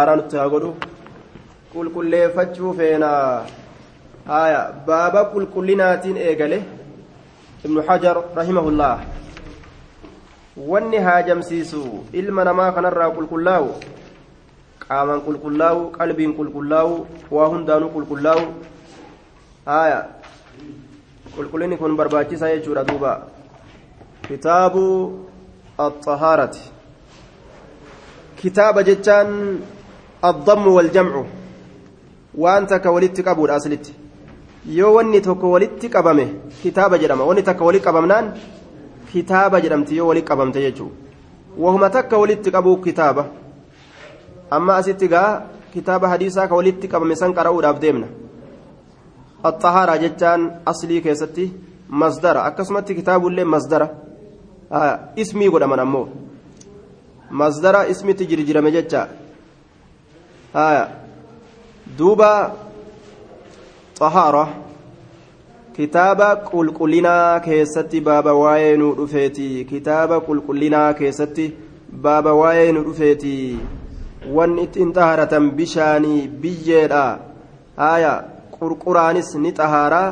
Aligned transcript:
haaraa 0.00 0.14
nutti 0.18 0.36
haa 0.36 0.48
godhu 0.52 0.68
qulqulleeffachuu 1.72 2.70
feenaa 2.78 3.46
haya 4.30 4.62
baaba 4.86 5.20
qulqullinaatiin 5.34 6.16
eegale 6.22 6.56
ibnu 7.68 7.84
hajar 7.88 8.14
rahimahullah 8.38 8.94
wanni 10.70 10.98
haajamsiisu 11.08 11.82
ilma 12.22 12.46
namaa 12.48 12.66
kanarraa 12.78 13.06
qulqullaa'u 13.18 13.68
qaaman 14.86 15.22
qulqullaa'u 15.26 15.84
qalbiin 15.98 16.32
qulqullaa'u 16.38 16.96
waa 17.36 17.46
hundaanuu 17.54 17.90
qulqullaa'u 17.98 18.44
haya 19.70 20.00
qulqullinni 21.36 21.76
kun 21.84 21.96
barbaachisaa 22.02 22.50
jechuudha 22.56 22.84
duuba 22.90 23.12
kitaabu 24.28 24.84
الطهارة 25.80 26.56
كتاب 28.42 28.78
جتان 28.88 29.30
الضم 30.24 30.66
والجمع 30.66 31.14
وأنت 32.42 32.74
كولدت 32.74 33.28
قبول 33.28 33.50
أصلت 33.50 33.86
yoo 34.78 34.94
wanni 34.96 35.20
tokko 35.20 35.50
walitti 35.50 35.88
qabame 35.94 36.24
kitaaba 36.62 36.98
jedhama 36.98 37.24
wanni 37.28 37.42
takka 37.42 37.64
walitti 37.64 37.84
qabamnaan 37.86 38.26
kitaaba 39.12 39.60
jedhamti 39.60 39.96
yoo 39.96 40.06
walitti 40.08 40.28
qabamte 40.30 40.60
jechuudha 40.66 40.94
wahuma 41.64 41.90
takka 41.90 42.18
walitti 42.18 42.50
qabuu 42.54 42.76
kitaaba 42.86 43.24
amma 44.50 44.76
asitti 44.76 45.08
gaa 45.08 45.42
kitaaba 45.74 46.08
hadiisaa 46.12 46.48
ka 46.48 46.54
walitti 46.60 46.88
qabame 46.88 47.16
san 47.22 47.34
qara'uudhaaf 47.38 47.78
deemna 47.82 48.06
axxahaaraa 49.50 49.98
jechaan 50.04 50.42
aslii 50.72 51.00
keessatti 51.06 51.44
masdara 52.02 52.44
akkasumatti 52.48 52.94
kitaabullee 53.00 53.44
masdara 53.54 53.88
ismii 55.24 55.50
godhaman 55.54 55.80
ammoo 55.84 56.06
masdara 57.42 57.86
ismitti 57.92 58.26
jirjirame 58.30 58.70
jecha 58.78 59.02
duuba 61.98 62.52
xahaara 63.98 64.46
kitaaba 65.76 66.28
qulqullinaa 66.50 67.40
keessatti 67.46 68.00
baaba 68.08 68.34
waa'ee 68.40 68.76
nu 68.82 68.90
dhufeeti 68.98 69.46
kitaaba 69.70 70.20
qulqullinaa 70.26 70.92
keessatti 71.00 71.46
baaba 72.06 72.34
waa'ee 72.40 72.72
nu 72.76 72.84
dhufeeti 72.88 73.34
wanni 74.36 74.62
ittiin 74.68 74.92
xaharatan 74.98 75.50
bishaanii 75.58 76.28
biyyeedha 76.44 77.02
haya 77.82 78.12
qurquraanis 78.58 79.34
ni 79.46 79.52
xahaaraa 79.58 80.08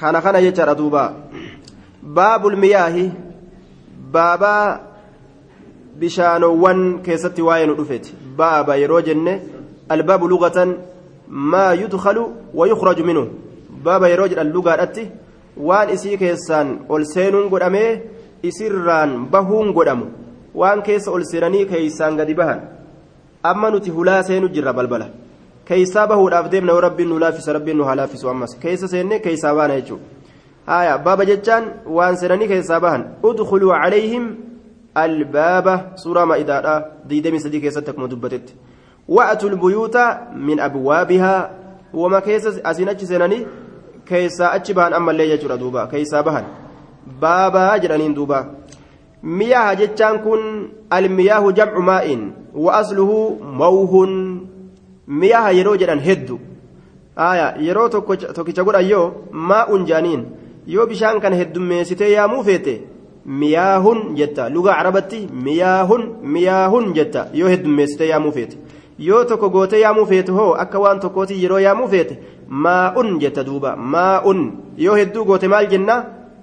kana 0.00 0.22
kana 0.26 0.44
jechaadha 0.46 0.74
duuba 0.82 1.06
baabul 2.20 2.56
miyaahi 2.66 3.06
baabaa 4.18 4.78
bishaanowwan 6.04 6.86
keessatti 7.08 7.48
waa'ee 7.48 7.66
nu 7.72 7.80
dhufeeti 7.80 8.14
baaba 8.36 8.76
yeroo 8.84 9.00
jenne 9.10 9.40
albaabu 9.94 10.28
lugatan 10.32 10.70
maa 11.52 11.72
yudkalu 11.82 12.22
wayukraju 12.54 13.04
minhu 13.10 13.24
baaba 13.84 14.08
yeroo 14.12 14.28
jedhan 14.32 14.52
lugaadhatti 14.56 15.10
waan 15.68 15.90
isii 15.94 16.16
keessaan 16.22 16.68
ol 16.88 17.04
seenuun 17.14 17.48
godhamee 17.52 17.90
isirraan 18.50 19.10
bahuun 19.32 19.72
godhamu 19.78 20.06
waan 20.60 20.82
keessa 20.82 21.10
ol 21.16 21.24
seenanii 21.32 21.66
keeysaan 21.72 22.16
gadi 22.20 22.34
bahan 22.40 22.60
amma 23.50 23.70
nuti 23.74 23.90
hulaa 23.96 24.22
seenu 24.28 24.48
jirra 24.54 24.72
balbala 24.78 25.06
keeysaa 25.68 26.06
bahuudhaaf 26.12 26.50
deemna 26.52 26.72
yoo 26.72 26.80
rabbiin 26.86 27.08
nu 27.08 27.20
laaffisa 27.24 27.52
rabbiin 27.58 27.76
nu 27.78 27.84
haa 27.88 27.96
laaffisu 28.00 28.28
ammas 28.34 28.56
keessa 28.64 28.88
seenne 28.94 29.18
keeysaa 29.26 29.54
baana 29.58 29.80
jechuudha 29.80 30.04
haya 30.66 30.98
baaba 30.98 31.24
jechaan 31.30 31.64
waan 31.98 32.16
seenanii 32.16 32.48
keessaa 32.54 32.80
bahan 32.80 33.04
udkuluu 33.30 33.72
calayhim 33.82 34.24
albaaba 35.04 35.74
suuraa 36.02 36.26
maa'idaadha 36.32 36.74
diidamii 37.08 37.40
wa'atul 39.08 39.52
lbuyuuta 39.52 40.20
min 40.36 40.60
abwaabihaa 40.60 41.50
wama 41.94 42.20
keessa 42.20 42.52
asiin 42.64 42.88
achi 42.88 43.06
seenanii 43.06 43.46
keessaa 44.04 44.50
achi 44.52 44.74
bahan 44.74 44.94
ammallee 44.94 45.28
jechuudha 45.28 45.56
duuba. 45.56 45.86
Keessaa 45.86 46.22
bahan 46.22 46.44
baabaa 47.20 47.78
jedhaniin 47.78 48.14
duuba. 48.14 48.46
Miyaaha 49.22 49.74
jechaan 49.80 50.18
kun 50.22 50.40
almiyaahu 50.90 51.52
jamcu 51.52 51.82
maa'in 51.90 52.22
wa 52.54 52.74
asluhu 52.78 53.18
mawhun. 53.60 54.14
Miyaaha 55.06 55.50
yeroo 55.58 55.76
jedhan 55.76 56.00
heddu. 56.00 56.40
Aya 57.16 57.54
yeroo 57.66 57.88
tokkicha 57.88 58.64
godhan 58.64 58.88
yoo 58.88 59.06
maa'un 59.50 59.86
jaaniin 59.86 60.24
yoo 60.66 60.86
bishaan 60.86 61.20
kana 61.20 61.36
heddummeessitee 61.36 62.10
yaamuu 62.12 62.42
feete 62.44 62.74
miyaahun 63.26 64.14
jetta. 64.16 64.48
Lugaa 64.50 64.76
carabatti 64.78 65.28
miyaahun 65.48 66.06
miyaahun 66.36 66.94
jetta. 66.94 67.26
Yoo 67.40 67.48
heddummeessitee 67.48 68.08
yaamuu 68.12 68.32
feete 68.38 68.56
yoo 69.08 69.24
tokko 69.30 69.48
gootee 69.54 69.80
yaamuu 69.84 70.06
feete 70.12 70.32
hoo 70.38 70.52
akka 70.64 70.78
waan 70.84 71.00
tokkooti 71.04 71.42
yeroo 71.42 71.58
yaamuu 71.66 71.88
feete 71.94 72.18
maa'un 72.64 73.18
jetta 73.20 73.44
duuba 73.48 73.76
maa'un. 73.76 74.40
Yoo 74.76 74.96
hedduu 75.00 75.24
goote 75.24 75.48
maal 75.48 75.66
jenna? 75.72 75.96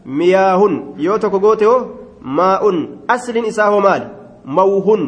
Miyaahun. 0.06 0.74
Yoo 0.98 1.18
tokko 1.20 1.40
goote 1.40 1.66
hoo 1.66 1.80
maa'un. 2.22 2.78
Asliin 3.08 3.46
isaa 3.46 3.70
hoo 3.70 3.82
maali? 3.82 4.06
Mawhun. 4.46 5.04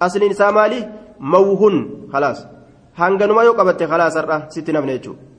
Asliin 0.00 0.32
isaa 0.36 0.52
maali? 0.52 0.84
Mawhun. 1.18 2.08
Khalaas. 2.12 2.46
Hanganuma 3.00 3.44
yoo 3.44 3.54
qabatte 3.58 3.86
khalaas 3.92 4.16
har'a 4.20 4.42
sitti 4.54 4.72
nafne 4.72 4.92
jechuudha 4.98 5.30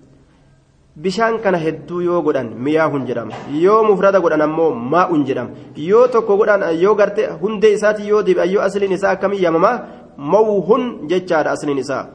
bishaan 0.95 1.39
kana 1.41 1.57
hedduu 1.57 2.01
yoo 2.05 2.21
godhan 2.21 2.49
miyaahun 2.65 3.05
jedhama. 3.07 3.33
Yoo 3.49 3.83
mufrada 3.83 4.19
godhan 4.21 4.41
ammoo 4.45 4.73
maa'un 4.93 5.25
jedhama. 5.25 5.49
Yoo 5.75 6.07
tokko 6.07 6.37
godhan 6.37 6.61
yoo 6.81 6.95
garte 6.95 7.21
hundee 7.41 7.73
isaati 7.77 8.07
yoo 8.07 8.21
deebi'an 8.27 8.49
yoo 8.53 8.61
asliin 8.61 8.91
isaa 8.97 9.11
akkamii 9.17 9.41
yaamamaa 9.45 9.77
mawhun 10.17 11.07
jechaadha 11.07 11.51
asliin 11.51 11.77
isaa. 11.77 12.05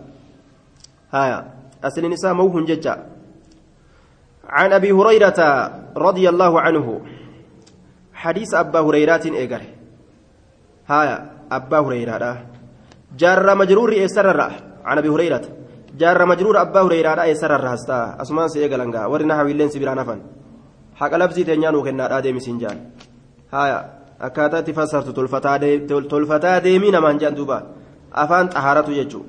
Haya 1.13 1.45
asliin 1.83 2.13
isaa 2.13 2.35
mawhun 2.35 2.67
jecha. 2.67 2.99
عن 4.49 4.73
أبي 4.73 4.93
هريرة 4.93 5.41
رضي 5.97 6.25
الله 6.29 6.53
عنه 6.61 6.87
حديث 8.15 8.51
أبا 8.55 8.81
هريرة 8.81 9.25
إيجر 9.25 9.63
هايا 10.89 11.17
أبا 11.53 11.79
هريرة 11.79 12.33
جار 13.19 13.55
مجرور 13.55 14.05
إسرر 14.05 14.41
عن 14.85 14.97
أبي 14.99 15.09
هريرة 15.09 15.45
جار 16.01 16.27
مجرور 16.27 16.61
أبا 16.61 16.81
هريرة 16.81 17.13
إسرر 17.33 17.75
هستا 17.75 18.17
أسمان 18.25 18.49
سيجلنجا 18.49 19.07
ورنا 19.13 19.37
حويلين 19.37 19.69
سبيران 19.69 20.01
فن 20.09 20.21
حق 20.97 21.13
لفظي 21.17 21.45
تنيانو 21.45 21.85
كنا 21.85 22.19
آدم 22.19 22.39
سنجان 22.41 22.79
هايا 23.53 23.99
akkaataa 24.19 24.61
itti 24.63 24.73
fassartu 24.75 25.13
tolfataa 25.15 26.61
deemii 26.65 26.91
namaan 26.91 27.21
jedhan 27.21 27.37
duuba. 27.37 27.59
Afaan 28.13 28.49
xahaaratu 28.55 28.93
jechuun 28.99 29.27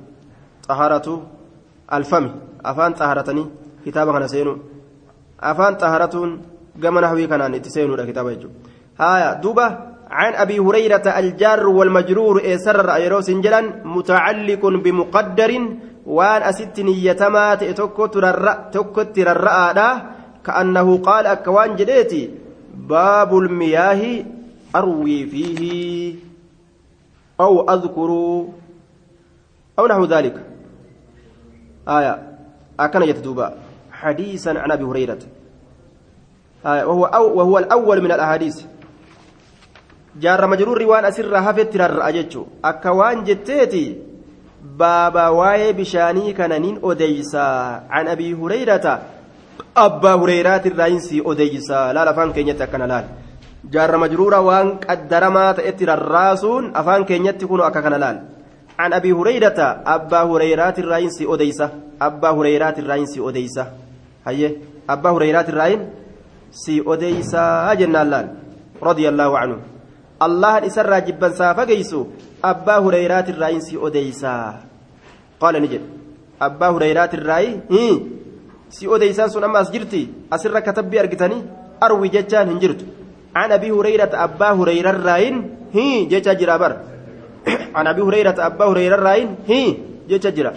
xahaaratu 0.68 1.22
alfami 1.98 2.30
afaan 2.64 2.94
xahaaratanii 3.00 3.46
kitaaba 3.84 4.12
kana 4.12 4.28
seenu 4.28 4.52
afaan 5.52 5.78
xahaaratuun 5.82 6.30
gama 6.82 7.00
nahwii 7.00 7.28
kanaan 7.28 7.54
itti 7.54 7.70
seenuudha 7.76 8.08
kitaaba 8.10 8.34
jechuudha 8.34 8.56
haaya 8.98 9.30
duuba 9.42 9.90
عن 10.10 10.34
أبي 10.34 10.58
هريرة 10.58 11.06
الجار 11.06 11.66
والمجرور 11.66 12.42
إسرر 12.54 12.94
أيروس 12.94 13.30
جلن 13.30 13.66
متعلق 13.84 14.62
بمقدر 14.66 15.50
وان 16.06 16.42
أست 16.42 16.80
نيتما 16.80 17.54
تكو 18.74 19.02
ترى 19.06 19.42
كأنه 20.46 20.98
قال 20.98 21.26
أكوان 21.26 21.76
جديتي 21.76 22.30
باب 22.74 23.38
المياه 23.38 24.02
أروي 24.76 25.26
فيه 25.26 26.14
أو 27.40 27.70
أذكر 27.70 28.10
أو 29.80 29.86
نحو 29.88 30.04
ذلك. 30.04 30.36
آية. 31.88 32.14
أكن 32.80 33.02
يتدوبا. 33.02 33.48
حديثا 33.92 34.50
عن 34.50 34.70
أبي 34.70 34.84
هريرة. 34.84 35.22
آية. 36.66 36.84
وهو, 36.84 37.04
أو 37.04 37.24
وهو 37.38 37.58
الأول 37.58 37.98
من 38.04 38.12
الأحاديث. 38.12 38.56
جار 40.20 40.46
مجرور 40.46 40.76
روان 40.82 41.04
أسر 41.04 41.32
هفت 41.32 41.72
الرأجج 41.76 42.34
أكوان 42.64 43.24
جتيتي 43.24 43.98
بابا 44.78 45.28
واي 45.28 45.72
بشاني 45.72 46.32
كاننين 46.32 46.80
أديسا 46.84 47.46
عن 47.90 48.04
أبي 48.08 48.34
هريرة. 48.34 48.86
أبا 49.76 50.12
هريرة 50.14 50.64
الرئيسي 50.66 51.22
أديسا 51.26 51.92
لا 51.92 52.10
لفان 52.10 52.32
كينيتا 52.32 52.64
كان 52.64 52.82
لا 52.82 53.04
jaarra 53.68 53.98
majruura 54.00 54.40
waan 54.40 54.78
qaddaramaa 54.84 55.54
ta'etti 55.60 55.88
rarraasuun 55.90 56.70
afaan 56.80 57.04
keenyatti 57.04 57.48
kunu 57.50 57.66
akka 57.66 57.82
kana 57.84 57.98
laal 58.00 58.18
عن 58.80 58.92
أبي 58.92 59.12
هريرة 59.12 59.60
أبا 59.86 60.20
هريرة 60.22 60.76
الرئيس 60.78 61.18
أديسة 61.22 61.68
أبا 62.02 62.30
هريرة 62.30 62.76
الرئيس 62.78 63.14
أديسة 63.18 63.64
هيه 64.26 64.50
أبا 64.90 65.10
هريرة 65.10 65.46
الرئيس 65.52 65.80
سي 66.52 66.80
أديسة 66.86 67.74
جنة 67.74 68.02
لال 68.02 68.26
رضي 68.82 69.08
الله 69.08 69.30
عنه. 69.38 69.56
الله 70.22 70.66
إسر 70.66 70.98
جبا 70.98 71.28
سافا 71.36 71.64
جيسو 71.64 72.06
أبا 72.44 72.76
هريرة 72.84 73.26
الرئيس 73.28 73.68
أديسة 73.76 74.34
قال 75.40 75.54
نجد 75.62 75.82
أبا 76.42 76.66
هريرة 76.68 77.12
الرئيس 77.14 77.56
سي 78.70 78.84
أديسة 78.88 79.26
سن 79.28 79.44
أما 79.44 79.60
أسجرتي 79.60 80.32
أسر 80.32 80.60
كتبي 80.60 81.00
أرقتني 81.00 81.38
أروي 81.82 82.08
جتان 82.08 82.48
هنجرت. 82.48 82.80
عن 83.36 83.52
أبي 83.52 83.70
هريرة 83.70 84.10
أبا 84.14 84.48
هريرة 84.50 84.90
الرئيس 84.90 85.34
هي 85.76 86.04
جتا 86.04 86.32
جرابر. 86.32 86.72
عن 87.74 87.86
أبي 87.86 88.02
هريرة 88.02 88.34
أبا 88.38 88.64
هريرة 88.64 88.94
الرئيس 88.94 89.28
هي 89.48 89.76
jira 90.10 90.52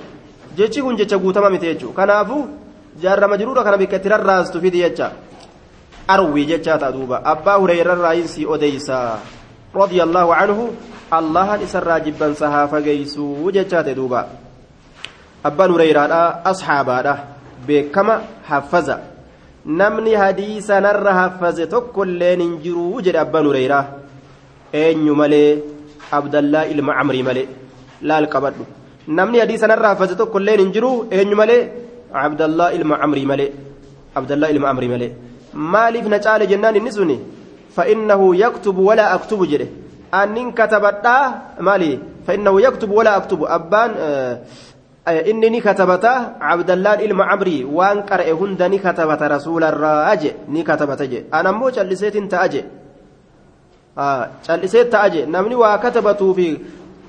jechi 0.58 0.82
kun 0.82 0.98
jecha 0.98 1.18
guutama 1.18 1.50
miti 1.50 1.66
jechuudha 1.66 1.94
kanaafuu 1.96 2.48
jaarra 3.02 3.28
majruura 3.28 3.64
kana 3.64 3.78
bikka 3.78 3.98
itti 3.98 4.10
rarraastu 4.10 4.62
fidi 4.62 4.82
jecha 4.82 5.12
arwii 6.08 6.46
jechaa 6.46 6.78
ta'a 6.78 6.92
duuba 6.92 7.22
abbaa 7.34 7.58
hureyrarraa 7.62 8.28
si 8.34 8.46
odeysa 8.46 9.20
radiyallahu 9.74 10.34
anhu 10.34 10.64
allahan 11.12 11.62
isarraa 11.62 12.00
jibbansa 12.00 12.50
haa 12.50 12.68
fageeysuu 12.68 13.52
jechaa 13.58 13.84
ta'e 13.84 13.96
duuba 13.96 14.28
abbaan 15.44 15.72
hureyraadha 15.76 16.22
ashaabaadha 16.52 17.18
beekama 17.68 18.22
haffaza 18.50 19.00
namni 19.66 20.14
hadiisa 20.24 20.82
narra 20.88 21.14
haffaze 21.22 21.68
tokkolleen 21.76 22.42
hin 22.46 22.58
jiruu 22.66 23.02
jedhe 23.08 23.20
abbaan 23.26 23.48
hureyraa 23.52 23.86
eenyu 24.84 25.16
malee 25.22 25.50
abdallaa 26.20 26.66
ilma 26.74 26.98
camrii 27.00 27.24
malee 27.30 27.48
laal 28.10 28.28
qabadhu 28.34 28.66
namni 29.20 29.44
hadiisa 29.44 29.68
narra 29.74 29.90
haffaze 29.92 30.16
tokkolleen 30.22 30.60
hin 30.64 30.74
jiruu 30.78 30.96
eenyu 31.20 31.36
malee 31.42 31.62
abdallaa 32.26 32.72
ilma 32.80 32.98
camrii 33.04 33.28
malee 33.32 33.52
abdallaa 34.22 34.52
ilma 34.56 34.68
camrii 34.72 34.92
malee 34.96 35.12
maaliif 35.76 36.08
na 36.16 36.20
caale 36.26 36.48
jennaan 36.54 36.76
inni 36.82 36.92
suni 37.00 37.18
يكتب 38.44 38.78
ولا 38.78 39.16
أكتب 39.16 39.44
جده 39.44 39.68
أنين 40.14 40.52
كتبتا 40.52 41.42
مالي 41.60 42.00
فإنه 42.28 42.62
يكتب 42.62 42.92
ولا 42.92 43.18
أكتب 43.18 43.44
أبان 43.44 43.92
آه 43.98 44.38
inni 45.06 45.50
ni 45.50 45.60
katabata 45.62 46.40
abdallaan 46.40 47.04
ilma 47.04 47.28
camrii 47.28 47.64
waan 47.68 48.06
qara'e 48.08 48.32
hunda 48.32 48.70
ni 48.72 48.80
katabata 48.80 49.28
rasuularraa 49.28 50.16
je 50.16 50.32
ni 50.48 50.64
katabata 50.64 51.04
je 51.12 51.26
an 51.32 51.44
ammoo 51.48 51.72
calliseetin 51.76 52.30
ta'a 52.32 52.48
je 52.48 52.62
calliseet 53.96 54.90
ta'a 54.90 55.10
je 55.10 55.26
namni 55.26 55.56
waa 55.56 55.78
katabatuu 55.78 56.34
fi 56.38 56.48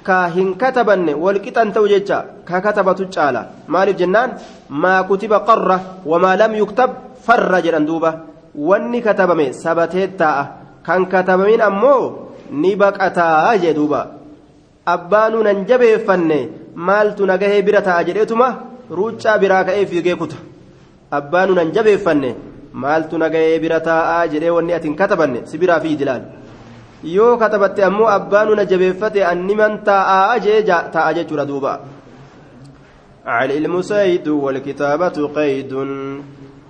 ka 0.03 0.29
hin 0.35 0.55
katabanne 0.63 1.13
walqixan 1.25 1.73
ta'u 1.73 1.89
jecha 1.89 2.19
ka 2.45 2.61
katabatu 2.61 3.09
caala. 3.15 3.47
Maaliif 3.69 3.97
jennaan? 3.97 4.31
Maa 4.69 5.03
kutiba 5.05 5.41
qarra 5.49 5.79
wamaa 6.05 6.37
lam 6.37 6.55
yuktab 6.55 6.91
farra 7.27 7.63
jedhan 7.63 7.87
duuba. 7.87 8.11
Wanni 8.55 9.01
katabame 9.03 9.53
sabatee 9.53 10.07
taa'a 10.21 10.45
kan 10.87 11.07
katabamin 11.13 11.61
ammoo 11.69 12.03
ni 12.51 12.77
baqataa 12.77 13.57
jee 13.63 13.75
duuba. 13.75 14.01
Abbaanuu 14.95 15.43
nan 15.43 15.65
jabeeffanne 15.69 16.39
maaltu 16.75 17.27
nagahee 17.27 17.63
bira 17.63 17.81
ta'a 17.83 18.05
jedheetuma? 18.05 18.49
Ruuccaa 18.91 19.39
biraa 19.39 19.65
ka'ee 19.65 19.87
fiigee 19.87 20.17
kuta. 20.21 20.37
Abbaanuu 21.19 21.55
nan 21.61 21.73
jabeeffanne 21.73 22.31
maaltu 22.73 23.19
nagahee 23.19 23.59
bira 23.59 23.81
taa'aa 23.81 24.27
jedhee 24.33 24.51
wanni 24.57 24.73
ati 24.77 24.89
hin 24.89 24.97
katabanne? 24.97 25.47
Si 25.49 25.59
biraa 25.59 25.81
fiidi 25.81 26.05
laal 26.05 26.23
yoo 27.05 27.37
katabatte 27.37 27.85
ammoo 27.85 28.09
abbaanuu 28.19 28.55
na 28.55 28.65
jabeeffate 28.65 29.25
anniman 29.33 29.79
taa'aa 29.89 30.39
jee 30.47 30.63
ta'a 30.67 31.13
jechuudha 31.19 31.47
duuba 31.53 31.81
العلم 33.25 33.83
سيد 33.83 34.29
والكتابة 34.29 35.17
قيد 35.37 35.73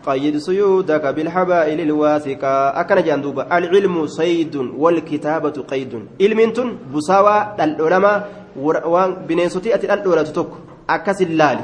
قيد 0.06 0.36
سيودك 0.38 1.04
بالحبائل 1.06 1.80
الواثقة 1.80 2.80
أكن 2.80 3.02
جندوبة 3.02 3.42
العلم 3.42 4.06
صيد 4.06 4.56
والكتابة 4.56 5.56
قيد 5.70 5.92
علم 6.20 6.50
تن 6.50 6.68
بساوى 6.94 7.36
العلماء 7.60 8.16
bineensoti 9.26 9.74
ati 9.74 9.86
dhaldhoolatu 9.90 10.32
tokko 10.32 10.56
akkas 10.86 11.20
ilaali 11.20 11.62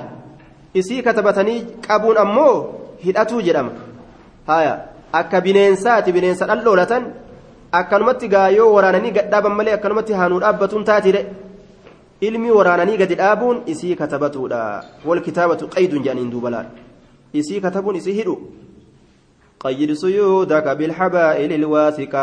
isii 0.75 1.03
katabatanii 1.07 1.65
qabuun 1.87 2.19
ammoo 2.19 2.55
hidhatuu 3.05 3.41
jedhama 3.47 3.71
haya 4.47 4.73
akka 5.13 5.41
bineensaati 5.41 6.13
bineensa 6.13 6.47
dhaldhoolatan 6.51 7.05
akkanumatti 7.79 8.29
gaayoo 8.35 8.73
waraananii 8.75 9.11
gad 9.17 9.31
dhaaban 9.33 9.55
malee 9.59 9.73
akkanumatti 9.79 10.13
haanuu 10.21 10.41
dhaabbatuun 10.45 10.85
taatire 10.91 11.21
ilmi 12.29 12.51
waraananii 12.59 12.97
gadi 13.03 13.15
dhaabuun 13.21 13.63
isii 13.73 13.97
katabatuudha 14.01 14.61
wal 15.09 15.21
kitaabatu 15.27 15.69
qaydun 15.75 16.03
jedhaniin 16.07 16.31
duuba 16.35 16.51
laal 16.55 16.67
isii 17.41 17.61
katabuun 17.67 17.97
isii 18.01 18.13
hidhu 18.21 18.35
qayyid 19.65 19.95
suyuudaka 20.03 20.75
bilhabaa'ili 20.81 21.55
ilwaasiqa 21.61 22.23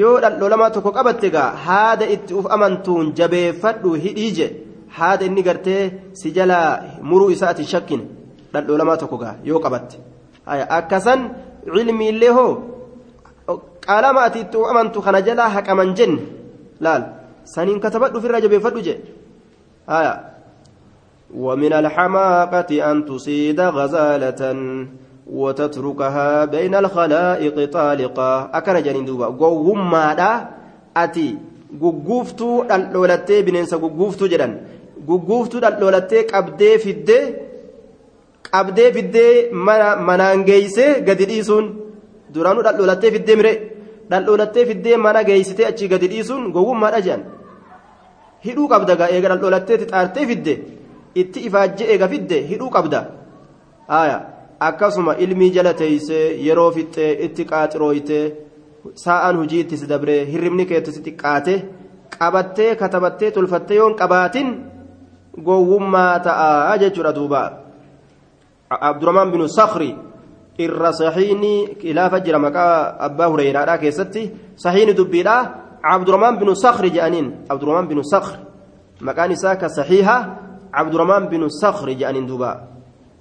yoo 0.00 0.14
dhaldholamaa 0.24 0.70
tokko 0.76 0.92
qabatte 0.98 1.30
gaa 1.36 1.50
haada 1.66 2.08
itti 2.14 2.34
uf 2.40 2.46
amantuun 2.56 3.12
jabeeffadhu 3.18 3.92
hidhii 4.04 4.30
je 4.38 4.46
haada 4.98 5.24
inni 5.28 5.42
gartee 5.48 5.82
si 6.20 6.32
jalaa 6.38 6.70
muruu 7.10 7.30
isaa 7.34 7.50
ati 7.54 7.64
shakkin 7.74 8.06
dhaldholamaa 8.54 8.96
tokko 9.02 9.18
gaa 9.24 9.34
yoo 9.50 9.60
qabatte 9.66 9.98
akkasan 10.78 11.28
cilmiillee 11.74 12.32
hoo 12.38 12.52
qalama 13.88 14.20
ati 14.28 14.38
itti 14.44 14.58
amantu 14.70 14.98
kana 15.06 15.22
jalaa 15.26 15.50
haqaman 15.56 15.94
jenne 15.98 16.20
laal 16.80 17.02
saniin 17.54 17.80
katabadhu 17.84 18.18
ofirraa 18.18 18.40
jabeeffadhu 18.44 18.80
je 18.86 18.94
ومن 21.34 21.72
الحماقة 21.72 22.90
أن 22.90 23.04
تصيد 23.04 23.60
غزالة 23.60 24.42
وتتركها 25.26 26.44
بين 26.44 26.74
الخلائق 26.74 27.70
طالقا 27.70 28.50
أكن 28.54 28.82
جانين 28.82 29.04
دوبا 29.04 29.26
قوما 29.26 30.14
دا 30.14 30.30
أتي 30.96 31.38
bineensa 33.46 33.76
gugguuftuu 33.82 34.28
jedhan 34.32 34.52
gugguuftuu 35.08 35.60
dhaldhoolattee 35.60 36.22
qabdee 36.32 36.78
fiddee 36.78 37.24
qabdee 38.50 38.92
fiddee 38.96 39.50
manaan 40.08 40.44
geeysee 40.48 41.02
gadi 41.08 41.26
dhiisuun 41.30 41.66
duraanuu 42.34 42.62
dhaldhoolattee 42.66 43.10
fiddee 43.16 43.36
mire 43.36 43.52
dhaldhoolattee 44.10 44.64
fiddee 44.70 44.96
mana 45.04 45.22
geeysitee 45.28 45.66
achii 45.72 45.88
gadi 45.92 46.08
dhiisuun 46.12 46.48
gowwummaadha 46.56 47.00
jedhan 47.06 47.24
hidhuu 48.46 48.68
qabda 48.72 48.94
gaa 49.00 49.10
eega 49.16 49.28
dhaldhoolattee 49.32 49.78
xaartee 49.92 50.26
fidde 50.30 50.54
itti 51.22 51.44
ifaajjee 51.48 51.88
eega 51.92 52.08
fidde 52.14 52.38
hidhuu 52.50 52.70
qabda 52.76 53.00
akkasuma 54.68 55.14
ilmii 55.24 55.50
jala 55.56 55.72
teeysee 55.80 56.26
yeroo 56.46 56.70
fixxee 56.76 57.10
itti 57.26 57.44
qaaxirooytee 57.50 58.24
saa'aan 59.04 59.36
hujii 59.40 59.60
itti 59.64 59.76
si 59.80 59.86
dabree 59.92 60.20
hirribni 60.32 60.66
keetti 60.70 60.96
xiqqaate 60.96 61.54
qabattee 62.18 62.70
katabattee 62.82 63.30
tolfattee 63.36 63.76
yoon 63.80 63.94
qabaatin 64.00 64.48
gowwummaa 65.46 66.18
ta'a 66.26 66.76
jechuudha 66.82 67.12
duuba 67.18 67.42
abdurrahmaan 68.70 69.32
binu 69.32 69.48
sakri 69.58 69.90
irra 70.58 70.92
sahiini 70.92 71.76
khilaafa 71.80 72.20
jira 72.20 72.38
maqaa 72.38 72.96
abbaa 73.06 73.28
hureyraadhaa 73.28 73.78
keessatti 73.78 74.30
sahiini 74.56 74.96
dubbiidhaa 74.96 75.42
abdurrahmaan 75.82 76.38
binu 76.38 76.54
sakri 76.54 76.90
jedhaniin 76.90 77.32
abdurrahmaan 77.48 77.88
binu 77.88 78.02
sakri 78.04 78.38
maqaan 79.00 79.32
isaa 79.32 79.56
ka 79.56 79.68
sahiiha 79.68 80.16
abdurrahmaan 80.72 81.28
binu 81.28 81.50
sakri 81.50 81.94
jedhaniin 81.94 82.26
duuba 82.26 82.50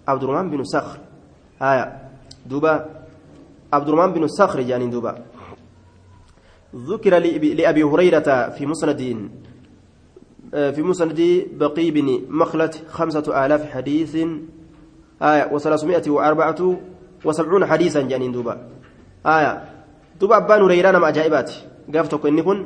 abdurrahmaan 0.05 0.49
binu 0.49 0.65
sakri 0.65 1.05
دوبا 2.45 2.85
عبد 3.73 3.89
الرحمن 3.89 4.13
بن 4.13 4.23
الصخر 4.23 4.61
جانين 4.61 4.89
دوبا 4.89 5.15
ذكر 6.75 7.17
لأبي 7.19 7.83
هريرة 7.83 8.49
في 8.49 8.65
مسند 8.65 9.29
في 10.51 10.81
مسند 10.81 11.45
بقي 11.53 11.91
بن 11.91 12.21
مخلد 12.29 12.75
خمسة 12.89 13.45
آلاف 13.45 13.71
حديث 13.71 14.15
آية 15.21 15.53
وثلاثمائة 15.53 16.09
وأربعة 16.09 16.75
وسبعون 17.24 17.66
حديثا 17.66 18.00
جانين 18.00 18.32
دوبا 18.32 18.54
آية 19.26 19.52
دوبا 20.20 20.36
أبان 20.36 20.62
هريرة 20.62 20.90
نما 20.90 21.08
أجائبات 21.08 21.50
قافتك 21.94 22.26
إني 22.26 22.42
كن 22.42 22.58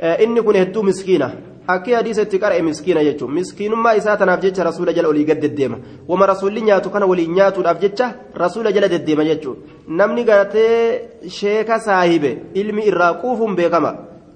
إني 0.00 0.42
كن 0.42 0.56
هدو 0.56 0.82
مسكينة 0.82 1.28
akki 1.74 1.92
hadiisa 1.94 2.22
itti 2.22 2.38
qara'e 2.42 2.62
miskiina 2.62 3.02
jechuun 3.04 3.32
miskiinummaa 3.38 3.94
isaa 3.94 4.16
tanaaf 4.16 4.40
jecha 4.42 4.64
rasuula 4.64 4.92
jala 4.92 5.08
olii 5.08 5.24
gad 5.24 5.40
deddeema 5.40 5.76
wama 6.08 6.26
rasuulli 6.26 6.62
nyaatu 6.62 6.90
kana 6.90 7.06
waliin 7.06 7.34
nyaatuudhaaf 7.38 7.80
jecha 7.80 8.06
rasuula 8.34 8.72
jala 8.72 8.88
deddeema 8.88 9.24
jechuun 9.24 9.56
namni 9.88 10.24
gartee 10.24 11.00
sheeka 11.38 11.80
saahibe 11.86 12.30
ilmi 12.54 12.82
irraa 12.90 13.12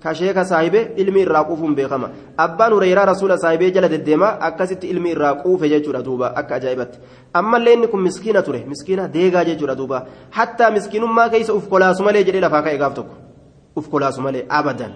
quufuun 0.03 0.15
beekama 0.15 0.15
ka 0.15 0.15
sheeka 0.15 0.45
saahibe 0.45 0.91
ilmi 0.97 1.21
irraa 1.21 1.43
quufuun 1.43 1.75
beekama 1.75 2.09
abbaan 2.37 2.73
hureyraa 2.73 3.05
rasuula 3.05 3.37
saahibee 3.37 3.71
jala 3.71 3.89
deddeema 3.89 4.39
akkasitti 4.41 4.87
ilmi 4.87 5.09
irraa 5.11 5.33
quufe 5.33 5.69
jechuudha 5.69 6.03
duuba 6.03 6.33
akka 6.35 6.55
ajaa'ibatti 6.55 6.99
ammallee 7.33 7.73
inni 7.73 7.87
kun 7.87 8.01
miskiina 8.01 8.41
ture 8.41 8.65
miskiina 8.67 9.07
deegaa 9.07 9.43
jechuudha 9.45 9.75
duuba 9.75 10.05
hattaa 10.29 10.71
miskiinummaa 10.71 11.29
keessa 11.29 11.53
uf 11.53 11.67
kolaasu 11.69 12.03
malee 12.03 12.23
jedhee 12.23 12.41
lafaa 12.41 12.61
ka'e 12.61 12.77
gaaf 12.77 12.93
tokko 12.93 13.15
uf 13.75 13.89
kolaasu 13.89 14.21
malee 14.21 14.45
abadan 14.49 14.91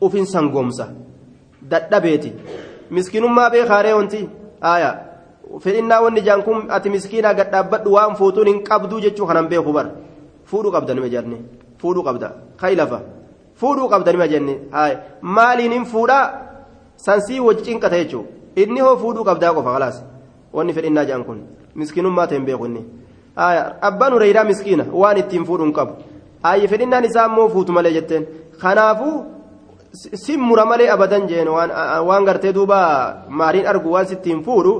ufin 0.00 0.26
sangoomsa. 0.26 0.88
dadhabeeti 1.70 2.32
miskiinummaa 2.90 3.50
beekaaree 3.50 3.92
wanti 3.92 4.28
aayaa 4.62 4.94
fedhinnaa 5.60 6.00
wanni 6.00 6.20
jaan 6.22 6.42
kun 6.42 6.66
ati 6.68 6.90
miskiinaa 6.90 7.34
gad 7.34 7.50
dhaabbadhu 7.50 7.92
waan 7.92 8.16
fuutuun 8.16 8.46
hin 8.46 8.62
qabduu 8.68 9.00
jechuu 9.00 9.26
kanan 9.26 9.48
beeku 9.48 9.72
bar 9.72 9.86
fuudhuu 10.44 10.72
qabda 10.72 10.94
nima 10.94 11.08
jenne 11.08 11.38
fuudhuu 11.82 12.02
qabda 12.08 12.30
kayi 12.56 12.76
lafa 12.76 13.00
fuudhuu 13.60 13.88
qabda 13.92 14.12
nima 14.12 14.28
jenne 14.32 14.54
maaliin 15.38 15.72
hin 15.76 15.86
fuudhaa 15.92 16.24
sansii 17.06 17.40
wajji 17.48 17.64
cinqata 17.68 18.02
jechuu 18.02 18.24
inni 18.64 18.80
hoo 18.80 18.96
fuudhuu 19.04 19.24
qabdaa 19.30 19.54
qofa 19.60 19.72
khalaas 19.76 20.02
wanni 20.58 20.72
fedhinnaa 20.80 21.04
jaan 21.12 21.24
kun 21.28 21.40
miskiinummaa 21.74 22.26
ta'e 22.26 22.38
hin 22.38 22.46
beeku 22.50 22.66
inni 22.66 22.84
abbaan 23.90 24.12
hureyraa 24.18 24.44
miskiina 24.50 24.84
waan 25.04 25.18
ittiin 25.24 25.46
fuudhuun 25.52 25.72
qabu 25.78 25.92
aayyi 26.50 26.68
fedhinnaan 26.74 27.04
isaa 27.12 27.26
immoo 27.32 27.48
fuutu 27.56 27.72
malee 27.78 27.96
jetteen 28.00 28.28
kanaafuu. 28.62 29.16
sin 29.96 30.40
mura 30.40 30.64
malee 30.64 30.88
abadan 30.90 31.26
jeen 31.28 31.48
waan 31.48 32.24
gartee 32.24 32.52
duuba 32.52 32.78
maariin 33.28 33.66
argu 33.66 33.90
waan 33.92 34.06
sittiin 34.06 34.42
fuudhu 34.44 34.74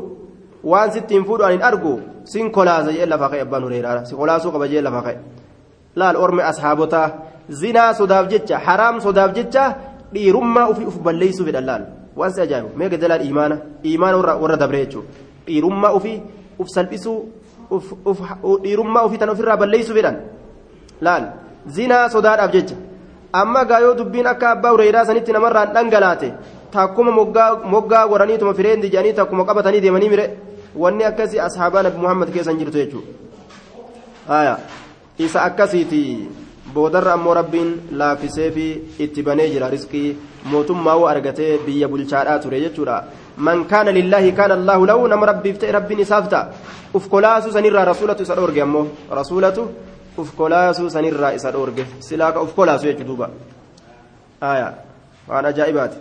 waan 0.64 0.92
sittiin 0.92 1.25
fuudhu 1.25 1.45
anin 1.45 1.62
argu 1.62 2.00
sin 2.25 2.50
kolaasa 2.50 2.92
jee 2.92 3.06
lafa 3.06 3.28
ka'e 3.30 3.40
abbaan 3.47 3.64
hureeraadha 3.64 4.04
si 4.04 4.14
kolaasuu 4.14 4.52
qaba 4.52 4.68
jee 4.68 4.83
lafa 4.83 5.02
ka'e 5.06 5.16
laal 5.97 6.16
orme 6.16 6.42
ashaabotaa 6.50 7.09
zinaa 7.49 7.95
sodaaf 7.95 8.29
jecha 8.29 8.59
haraam 8.67 9.00
sodaaf 9.00 9.35
jecha 9.35 9.65
dhiirummaa 10.12 10.67
ofii 10.73 10.87
uf 10.91 10.99
balleeysuu 11.07 11.47
fedhan 11.49 11.67
laal 11.71 11.85
waan 12.17 12.33
si 12.33 12.41
ajaa'ibu 12.47 12.71
mee 12.79 12.88
gadalaan 12.95 13.26
imaana 13.31 13.57
imaana 13.83 14.17
warra 14.43 14.57
dabre 14.62 14.79
jechuudha 14.85 15.09
dhiirummaa 15.47 15.93
ofii 15.99 16.19
uf 16.59 16.69
salphisuu 16.76 17.19
dhiirummaa 18.65 19.05
ofii 19.09 19.19
tan 19.23 19.31
ofirraa 19.35 19.57
balleeysuu 19.62 19.97
fedhan 19.99 20.17
laal 21.09 21.25
zinaa 21.79 22.05
sodaadhaaf 22.15 22.53
jecha 22.57 22.76
amma 23.43 23.65
gaayoo 23.71 23.95
dubbiin 24.00 24.26
akka 24.33 24.50
abbaa 24.50 24.73
hureeraa 24.75 25.05
sanitti 25.11 25.33
namarraan 25.37 25.75
dhangalaate 25.76 26.33
takkuma 26.71 27.12
moggaa 27.75 28.07
godhaniituma 28.12 28.55
fireendi 28.55 28.91
jedhanii 28.95 29.12
takkuma 29.21 29.45
qabatanii 29.50 29.81
deemanii 29.85 30.09
mire 30.15 30.26
wanni 30.85 31.05
akkasii 31.11 31.41
ashaabaa 31.47 31.83
nabi 31.88 31.99
muhammad 32.05 32.33
keessan 32.35 32.59
jirtu 32.62 32.79
jechuudha 32.79 34.57
isa 35.26 35.43
akkasiiti 35.49 36.03
boodarra 36.76 37.12
ammoo 37.18 37.35
rabbiin 37.40 37.71
laaffisee 38.00 38.50
fi 38.56 38.66
itti 39.04 39.23
banee 39.28 39.49
jira 39.54 39.68
riskii 39.75 40.09
mootummaa 40.52 40.97
woo 41.00 41.09
argatee 41.12 41.52
biyya 41.66 41.88
bulchaadhaa 41.92 42.38
ture 42.45 42.61
jechuudha 42.64 42.97
man 43.49 43.64
kaana 43.73 43.92
lillaahi 43.99 44.33
kaana 44.38 44.54
allaahu 44.61 44.87
lahu 44.90 45.09
nama 45.12 45.26
rabbiif 45.33 45.59
ta'e 45.62 45.73
rabbiin 45.78 46.00
isaaf 46.06 46.28
ta'a 46.35 46.45
uf 46.99 47.09
kolaasuu 47.14 47.52
sanirraa 47.59 47.85
rasuulatu 47.92 48.23
isa 48.28 48.35
dhoorge 48.40 48.61
ammoo 48.66 48.87
rasuulatu 49.21 49.68
uf 50.23 50.35
kolaasuu 50.40 50.90
sanirraa 50.97 51.33
isa 51.38 51.52
dhoorge 51.52 51.85
silaa 52.09 52.33
ka 52.33 52.40
uf 52.49 52.54
kolaasu 52.59 52.87
jechuu 52.90 53.09
duuba 53.12 53.30
aya 54.52 54.68
waan 55.28 55.47
ajaa'ibaati 55.52 55.99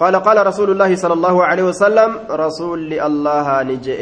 قال 0.00 0.16
قال 0.16 0.46
رسول 0.46 0.70
الله 0.70 0.96
صلى 0.96 1.12
الله 1.18 1.36
عليه 1.44 1.62
وسلم 1.72 2.10
رسول 2.30 2.92
الله 2.92 3.62
نجئ 3.62 4.00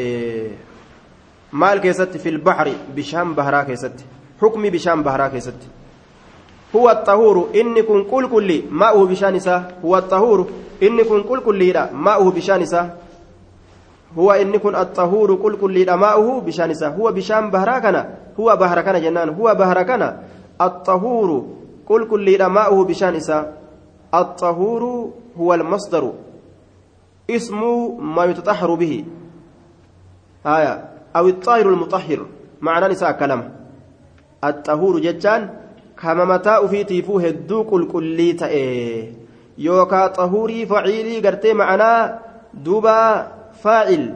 مال 1.54 1.78
كيست 1.78 2.16
في 2.19 2.28
البحر 2.28 2.66
بشام 2.97 3.35
بهرا 3.35 3.62
كيست 3.62 3.95
حكمي 4.45 4.71
بشام 4.71 5.03
بهرا 5.03 5.29
كيست 5.29 5.55
هو 6.77 6.91
الطهور 6.91 7.49
إني 7.55 7.83
كن 7.83 8.05
كل 8.05 8.29
كل 8.29 8.63
ماؤه 8.71 9.07
بشانسة 9.07 9.57
هو 9.85 9.97
الطهور 9.99 10.47
إني 10.83 11.05
كن 11.05 11.23
كل 11.23 11.41
كل 11.41 11.63
ماؤه 11.93 12.31
بشانسة 12.31 12.91
هو 14.19 14.33
إني 14.33 14.59
كن 14.59 14.75
الطهور 14.75 15.35
كل 15.35 15.57
كل 15.57 15.93
ماؤه 15.95 16.41
بشانسة 16.41 16.89
هو 16.89 17.13
بشام 17.13 17.51
بهرا 17.51 17.79
كنا 17.79 18.15
هو 18.41 18.57
بهرا 18.57 18.81
كنا 18.83 18.99
جنان. 18.99 19.29
هو 19.29 19.55
بهرا 19.55 19.83
كنا 19.83 20.23
الطهور 20.61 21.47
كل 21.89 22.09
كل 22.09 22.47
ماؤه 22.47 22.85
بشانسة 22.85 23.53
الطهور 24.15 25.11
هو 25.39 25.55
المصدر 25.55 26.13
اسم 27.31 27.61
ما 28.17 28.25
يتطهر 28.25 28.75
به. 28.75 29.05
آية 30.47 30.85
أو 31.17 31.29
الطاهر 31.29 31.69
المطهر 31.69 32.27
معنى 32.61 32.89
نساء 32.89 33.13
كلام. 33.13 33.63
الطهور 34.49 35.01
جتان 35.01 35.51
كما 36.03 36.25
متى 36.25 36.69
في 36.69 36.85
تيفو 36.85 37.19
هدو 37.19 37.65
كل 37.65 37.89
كلي 37.89 38.33
تأيه 38.33 39.13
يوكا 39.59 40.07
طهوري 40.07 40.67
فعيلي 40.67 41.29
قرتي 41.29 41.53
معنا 41.53 42.19
دوبا 42.55 43.29
فاعل. 43.63 44.15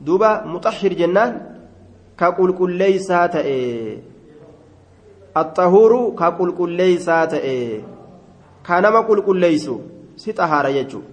دوبا 0.00 0.44
مطهر 0.44 0.92
جنان 0.92 1.40
كقول 2.18 2.52
كل 2.52 2.72
ليس 2.72 3.06
تأيه 3.06 3.98
الطهور 5.36 6.14
كقول 6.18 6.52
كل 6.58 6.70
ليس 6.70 7.06
تأيه 7.06 7.80
كانما 8.66 9.00
قل 9.00 9.20
كل 9.20 9.40
ليسو 9.40 9.78
si 10.16 10.32
xahaara 10.32 10.72
jechuudha 10.72 11.08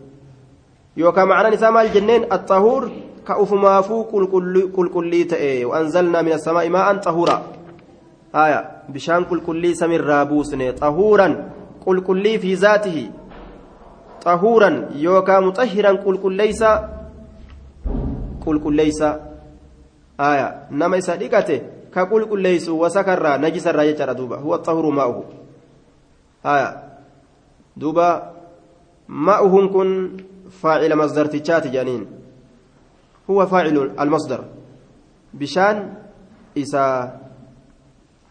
yookaan 0.98 1.27
macnaan 1.29 1.53
isaa 1.58 1.72
maal 1.72 1.89
jenneen 1.96 2.25
axahuur 2.29 2.84
ka 3.24 3.39
ufumaafuu 3.43 4.03
qulqullii 4.75 5.25
anzalnaa 8.33 8.63
min 8.63 8.86
assamaa'i 8.86 8.86
maa'an 8.86 8.86
xahuura 8.86 8.86
haya 8.86 8.86
bishaan 8.89 9.25
qulqullii 9.25 9.75
samirraa 9.75 10.25
buusne 10.25 10.74
xahuuran 10.74 11.51
qulqullii 11.86 12.39
fi 12.39 12.55
zaatihi 12.55 13.12
xahuuran 14.24 14.86
yookaan 14.95 15.45
muxahiran 15.45 15.98
qulqulleeysa 15.98 16.89
qulqulleeysa 18.45 19.19
haya 20.17 20.67
nama 20.69 20.98
isa 20.98 21.17
dhiqate 21.17 21.63
ka 21.91 22.05
qulqulleeysu 22.05 22.79
wasakarraa 22.79 23.38
najisarraa 23.38 23.86
jechaadha 23.86 24.13
duuba 24.13 24.38
huwa 24.38 24.62
xahuuru 24.63 24.91
maa'uhu 24.91 25.24
haya 26.43 26.83
duuba 27.75 28.39
ماؤهم 29.09 29.74
كن 29.74 30.17
فاعل 30.62 30.95
مصدر 30.95 31.25
تشات 31.25 31.67
جانين 31.67 32.07
هو 33.29 33.45
فاعل 33.45 33.91
المصدر 34.00 34.45
بشان 35.33 35.93
إسا 36.57 37.18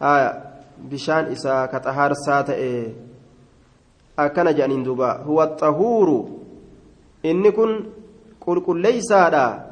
آية 0.01 0.43
بشان 0.91 1.25
إسا 1.25 1.65
كتهار 1.65 2.13
سات 2.13 2.49
إيه 2.49 2.93
أكن 4.19 4.55
جانين 4.55 4.83
دوبا 4.83 5.11
هو 5.11 5.43
الطهور 5.43 6.29
إن 7.25 7.49
كن 7.49 7.85
قل 8.41 8.59
قل 8.59 8.81
ليس 8.81 9.11
هذا 9.11 9.65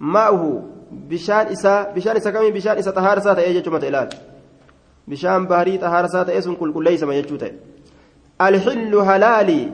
ماؤه 0.00 0.62
بشان 0.92 1.46
إسا 1.46 1.92
بشان 1.92 2.16
إسا 2.16 2.30
كمي 2.30 2.50
بشان 2.50 2.78
إسا 2.78 2.90
تهار 2.90 3.18
سات 3.18 3.38
إيه 3.38 3.60
جمعة 3.60 3.78
إلال 3.78 4.08
بشان 5.08 5.46
بهري 5.46 5.78
تهار 5.78 6.06
سات 6.06 6.28
إيه 6.28 6.40
سن 6.40 6.54
قل 6.54 6.72
قل 6.72 6.84
ليس 6.84 7.02
ما 7.02 7.14
يجوته 7.14 7.52
الحل 8.40 8.94
هلالي 8.94 9.72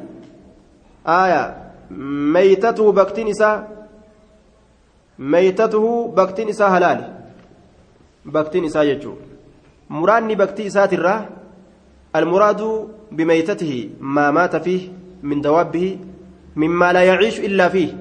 آية 1.07 1.57
ميتته 1.91 2.93
بكتين 2.93 3.29
إساء 3.29 3.73
هلال 9.93 10.01
مراني 10.01 10.35
بكتي 10.35 10.67
إساء 10.67 10.87
ترى 10.87 11.29
المراد 12.17 12.89
بميتته 13.13 13.91
ما 14.01 14.31
مات 14.31 14.57
فيه 14.57 14.89
من 15.23 15.41
دوابه 15.41 15.99
مما 16.57 16.93
لا 16.93 17.03
يعيش 17.03 17.41
إلا 17.41 17.69
فيه 17.69 17.93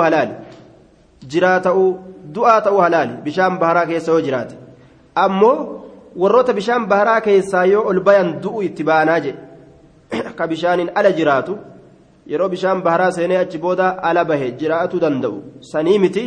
halaali 0.00 0.34
jiraa 1.28 1.60
ta'uu 1.60 1.88
du'aa 2.34 2.60
ta'uu 2.60 2.80
halaali 2.80 3.12
bishaan 3.24 3.58
baharaa 3.58 3.86
keessa 3.86 4.12
yoo 4.12 4.20
jiraate 4.26 4.54
ammoo 5.24 5.56
warroota 6.16 6.52
bishaan 6.52 6.86
baharaa 6.92 7.20
keessaa 7.26 7.64
yoo 7.64 7.84
ol 7.92 8.00
bayan 8.08 8.32
du'u 8.44 8.62
itti 8.68 8.84
baanaa 8.90 9.20
jedhe 9.26 10.32
ka 10.38 10.48
bishaaniin 10.52 10.90
ala 10.94 11.12
jiraatu 11.18 11.58
yeroo 12.32 12.48
bishaan 12.54 12.82
baharaa 12.86 13.10
seenee 13.16 13.38
achi 13.42 13.58
booda 13.64 13.86
ala 14.08 14.24
bahe 14.30 14.48
jiraatu 14.60 15.00
danda'u 15.04 15.38
sanii 15.72 15.98
miti 16.04 16.24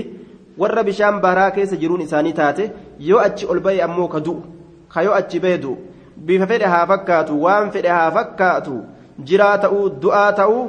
warra 0.62 0.84
bishaan 0.90 1.20
baharaa 1.24 1.52
keessa 1.58 1.80
jiruun 1.84 2.02
isaanii 2.06 2.34
taate 2.40 2.64
yoo 3.10 3.20
achi 3.28 3.46
ol 3.54 3.60
bahe 3.68 3.82
ammoo 3.88 4.08
ka 4.14 4.20
du'u 4.28 4.42
ka 4.94 5.04
yoo 5.08 5.16
achi 5.20 5.40
bahe 5.46 5.58
du'u 5.64 5.78
bifa 6.28 6.48
fedhe 6.52 6.68
haa 6.74 6.86
fakkaatu 6.92 7.42
waan 7.46 7.72
fedhe 7.76 7.92
haa 7.98 8.12
fakkaatu 8.18 8.76
jiraa 9.30 9.56
ta'uu 9.66 9.86
du'aa 10.04 10.30
ta'uu 10.42 10.62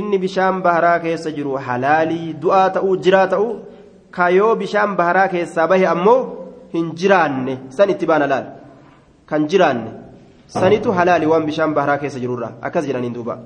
inni 0.00 0.18
bishaan 0.24 0.60
baharaa 0.66 0.98
keessa 1.06 1.30
jiru 1.38 1.56
halaalii 1.68 2.28
du'aa 2.44 2.68
ta'uu 2.76 2.94
jiraa 3.06 3.26
ta'uu 3.34 3.50
ka 4.18 4.28
yoo 4.38 4.52
bishaan 4.62 4.96
baharaa 5.00 5.28
keessaa 5.34 5.66
bahe 5.72 5.86
ammoo 5.94 6.20
hin 6.74 6.92
jiraanne 7.00 7.54
san 7.76 7.90
itti 7.94 8.06
baana 8.12 8.26
laal 8.32 8.46
kan 9.32 9.48
jiraanne 9.54 9.90
sanitu 10.60 10.92
halaali 10.98 11.26
waan 11.32 11.44
bishaan 11.50 11.74
baharaa 11.80 11.98
keessa 12.04 12.20
jirurra 12.24 12.48
akkas 12.68 12.86
jedhaniin 12.88 13.14
duuba 13.18 13.38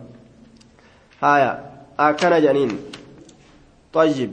haya 1.21 1.59
akkana 1.97 2.39
jedhaniin 2.41 2.91
طيب 3.93 4.31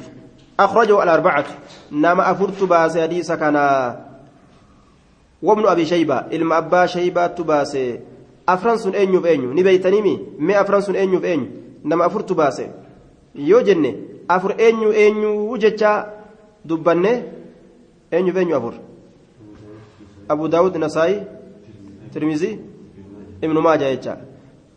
أخرجه 0.61 1.03
الأربعة 1.03 1.45
نما 1.93 2.31
أفرت 2.31 2.63
باس 2.63 2.99
حديث 2.99 3.33
كان 3.33 3.57
وابن 5.43 5.67
أبي 5.67 5.85
شيبة 5.87 6.19
إلما 6.19 6.59
أبا 6.59 6.87
شيبة 6.87 7.27
تباس 7.27 7.79
أفران 8.49 8.77
سن 8.79 8.95
أنيو 8.95 9.21
بأنيو 9.21 9.53
نبيتني 9.53 10.03
مي 10.03 10.15
مي 10.39 10.61
أفران 10.61 10.81
سن 10.81 10.97
أنيو 10.97 11.21
بأنيو 11.21 11.47
نما 11.85 12.07
أفرت 12.07 12.33
باس 12.33 12.63
يو 13.35 13.61
جنة 13.61 13.95
أفر 14.31 14.55
أنيو 14.69 14.91
أنيو 14.91 15.53
وجتشا 15.53 15.93
دبنة 16.65 17.23
أنيو 18.15 18.35
بأنيو 18.35 18.59
أفر 18.59 18.75
أبو 20.31 20.47
داود 20.47 20.77
نسائي 20.79 21.25
ترمذي 22.15 22.59
ابن 23.45 23.59
ماجه 23.59 23.85
يجا 23.85 24.15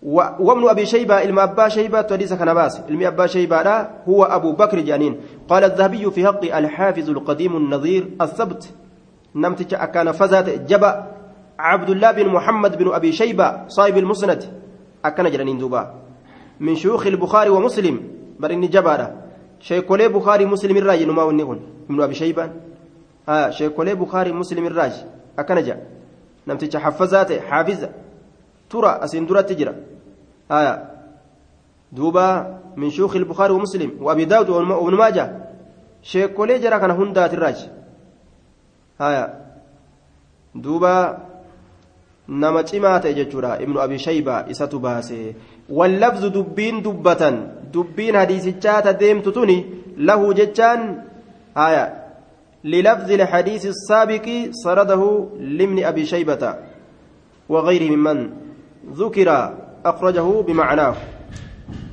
وابن 0.03 0.69
أبي 0.69 0.87
شيبة 0.87 1.23
الم 1.23 1.39
أبا 1.39 1.69
شيبة 1.69 2.07
حديث 2.11 2.33
كان 2.33 2.55
باس. 2.55 2.81
الم 2.89 3.07
أبا 3.07 3.27
شيبة 3.27 3.89
هو 4.09 4.25
أبو 4.25 4.53
بكر 4.53 4.81
جانين 4.81 5.21
قال 5.49 5.65
الذهبي 5.65 6.11
في 6.11 6.27
حق 6.27 6.45
الحافظ 6.45 7.11
القديم 7.11 7.57
النظير 7.57 8.09
الثبت. 8.21 8.75
نمت 9.35 9.75
كان 9.75 10.13
فزات 10.13 10.49
جبا 10.69 11.07
عبد 11.59 11.91
الله 11.91 12.11
بن 12.13 12.29
محمد 12.29 12.79
بن 12.79 12.93
أبي 12.95 13.13
شيبة 13.13 13.69
صاحب 13.69 13.97
المسند. 13.97 14.45
اكن 15.05 15.31
جانين 15.31 15.59
دوبا. 15.59 15.95
من 16.61 16.75
شيوخ 16.75 17.07
البخاري 17.07 17.51
ومسلم. 17.51 18.01
بل 18.41 18.53
إني 18.53 18.67
جبارة 18.67 19.15
شيخ 19.61 19.85
بخاري 19.93 20.45
مسلم 20.45 20.77
الراي 20.77 21.05
نما 21.05 21.23
ونهن 21.23 21.61
ابن 21.91 22.03
أبي 22.03 22.15
شيبة. 22.15 22.51
sheekolee 23.27 23.95
bukaarii 23.95 24.33
muslim 24.33 24.67
irraaj 24.67 24.93
akkana 25.37 25.63
jedha 25.63 25.83
namticha 26.47 26.79
haffazaa 26.79 27.25
ta'e 27.25 27.41
xaafiza 27.51 27.89
tura 28.69 29.01
asiin 29.03 29.27
duratti 29.27 29.57
jira 29.57 29.75
duuba 31.93 32.27
min 32.77 32.91
shuuki 32.91 33.25
bukaarii 33.25 33.55
wa 33.55 33.61
muslim 33.61 33.91
wa 34.01 34.13
abi 34.13 34.27
daawud 34.27 34.49
wa 34.49 34.91
maaja 34.91 35.31
sheekolee 36.03 36.59
jara 36.59 36.81
kana 36.81 36.95
hundaatirraaj 36.95 37.59
duuba 40.55 41.21
nama 42.29 42.65
cimaa 42.65 42.99
ta'e 43.01 43.15
jechuudha 43.15 43.59
ibnu 43.63 43.81
abi 43.81 43.99
shayba 43.99 44.47
isatu 44.51 44.79
baase 44.79 45.37
wallafzu 45.69 46.31
dubbiin 46.31 46.83
dubbatan 46.83 47.37
dubbiin 47.73 48.17
hadiisichaa 48.17 48.83
ta 48.83 48.93
deemtu 48.93 49.33
tuni 49.33 49.59
lahu 49.97 50.35
jechaan 50.35 51.05
haya 51.55 52.07
للفظ 52.67 53.11
الحديث 53.11 53.67
السابق 53.67 54.27
سرده 54.51 55.03
لمن 55.39 55.85
أبي 55.85 56.05
شيبة 56.07 56.55
وغيره 57.49 57.97
ممن 57.97 58.46
ذكر 58.95 59.55
أخرجه 59.85 60.41
بمعناه 60.47 60.95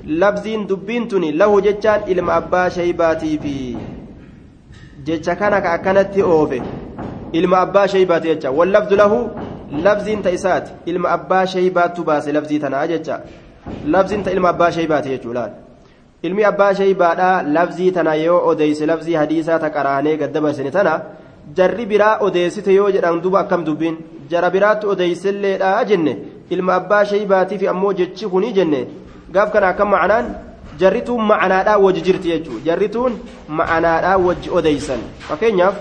لفظ 0.06 0.48
دبينتني 0.70 1.32
له 1.32 1.60
جتان 1.62 2.00
إلما 2.08 2.38
أبا 2.38 2.70
شيباتي 2.70 3.40
في 3.40 3.76
جتش 5.06 5.30
كان 5.30 5.60
كأكنت 5.60 6.18
أوفي 6.20 6.62
إلما 7.36 7.62
أبا 7.62 7.88
شيباتي 7.88 8.34
جتش 8.36 8.46
واللفظ 8.46 8.94
له 8.94 9.32
لفظ 9.72 10.08
تيسات 10.24 10.70
إلما 10.88 11.14
أبا 11.14 11.46
شيبات 11.46 12.00
باس 12.02 12.28
لفظ 12.28 12.50
تناجتش 12.64 13.10
لفظ 13.86 14.12
إلما 14.30 14.50
أبا 14.50 14.70
شيباتي 14.70 15.18
جتش 15.18 15.28
ilmi 16.28 16.46
abbaa 16.46 16.74
shaybaadhaa 16.80 17.44
lafzii 17.56 17.92
tana 17.92 18.14
yoo 18.16 18.40
odeeyse 18.50 18.86
lafzii 18.86 19.16
hadiisaa 19.22 19.60
ta 19.64 19.70
qaraanee 19.78 20.14
gaddabarsine 20.22 20.72
tana 20.76 20.94
jarri 21.58 21.86
biraa 21.86 22.14
odeessite 22.28 22.76
yoo 22.76 22.92
jedhan 22.96 23.20
duba 23.26 23.40
akkam 23.40 23.66
dubbiin 23.70 23.98
jara 24.34 24.50
biraatti 24.54 24.88
odeeyselleedha 24.94 25.72
jenne 25.90 26.14
ilma 26.56 26.74
abbaa 26.80 27.06
shaybaatiif 27.12 27.64
ammoo 27.74 27.94
jechi 28.00 28.28
kuni 28.34 28.52
jenne 28.58 28.82
gaaf 29.36 29.52
kana 29.54 29.68
akkam 29.74 29.90
macanaan 29.96 30.28
jarrituun 30.82 31.26
macanaadhaa 31.32 31.78
wajji 31.86 32.02
jirti 32.08 32.28
jechuu 32.34 32.60
jarrituun 32.68 33.18
macanaadhaa 33.60 34.18
wajji 34.28 34.50
odeeysan 34.60 35.02
fakkeenyaaf 35.30 35.76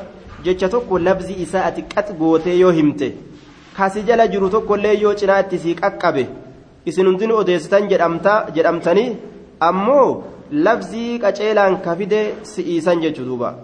jecha 0.45 0.69
tokko 0.75 0.99
lafzii 1.09 1.39
isaa 1.47 1.65
ati 1.71 1.83
qax 1.95 2.13
gootee 2.21 2.59
yoo 2.63 2.71
himte 2.79 3.09
kasi 3.77 4.03
jala 4.09 4.27
jiru 4.33 4.51
tokkollee 4.55 4.95
yoo 5.03 5.15
cinaa 5.21 5.41
itti 5.45 5.59
sii 5.65 5.75
qaqqabe 5.83 6.25
isin 6.93 7.07
hundinuu 7.11 7.39
odeessitan 7.43 7.89
jedhamtanii 8.57 9.09
ammoo 9.69 10.09
labzii 10.67 11.19
qaceelaan 11.25 11.77
ka 11.85 11.97
fide 12.01 12.21
si'iisan 12.55 13.01
jechuu 13.05 13.25
duuba 13.29 13.55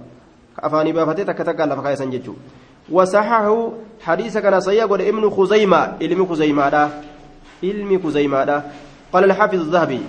afaanii 0.68 0.92
baafatee 0.98 1.24
takka 1.30 1.44
takkaan 1.48 1.68
lafa 1.72 1.82
kaa'isan 1.86 2.10
jechuu 2.88 2.96
wasaxahu 2.96 3.74
hadiisa 4.04 4.42
kana 4.42 4.60
sayya 4.60 4.86
godhe 4.86 5.08
ibnu 5.08 5.30
kuzaymaa 5.30 5.88
ilmi 6.00 6.26
kuzaymaadha 6.26 6.90
ilmi 7.62 7.98
kuzaymaadha 7.98 8.62
قال 9.12 9.24
الحافظ 9.24 9.60
الذهبي. 9.60 10.00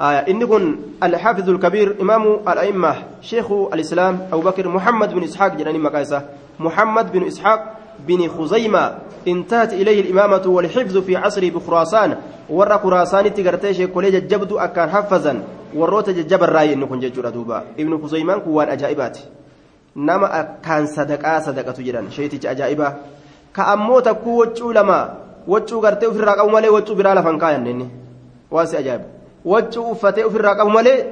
آية 0.00 0.18
إن 0.30 0.46
كن 0.46 0.76
الحافظ 1.02 1.50
الكبير 1.50 1.96
إمام 2.02 2.42
الأئمة 2.48 2.94
شيخ 3.22 3.52
الإسلام 3.52 4.18
أبو 4.32 4.42
بكر 4.42 4.68
محمد 4.68 5.14
بن 5.14 5.22
إسحاق 5.22 5.54
جناني 5.54 5.78
مكايسة. 5.78 6.22
محمد 6.58 7.12
بن 7.12 7.26
إسحاق 7.26 7.78
بن 8.06 8.28
خزيمة 8.28 8.98
انتهت 9.28 9.72
إليه 9.72 10.00
الإمامة 10.00 10.42
والحفظ 10.46 10.98
في 10.98 11.16
عصره 11.16 11.50
بخراسان. 11.50 12.16
ورى 12.50 12.78
خراسان 12.82 13.34
تقرتيش 13.34 13.80
كوليج 13.82 14.26
جبد 14.26 14.52
أكان 14.52 14.90
حفظا. 14.90 15.42
وروت 15.74 16.10
ججب 16.10 16.42
الرأي 16.42 16.74
إنكم 16.74 17.00
ججر 17.00 17.30
دوبا. 17.30 17.64
ابن 17.78 18.02
خزيمان 18.02 18.40
كوان 18.40 18.68
أجائبات 19.96 20.20
نما 20.20 20.40
أكان 20.40 20.86
صدقاء 20.86 21.40
صدقة 21.40 21.82
جران 21.82 22.10
شيتي 22.10 22.50
أجائبة 22.50 22.94
كأمو 23.56 24.00
تكو 24.00 24.40
وجو 24.40 24.72
لما 24.72 25.14
وجو 25.48 25.80
قرتي 25.80 26.12
في 26.12 26.18
الرقم 26.18 26.52
مالي 26.52 26.68
وجو 26.68 26.94
برالا 26.94 27.22
فانكايا 27.22 27.58
نيني 27.58 27.88
واسي 28.50 28.78
أجائب 28.78 29.02
وجو 29.44 29.94
فتي 29.94 30.30
في 30.30 30.36
الرقم 30.36 30.72
مالي 30.72 31.04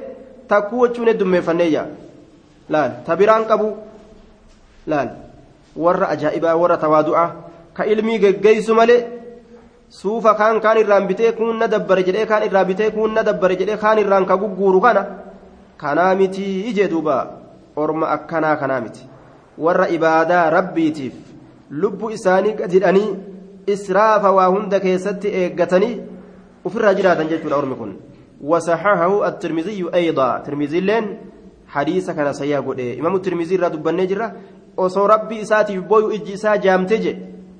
تكو 0.49 0.75
وجو 0.83 1.03
ندم 1.03 1.41
فنيا 1.41 1.95
لا 2.69 2.91
تبران 3.07 3.43
قبو 3.43 3.71
لا 4.87 5.25
warra 5.75 6.07
ajaa'ibaa 6.09 6.55
warra 6.55 6.77
tawaadu'aa 6.77 7.29
ka 7.73 7.85
ilmii 7.85 8.19
geggeessu 8.19 8.75
malee 8.75 9.01
suufa 9.89 10.33
kaan 10.33 10.59
kaan 10.63 10.77
irraan 10.77 11.07
bitee 11.07 11.31
kun 11.31 11.57
na 11.59 11.67
dabbare 11.67 12.03
jedhee 12.07 12.25
kaan 12.25 12.43
irraa 12.47 12.63
bitee 12.69 12.91
kun 12.91 13.13
na 13.13 13.23
dabbare 13.23 13.55
jedhee 13.59 13.77
kaan 13.77 13.99
irraan 13.99 14.25
ka 14.29 14.37
gugguuru 14.37 14.81
kana 14.85 15.05
kanaa 15.77 16.15
miti 16.15 16.45
ijee 16.69 16.87
duuba 16.87 17.27
orma 17.75 18.09
akkanaa 18.15 18.55
kanaa 18.55 18.81
miti 18.81 19.07
warra 19.57 19.89
ibaadaa 19.97 20.49
rabbiitiif 20.57 21.13
lubbu 21.83 22.09
isaanii 22.17 22.57
gadhidhanii 22.61 23.15
israafa 23.75 24.31
waa 24.31 24.49
hunda 24.55 24.79
keessatti 24.79 25.35
eeggatanii 25.43 25.93
ofirraa 26.65 26.97
jiraatan 26.99 27.31
jechuudha 27.31 27.57
ormi 27.61 27.75
kun 27.75 27.95
الترمذي 29.25 29.89
أيضا 29.93 30.37
ترمذي 30.37 30.79
لين 30.79 31.05
حديث 31.67 32.09
كان 32.11 32.33
سيا 32.33 32.59
قد 32.59 32.79
إمام 32.99 33.15
الترمذي 33.15 33.55
را 33.55 33.67
دبني 33.67 34.05
جرا 34.05 34.27
osoo 34.77 35.07
rabbii 35.07 35.39
isaatiif 35.39 35.87
boyu 35.87 36.11
ijji 36.11 36.33
isaa 36.35 36.57
jaamte 36.57 36.99
je 36.99 37.11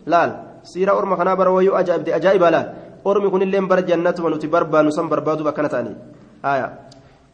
laal 0.06 0.32
siira 0.64 0.94
orma 1.00 1.16
kanaa 1.18 1.36
bara 1.36 1.52
wayyoo 1.52 1.78
ajaa'ibde 1.80 2.12
ajaa'iba 2.18 2.52
laal 2.52 2.68
ormi 3.06 3.30
kunillee 3.32 3.62
bara 3.72 3.88
jannatuma 3.90 4.30
nuti 4.30 4.48
barbaannu 4.48 4.92
san 4.92 5.08
barbaaduuf 5.08 5.48
akkana 5.48 5.70
ta'anii 5.70 5.96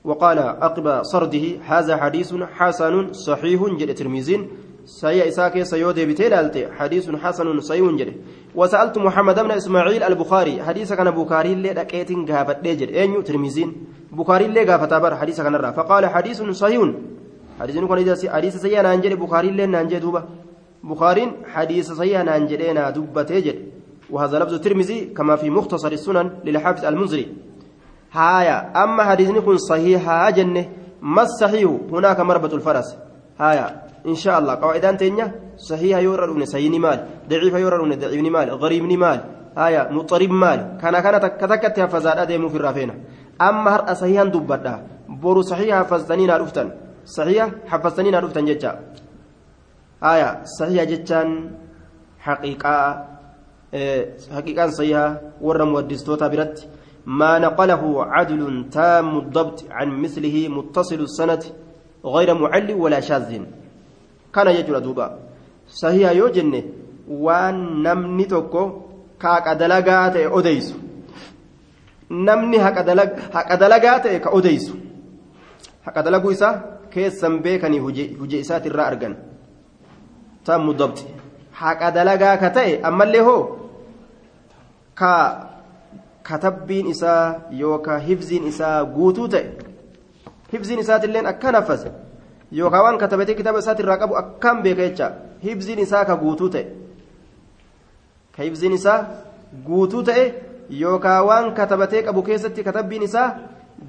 وقال 0.03 0.39
عقب 0.39 1.03
صرده 1.03 1.45
هذا 1.65 1.97
حديث 1.97 2.33
حسن 2.33 3.13
صحيح 3.13 3.61
جد 3.79 3.95
ترمذين 3.95 4.47
سيا 4.85 5.27
إساك 5.27 5.63
سيود 5.63 5.99
بتلالت 5.99 6.69
حديث 6.77 7.09
حسن 7.09 7.59
صحيح 7.59 7.85
جد. 7.99 8.13
وسألت 8.55 8.97
محمد 8.97 9.39
بن 9.39 9.51
إسماعيل 9.51 10.03
البخاري 10.03 10.63
حديث 10.63 10.93
كان 10.93 11.11
بخاري 11.11 11.53
اللي 11.53 11.73
دقيت 11.73 12.11
غافت 12.29 12.59
دجر 12.65 12.89
أين 12.89 13.23
ترمذين 13.23 13.69
بخاري 14.11 14.45
اللي 14.45 14.63
غافت 14.63 14.93
بر 14.93 15.15
حديث 15.15 15.41
كان 15.41 15.71
فقال 15.71 16.05
حديث 16.05 16.41
صحيح. 16.41 16.81
حديثين 17.59 17.87
كون 17.87 17.99
حديث 18.29 18.55
سيئة 18.55 18.81
نانجل 18.81 19.15
بخاري 19.17 19.49
اللي 19.49 19.65
نانجل 19.65 19.99
دوبا 19.99 20.23
بخاري 20.83 21.31
حديث 21.45 21.91
سيئة 21.91 22.21
نانجل 22.23 22.91
دوبا 22.93 23.23
تجد 23.23 23.55
وهذا 24.09 24.39
لفظ 24.39 24.53
الترمذي 24.53 25.05
كما 25.17 25.35
في 25.35 25.49
مختصر 25.49 25.91
السنن 25.91 26.31
للحافظ 26.45 26.85
المنذري. 26.85 27.50
هايا. 28.11 28.83
أما 28.83 29.03
حديثين 29.03 29.39
كون 29.41 29.57
صحيحة 29.57 30.29
جنة. 30.29 30.65
ما 31.01 31.21
الصحيح؟ 31.21 31.71
هناك 31.91 32.19
مربط 32.19 32.53
الفرس. 32.53 32.97
هايا. 33.39 33.81
إن 34.07 34.15
شاء 34.15 34.39
الله. 34.39 34.55
قواعدان 34.55 34.97
تنيا 34.97 35.55
صحيحة 35.57 35.99
يورا 35.99 36.45
سيني 36.45 36.79
مال. 36.79 36.99
ضعيفة 37.29 37.57
يورا 37.57 37.95
ضعيف 37.95 38.21
مال. 38.21 38.49
غريب 38.49 38.83
مال. 38.83 39.19
آية 39.57 39.87
مضطرب 39.91 40.31
مال. 40.31 40.77
كان 40.81 40.99
كان 40.99 41.17
كتكت 41.17 41.79
حفظات 41.79 42.17
أديمو 42.17 42.49
في 42.49 42.57
الرافينة. 42.57 42.95
أما 43.41 43.75
هر 43.75 43.93
صحيحا 43.93 44.23
دبدا 44.23 44.83
بورو 45.09 45.41
صحيحة 45.41 45.83
حفظتني 45.83 46.25
نار 46.25 46.47
صحيح 47.05 47.49
حفظتني 47.67 48.11
نعرف 48.11 48.31
تنججا 48.31 48.79
آية 50.03 50.43
صحيح 50.59 50.83
جتان 50.83 51.51
حقيقة 52.19 53.05
حقيقة 54.35 54.67
صحيحة. 54.69 55.21
ورم 55.41 55.73
ودستوتا 55.73 56.27
برت. 56.27 56.67
ما 57.05 57.39
نقله 57.39 58.05
عدل 58.05 58.69
تام 58.71 59.17
الضبط 59.17 59.63
عن 59.71 59.89
مثله 60.01 60.47
متصل 60.47 61.01
السنة 61.09 61.43
غير 62.05 62.33
معل 62.33 62.73
ولا 62.73 62.99
شاذ 62.99 63.29
كان 64.33 64.47
يجرى 64.47 64.79
دوبا 64.79 65.07
صحيح 65.69 66.11
يوجن 66.11 66.63
وان 67.09 67.83
نمني 67.83 68.25
توكو 68.25 68.63
كاك 69.19 69.47
دلغات 69.57 70.15
اوديسو 70.17 70.75
namni 72.11 72.57
haqa 72.59 72.83
dalagaa 73.57 73.99
ta'e 74.03 74.19
ka 74.19 74.29
odeysu 74.35 74.75
haqa 75.85 76.03
dalaguu 76.03 76.31
isaa 76.31 76.55
keessan 76.93 77.39
beekanii 77.39 77.79
huje 77.79 78.39
isaatirraa 78.39 78.87
argan 78.91 79.15
taan 80.45 80.65
muddabti 80.67 81.07
haqa 81.61 81.91
dalagaa 81.91 82.35
ka 82.37 82.49
ta'e 82.57 82.81
ammallee 82.89 83.23
hoo 83.27 83.41
ka 84.99 85.11
katabbiin 86.29 86.87
isaa 86.93 87.25
yookaan 87.59 88.01
hibziin 88.07 88.47
isaa 88.51 88.85
guutuu 88.97 89.27
ta'e 89.27 89.45
hibziin 90.53 90.79
isaatillee 90.85 91.25
akkan 91.33 91.55
haffase 91.59 91.91
yookaan 92.59 92.83
waan 92.83 93.01
katabatee 93.03 93.35
kitaaba 93.35 93.59
isaatirraa 93.65 93.97
qabu 94.03 94.19
akkan 94.23 94.63
beeka 94.63 94.89
jecha 94.89 95.11
hibziin 95.45 95.79
isaa 95.87 96.05
ka 96.05 96.17
guutuu 96.25 96.49
ta'e 96.49 96.65
ka 98.37 98.43
hibziin 98.43 98.73
isaa 98.79 98.99
guutuu 99.69 100.03
ta'e 100.11 100.27
yookaan 100.83 101.25
waan 101.31 101.53
katabatee 101.61 102.03
qabu 102.09 102.23
keessatti 102.29 102.63
katabbiin 102.69 103.09
isaa. 103.09 103.29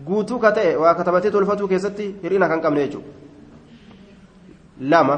guutuu 0.04 0.38
ka 0.38 0.52
ta'e 0.52 0.76
waa 0.76 0.94
katabatee 0.94 1.30
tolfatuu 1.30 1.68
keessatti 1.68 2.06
hir'ina 2.22 2.48
kan 2.48 2.60
qabne 2.64 2.84
jechuudha 2.84 3.08
lama 4.92 5.16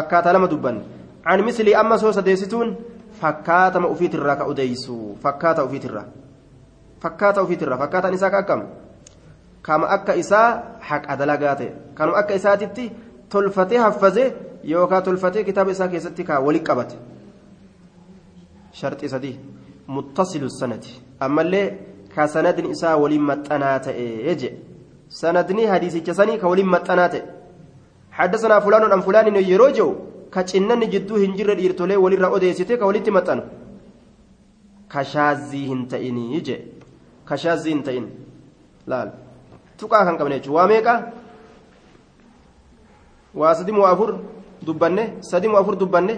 akkaataa 0.00 0.32
lama 0.32 0.48
dubbanne 0.52 0.82
an 1.24 1.44
mislii 1.44 1.74
amma 1.82 1.98
soo 1.98 2.12
sadeessituun 2.12 2.76
fakkaatama 3.20 3.88
ufiitirraa 3.88 4.36
ka 4.36 4.44
odeysu 4.52 5.16
fakkaata 5.22 5.64
ufiitirraa 5.64 6.04
fakkaata 7.02 7.42
ufiitirraa 7.42 7.78
fakkaataan 7.78 8.14
isaa 8.14 8.30
ka 8.30 8.38
akkam 8.44 8.62
kama 9.62 9.88
akka 9.96 10.14
isaa 10.14 10.48
haqa 10.90 11.16
dalagaa 11.16 11.54
ta'e 11.60 11.72
kanuma 11.94 12.18
akka 12.18 12.34
isaatitti 12.40 12.90
tolfatee 13.28 13.78
haffazee 13.78 14.28
yookaan 14.64 15.02
tolfatee 15.02 15.44
kitaaba 15.44 15.70
isaa 15.76 15.88
keessatti 15.94 16.24
kaa 16.24 16.40
waliin 16.40 16.64
qabate 16.64 16.96
sharxii 18.82 19.08
sadii 19.14 19.34
muttasilu 19.96 20.50
sanati 20.50 21.00
ammallee 21.20 21.66
ka 22.14 22.28
sanadni 22.36 22.70
isaa 22.76 22.96
waliin 22.96 23.26
maxxanaa 23.32 23.78
ta'ee 23.88 24.36
je 24.44 24.54
sanadni 25.22 25.66
hadiisicha 25.72 26.14
sanii 26.14 26.38
ka 26.38 26.48
waliin 26.54 26.72
maxxanaa 26.76 27.08
ta'e 27.16 27.26
حدثنا 28.18 28.60
فلان 28.60 28.82
عن 28.92 29.00
فلان 29.00 29.36
يروجو 29.36 29.94
كچنن 30.34 30.80
جدو 30.92 31.14
هنجر 31.22 31.48
ديرتوله 31.60 31.96
وليرا 32.04 32.26
اوديسيته 32.32 32.74
كوليتي 32.80 33.10
متن 33.16 33.40
كشازي 34.92 35.62
هنتئني 35.70 36.24
يجي 36.36 36.56
كشازي 37.28 37.70
هنتئن 37.74 38.04
لا 38.90 38.98
تقا 39.78 40.04
كان 40.04 40.16
قبل 40.20 40.32
waa 40.56 40.66
meeqa 40.70 40.94
waa 43.40 43.54
sadi 43.58 43.72
moo 43.72 43.86
afur 43.92 44.10
dubbanne 44.66 45.04
sadi 45.30 45.48
moo 45.48 45.60
afur 45.62 45.76
dubbanne 45.82 46.14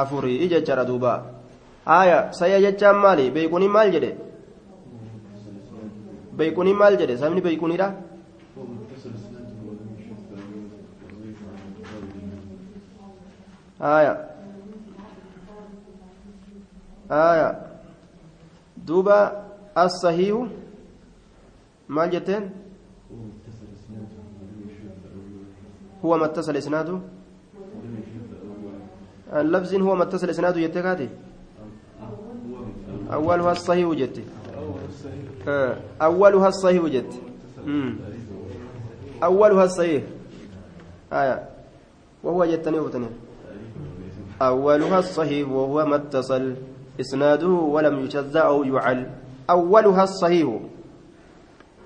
afurii 0.00 0.48
jechaadha 0.52 0.84
duuba 0.90 1.12
aya 1.98 2.18
saya 2.38 2.60
jechaan 2.64 2.96
maali 3.04 3.30
beekunii 3.34 3.68
maal 3.76 3.88
jedhe 3.94 4.10
beekunii 6.38 6.76
maal 6.80 6.94
jedhe 7.00 7.16
sabni 7.22 7.40
beekuniidha 7.46 7.88
aya 13.80 14.28
aya 17.08 17.48
duuba 18.76 19.44
assahiihu 19.74 20.48
maal 21.88 22.10
jetteen 22.10 22.44
هو 26.04 26.16
ما 26.16 26.24
اتصل 26.24 26.56
إسناده؟ 26.56 26.98
اللفظ 29.32 29.74
هو 29.74 29.94
ما 29.94 30.02
اتصل 30.02 30.30
إسناده 30.30 30.60
يتكاتي 30.60 31.08
أولها 33.12 33.52
الصحيح 33.52 33.88
جت 33.90 34.24
أولها 36.02 36.48
الصحيح 36.48 36.84
جت 36.84 37.12
أولها 39.22 39.64
الصحيح. 39.64 40.02
آية. 41.12 41.48
وهو 42.24 42.44
جتني 42.44 42.78
وتني 42.78 43.06
أولها 44.42 44.98
الصحيح 44.98 45.48
وهو 45.48 45.84
ما 45.86 45.96
اتصل. 45.96 46.54
إسناده 47.00 47.48
ولم 47.48 48.04
يشذ 48.04 48.36
أو 48.36 48.64
يعل. 48.64 49.10
أولها 49.50 50.02
الصحيح. 50.02 50.48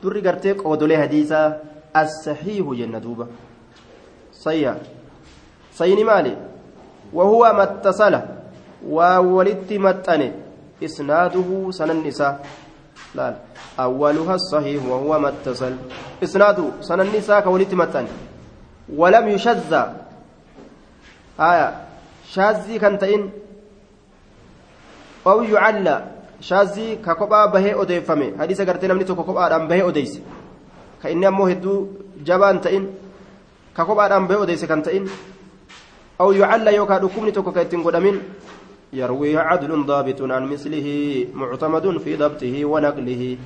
تري 0.02 0.20
غرتك 0.20 0.66
ودولي 0.66 0.98
حديثا 0.98 1.62
الصحيح 1.96 2.64
جنة 2.66 2.98
دوبة. 2.98 3.26
صيا 4.32 4.78
صيني 5.72 6.04
مالي. 6.04 6.36
وهو 7.12 7.52
ما 7.52 7.62
اتصل. 7.62 8.14
وولدت 8.86 9.72
متني 9.72 10.32
إسناده 10.84 11.70
سنن 11.70 11.90
النساء. 11.90 12.46
لا 13.14 13.36
أولها 13.80 14.34
الصحيح 14.34 14.84
وهو 14.86 15.18
ما 15.18 15.28
اتصل. 15.28 15.74
إسناده 16.22 16.64
سنن 16.80 17.00
النساء 17.00 17.40
كولدت 17.40 17.74
متني 17.74 18.08
ولم 18.94 19.28
يشذ 19.28 19.72
آية. 21.40 21.83
شاذي 22.34 22.78
كنتين 22.82 23.22
أو 25.26 25.42
يعلى. 25.42 25.96
شاذي 26.40 26.98
ككوبا 27.06 27.46
به 27.54 27.82
أديفمي 27.82 28.28
حديث 28.38 28.60
قرتنا 28.60 28.94
من 28.94 29.04
تو 29.06 29.14
كوبا 29.14 29.70
به 29.70 29.80
أديس 29.88 30.20
كإني 31.02 31.28
أمو 31.28 31.46
هدو 31.46 31.74
جبان 32.26 32.58
kophaadhaan 33.74 34.28
bahee 34.30 34.38
odeyse 34.38 34.66
kan 34.70 34.82
ta'in 34.86 35.06
aw 36.22 36.28
yucalla 36.30 36.70
yookaa 36.70 37.00
dhukkubni 37.02 37.32
tokko 37.34 37.52
ka 37.52 37.66
ittiin 37.66 37.82
godhamin 37.82 38.18
يرويه 38.94 39.38
عدل 39.38 39.86
ضابط 39.86 40.22
عن 40.22 40.46
مثله 40.46 40.86
معتمد 41.34 41.98
في 41.98 42.16
ضبطه 42.16 42.64
ونقله. 42.64 43.36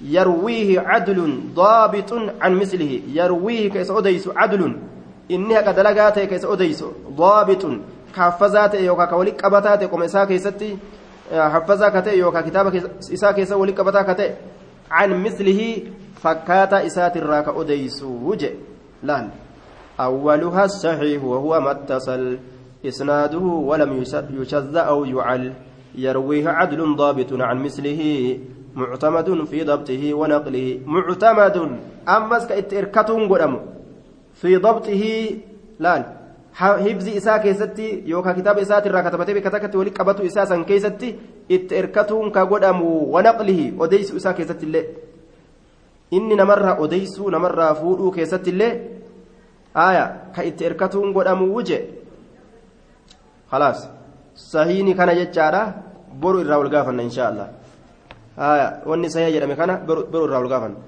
يرويه 0.00 0.80
عدل 0.80 1.40
ضابط 1.54 2.12
عن 2.40 2.52
مثله. 2.56 3.00
يرويه 3.12 3.68
كيس 3.70 3.90
أديس 3.90 4.28
عدل. 4.36 4.76
إنها 5.30 5.60
قد 5.60 5.78
لقات 5.80 6.18
كيس 6.18 6.44
أديس 6.44 6.84
ضابط. 7.12 7.64
كحفظات 8.16 8.74
يوكا 8.74 9.04
كوليك 9.04 9.44
أبتات 9.44 9.84
كم 9.84 10.02
إساء 10.02 10.24
كيستي 10.24 10.78
حفظا 11.32 11.88
كتئ 11.88 12.18
يوكا 12.18 12.40
كتاب 12.40 12.66
إساء 13.14 13.32
كيس 13.32 13.52
وليك 13.52 13.80
أبتا 13.80 14.02
كتئ 14.02 14.32
عن 14.90 15.22
مثله 15.22 15.82
فكاتا 16.22 16.86
إسات 16.86 17.16
الراك 17.16 17.48
أديس 17.48 18.02
وجه. 18.02 18.52
لأن. 19.02 19.30
أولها 20.00 20.64
الصحيح 20.64 21.24
وهو 21.24 21.60
ما 21.60 21.70
اتصل. 21.70 22.38
إسناده 22.86 23.38
ولم 23.38 24.02
يشذ 24.30 24.76
أو 24.76 25.04
يعل. 25.04 25.52
يرويه 25.94 26.48
عدل 26.48 26.96
ضابط 26.96 27.32
عن 27.32 27.62
مثله 27.62 28.00
معتمد 28.74 29.44
في 29.44 29.64
ضبطه 29.64 30.14
ونقله. 30.14 30.80
معتمد. 30.86 31.56
أمس 32.08 32.46
كإتركتهم 32.46 33.32
قدم 33.32 33.60
في 34.34 34.56
ضبطه 34.56 35.30
لا 36.60 36.78
حفظ 36.84 37.06
إساء 37.18 37.36
كيستي 37.42 38.02
يوكا 38.06 38.32
كتاب 38.32 38.58
إساء 38.58 38.80
ترى 38.80 39.02
كتبته 39.02 39.32
بكتاكة 39.32 39.78
ولك 39.78 40.00
أبتو 40.00 40.22
إساء 40.26 40.44
سن 40.44 40.64
كيستي 40.64 41.08
إتركتهم 41.50 42.30
كقدم 42.30 42.78
ونقله 43.14 43.60
أديس 43.80 44.14
إساء 44.14 44.32
كيستي 44.32 44.66
اللي 44.66 44.82
إني 46.12 46.34
نمر 46.34 46.84
أديس 46.84 47.20
نمر 47.20 47.74
فودو 47.74 48.10
كيستي 48.10 48.50
اللي 48.50 48.68
aya 49.74 50.30
ka 50.30 50.46
itti 50.46 50.64
erkatuun 50.64 51.12
godhamu 51.12 51.50
wuje 51.50 51.78
khalaas 53.50 53.90
sahiini 54.34 54.94
kana 54.94 55.14
jechaadha 55.18 55.82
boru 56.14 56.40
irraa 56.46 56.58
wal 56.62 56.70
gaafanna 56.70 57.02
insha 57.02 57.28
allah 57.28 57.48
aya 58.38 58.66
wanni 58.86 59.10
sahii 59.10 59.34
jedhame 59.34 59.56
kana 59.58 59.82
boru 59.82 60.24
irraa 60.26 60.40
wal 60.42 60.48
gaafanna 60.54 60.78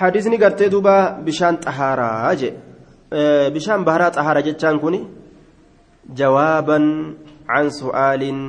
hadisni 0.00 0.38
gartee 0.40 0.70
duuba 0.72 1.20
bishaan 1.20 1.60
xahaaraa 1.60 2.34
je 2.40 2.50
bishaan 3.54 3.84
baharaa 3.88 4.10
xahaaraa 4.16 4.46
jechaan 4.48 4.78
kun 4.82 4.96
jawaaban 6.20 6.84
an 7.56 7.70
su'aalin 7.78 8.40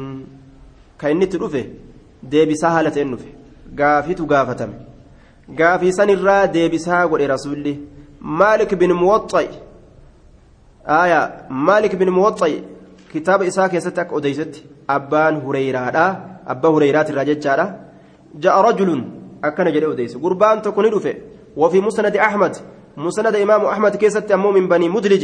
ka 0.97 1.10
inni 1.13 1.26
itti 1.28 1.38
dhufe 1.43 1.62
deebisaa 2.32 2.71
haala 2.76 2.91
ta'een 2.95 3.12
dhufe 3.13 3.30
gaafitu 3.80 4.26
gaafatame 4.34 4.76
gaafii 5.60 5.93
sanirraa 5.99 6.43
deebisaa 6.56 7.02
godhe 7.12 7.28
rasuulli 7.36 7.73
maalik 8.41 8.71
bin 8.84 8.93
muwaxxay 9.02 9.47
aayaa 10.99 11.26
maalik 11.67 11.93
bin 12.02 12.10
muwaxxay 12.19 12.56
kitaaba 13.12 13.43
isaa 13.52 13.69
keessatti 13.73 14.02
akka 14.04 14.15
odeysetti 14.21 14.65
abbaan 14.97 15.41
hureyraadha 15.45 16.06
abbaa 16.56 16.73
hureyraatiirraa 16.78 17.30
jechaadha 17.32 17.65
ja'a 18.43 18.65
rajulun 18.69 19.02
akkana 19.47 19.76
jedhe 19.76 19.88
odeyse 19.93 20.17
gurbaan 20.26 20.62
tokko 20.65 20.82
ni 20.84 20.89
dhufe 20.95 21.13
وفي 21.58 21.80
مسند 21.82 22.15
أحمد 22.17 22.54
مسند 22.97 23.36
إمام 23.36 23.65
أحمد 23.65 23.95
كيست 23.95 24.32
أمو 24.32 24.51
من 24.51 24.67
بني 24.67 24.89
مدلج 24.89 25.23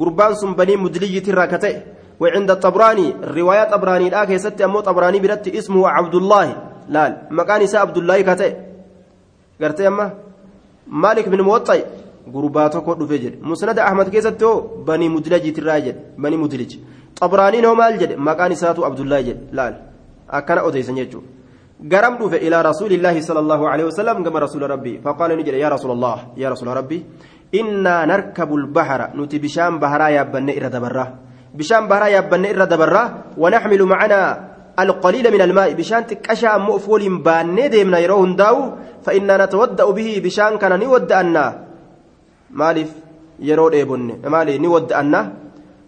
قربان 0.00 0.34
سن 0.34 0.54
بني 0.54 0.76
مدلج 0.76 1.14
تراكته 1.22 1.74
وعند 2.20 2.50
الطبراني 2.50 3.06
الرواية 3.24 3.64
طبراني 3.70 4.10
لا 4.10 4.24
كيست 4.24 4.60
أمو 4.60 4.80
طبراني 4.80 5.18
برت 5.20 5.48
اسمه 5.48 5.88
عبد 5.88 6.14
الله 6.14 6.46
لا 6.88 7.04
مكان 7.30 7.60
عبد 7.74 7.96
الله 7.96 8.20
كته 8.20 8.50
amma 9.60 10.12
maalik 10.86 11.28
bin 11.28 11.42
muwaxxay 11.42 11.84
gurbaa 12.34 12.68
tokko 12.70 12.94
dhufe 12.94 13.18
jedhe 13.22 13.38
musnada 13.42 13.86
ahmad 13.88 14.10
keessatti 14.10 14.44
hoo 14.44 14.84
banii 14.86 15.08
mudlajiitirraa 15.08 15.80
jedhe 15.86 16.00
banii 16.18 16.36
mudlij 16.42 16.72
xabraaniin 17.20 17.66
hoo 17.68 17.74
maal 17.74 17.98
jedhe 18.02 18.16
maqaan 18.28 18.52
isaatu 18.52 18.84
abdullaahi 18.88 19.24
jedhe 19.28 19.42
laal 19.58 19.74
akkana 20.38 20.66
odeysan 20.68 20.96
jechuudha 21.00 21.35
قرم 21.76 22.16
دوف 22.16 22.34
إلى 22.40 22.56
رسول 22.62 22.92
الله 22.92 23.20
صلى 23.20 23.40
الله 23.44 23.60
عليه 23.68 23.84
وسلم 23.84 24.24
كما 24.24 24.38
رسول 24.48 24.64
ربي. 24.64 25.04
فقال 25.04 25.36
نجد 25.36 25.60
يا 25.60 25.68
رسول 25.68 25.92
الله 25.92 26.40
يا 26.40 26.48
رسول 26.48 26.68
ربي 26.72 27.04
إنا 27.52 28.04
نركب 28.08 28.50
البحر 28.54 29.00
نتي 29.12 29.38
بشام 29.38 29.78
بحرا 29.78 30.08
يا 30.08 30.22
بن 30.24 30.48
إرى 30.48 30.68
دبرة 30.72 31.06
بشام 31.54 31.84
بحرا 31.88 32.06
يا 32.06 32.20
بن 32.20 32.44
إرى 32.48 32.66
دبرة 32.66 33.04
ونحمل 33.36 33.82
معنا 33.84 34.20
القليل 34.80 35.26
من 35.32 35.40
الماء. 35.40 35.72
بشان 35.72 36.06
تكشا 36.06 36.56
مؤفول 36.56 37.02
بان 37.22 37.56
ديمنا 37.68 37.98
يروهن 37.98 38.36
داو 38.36 38.56
فإننا 39.04 39.44
نتودأ 39.44 39.84
به. 39.90 40.20
بشان 40.24 40.56
كان 40.56 40.80
نودأنا 40.80 41.44
مالف 42.50 42.90
يرو 43.40 43.68
ديبن 43.68 44.24
مالي 44.24 44.58
نودأنا 44.58 45.32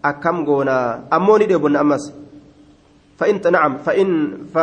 أكم 0.04 0.36
قونا. 0.44 0.76
أموني 1.12 1.46
ديبن 1.48 1.76
أمس. 1.76 2.04
فإن 3.18 3.40
نعم. 3.52 3.72
فإن 3.82 4.08
ف 4.52 4.56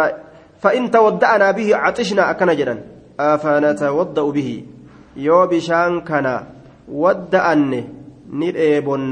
فإن 0.62 0.92
تودأنا 0.92 1.52
به 1.52 1.76
عطشنا 1.76 2.32
أكن 2.32 2.50
جدا 2.56 2.76
أفنتودأ 3.20 4.26
به 4.36 4.50
يو 5.18 5.48
بشان 5.48 6.02
كان 6.02 6.28
ودأني 6.92 7.82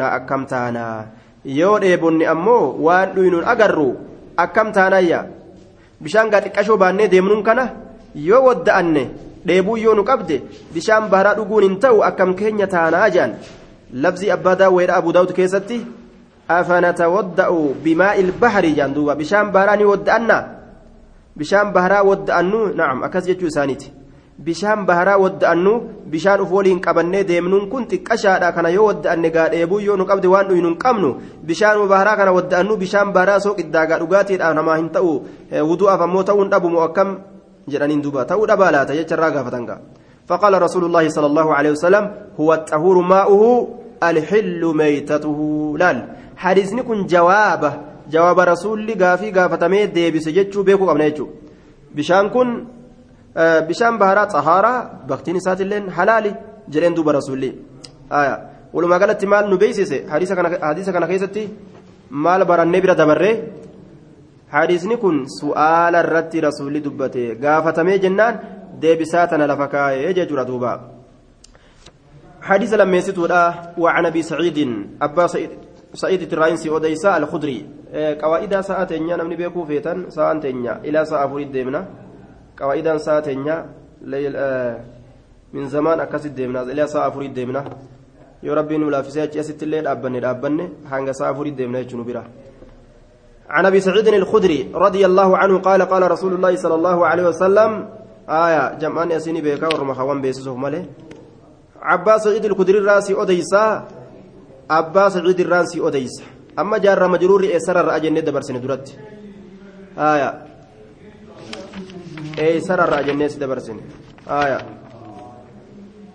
أكم 0.01 0.41
تانا 0.45 1.05
ammoo 2.25 2.75
waan 2.79 3.09
dhuynuun 3.15 3.43
agarru 3.43 3.87
akkam 4.43 4.71
taanayya 4.71 5.25
bishaan 5.99 6.29
gaa 6.31 6.39
xiqqashoo 6.45 6.77
baannee 6.79 7.07
deemnuun 7.11 7.43
kana 7.43 7.65
yoo 8.15 8.39
wadda'anne 8.47 9.03
dheebuu 9.47 9.77
yoo 9.77 9.95
nu 9.95 10.03
qabde 10.07 10.39
bishaan 10.73 11.09
baharaa 11.11 11.35
dhuguun 11.39 11.63
hin 11.67 11.75
ta'u 11.83 11.99
akkam 12.09 12.31
keenya 12.39 12.67
taanaa 12.75 13.09
jedhan 13.15 13.35
labsii 14.05 14.31
abbaa 14.37 14.55
daawweedha 14.61 14.95
abuu 14.95 15.13
daawud 15.17 15.35
keessatti 15.39 15.83
afanatawadda'u 16.57 17.59
bimaa'i 17.83 18.23
ilbahari 18.23 18.71
jedhan 18.77 18.95
duuba 18.95 19.15
bishaan 19.21 19.51
baharaa 19.51 19.75
ni 19.81 19.89
wadda'annaa 19.91 20.41
bishaan 21.37 21.73
baharaa 21.73 22.03
wadda'annu 22.09 22.59
nacam 22.77 23.03
akkas 23.03 23.25
jechuu 23.29 23.47
isaaniiti 23.47 23.93
bishaan 24.37 24.85
baharaa 24.85 25.17
wadda'annu 25.23 25.73
bishaan 26.13 26.41
uf 26.41 26.51
waliin 26.51 26.79
qabannee 26.81 27.23
deemnuun 27.23 27.69
kun 27.69 27.87
xiqqashaadha 27.91 28.53
kana 28.55 28.69
yoo 28.69 28.85
wadda'anne 28.89 29.29
gaa 29.35 29.49
dheebuu 29.53 29.79
yoo 29.79 29.97
nu 29.97 30.05
qabde 30.05 30.27
waan 30.27 30.47
dhuynu 30.47 30.67
hin 30.69 30.77
qabnu 30.77 31.09
bishaan 31.49 31.87
baharaa 31.87 32.15
kana 32.17 32.31
wadda'annu 32.37 32.77
bishaan 32.77 33.13
baharaa 33.13 33.39
soo 33.39 33.53
qiddaagaa 33.59 33.99
dhugaatiidha 34.03 34.53
namaa 34.53 34.77
hin 34.77 34.89
ta'u 34.89 35.11
wudu'aaf 35.69 36.01
ammoo 36.07 36.23
ta'uun 36.29 36.49
dhabumu 36.53 36.81
akkam 36.87 37.17
jedhaniin 37.69 38.01
duuba 38.05 38.25
ta'uu 38.25 38.47
dhabaa 38.47 38.71
laata 38.77 38.97
jecharraa 39.01 39.31
gaafatan 39.37 39.65
gaa 39.71 39.81
فقال 40.27 40.61
رسول 40.61 40.83
الله 40.87 41.09
صلى 41.09 41.25
الله 41.25 41.47
عليه 41.55 41.71
وسلم 41.75 42.03
هو 42.39 42.53
الطهور 42.53 42.97
ماؤه 43.01 43.43
الحل 44.03 44.61
ميتته 44.75 45.39
لال 45.79 45.97
حديثني 46.37 46.81
كن 46.87 47.05
جواب 48.09 48.39
رسول 48.39 48.87
غافي 49.01 49.31
غافتمي 49.31 49.85
ديبس 49.85 50.29
جچو 50.29 50.63
بيكو 50.63 50.89
قبنا 50.89 51.09
جچو 51.09 51.27
بشان 51.95 52.29
كن 52.29 52.65
bishaan 53.67 53.97
baharaa 53.97 54.29
xahaaraa 54.33 54.79
baktiin 55.09 55.37
isaatiillee 55.41 55.81
halaali 55.97 56.31
jedheen 56.73 56.95
duuba 56.97 57.15
rasuulli 57.17 57.49
walumaa 58.73 58.99
galatti 59.03 59.25
maal 59.25 59.49
nu 59.49 59.57
beeksise 59.63 59.97
hadiisa 60.11 60.93
kana 60.93 61.07
keessatti 61.11 61.43
maal 62.25 62.45
barannee 62.45 62.81
bira 62.85 62.95
dabarree 63.01 63.35
hadiisni 64.55 64.97
kun 65.03 65.17
su'aala 65.39 66.03
irratti 66.05 66.45
rasuulli 66.47 66.83
dubbate 66.85 67.23
gaafatamee 67.43 67.99
jennaan 68.05 68.39
deebisaa 68.81 69.27
tana 69.27 69.47
lafa 69.53 69.67
kaayee 69.75 70.17
jechuudha 70.19 70.49
duuba 70.51 70.73
حديث 72.43 72.73
لما 72.73 72.97
يسيتودا 72.97 73.43
وعن 73.79 74.05
ابي 74.05 74.21
سعيد 74.21 74.57
ابا 75.01 75.27
سعيد 75.27 75.62
سعيد 75.93 76.21
التراينسي 76.21 76.69
اوديسا 76.69 77.17
الخضري 77.17 77.65
قواعد 78.21 78.61
ساعة 78.61 78.83
تنيا 78.83 79.15
نمني 79.15 79.35
بيكو 79.35 79.65
فيتن 79.65 80.09
ساعة 80.09 80.39
تنيا. 80.39 80.81
إلى 80.85 81.05
ساعة 81.05 81.27
فريد 81.27 81.51
ديمنا 81.51 81.81
qawaa'idaan 82.53 82.99
saa 83.01 83.21
teenya 83.21 83.65
min 85.53 85.65
zamaan 85.69 85.99
akkasit 86.05 86.33
deemna 86.37 86.61
ilaa 86.69 86.87
saa 86.87 87.05
afurii 87.09 87.29
deemna 87.29 87.63
yoo 88.45 88.55
rabbiin 88.55 88.81
nu 88.81 88.89
laafisee 88.93 89.23
achi 89.25 89.39
asitti 89.39 89.65
illee 89.65 89.81
dhaabbanne 89.81 90.19
dhaabbanne 90.25 90.65
hanga 90.91 91.13
saa 91.13 91.29
afurii 91.33 91.51
deemna 91.51 91.83
jechuun 91.83 92.05
bira 92.05 92.23
عن 93.49 93.65
أبي 93.65 93.79
سعيد 93.79 94.07
الخدري 94.07 94.71
رضي 94.73 95.05
الله 95.05 95.37
عنه 95.37 95.55
قال 95.59 95.81
قال 95.81 96.11
رسول 96.11 96.33
الله 96.33 96.55
صلى 96.55 96.75
الله 96.75 96.97
عليه 97.05 97.25
وسلم 97.27 97.71
آية 98.29 98.79
جمعان 98.81 99.11
ياسيني 99.11 99.41
بيكا 99.41 99.67
ورمى 99.67 99.93
خوان 99.93 100.21
بيسوسه 100.21 100.55
ماله 100.55 100.85
عباس 101.81 102.23
سعيد 102.23 102.45
الخدري 102.45 102.79
راسي 102.79 103.13
أديسا 103.13 103.63
عباس 104.69 105.13
سعيد 105.13 105.39
الراسي 105.39 105.87
أديسا 105.87 106.23
أما 106.59 106.77
جار 106.77 107.07
مجرور 107.07 107.55
إسر 107.55 107.79
الرأجن 107.79 108.23
دبرسن 108.23 108.61
درت 108.61 108.87
آية 109.97 110.53
eeysara 112.37 112.85
irraa 112.87 113.03
jennee 113.03 113.29
si 113.29 113.39
dabarsine 113.39 113.81
haya 114.25 114.59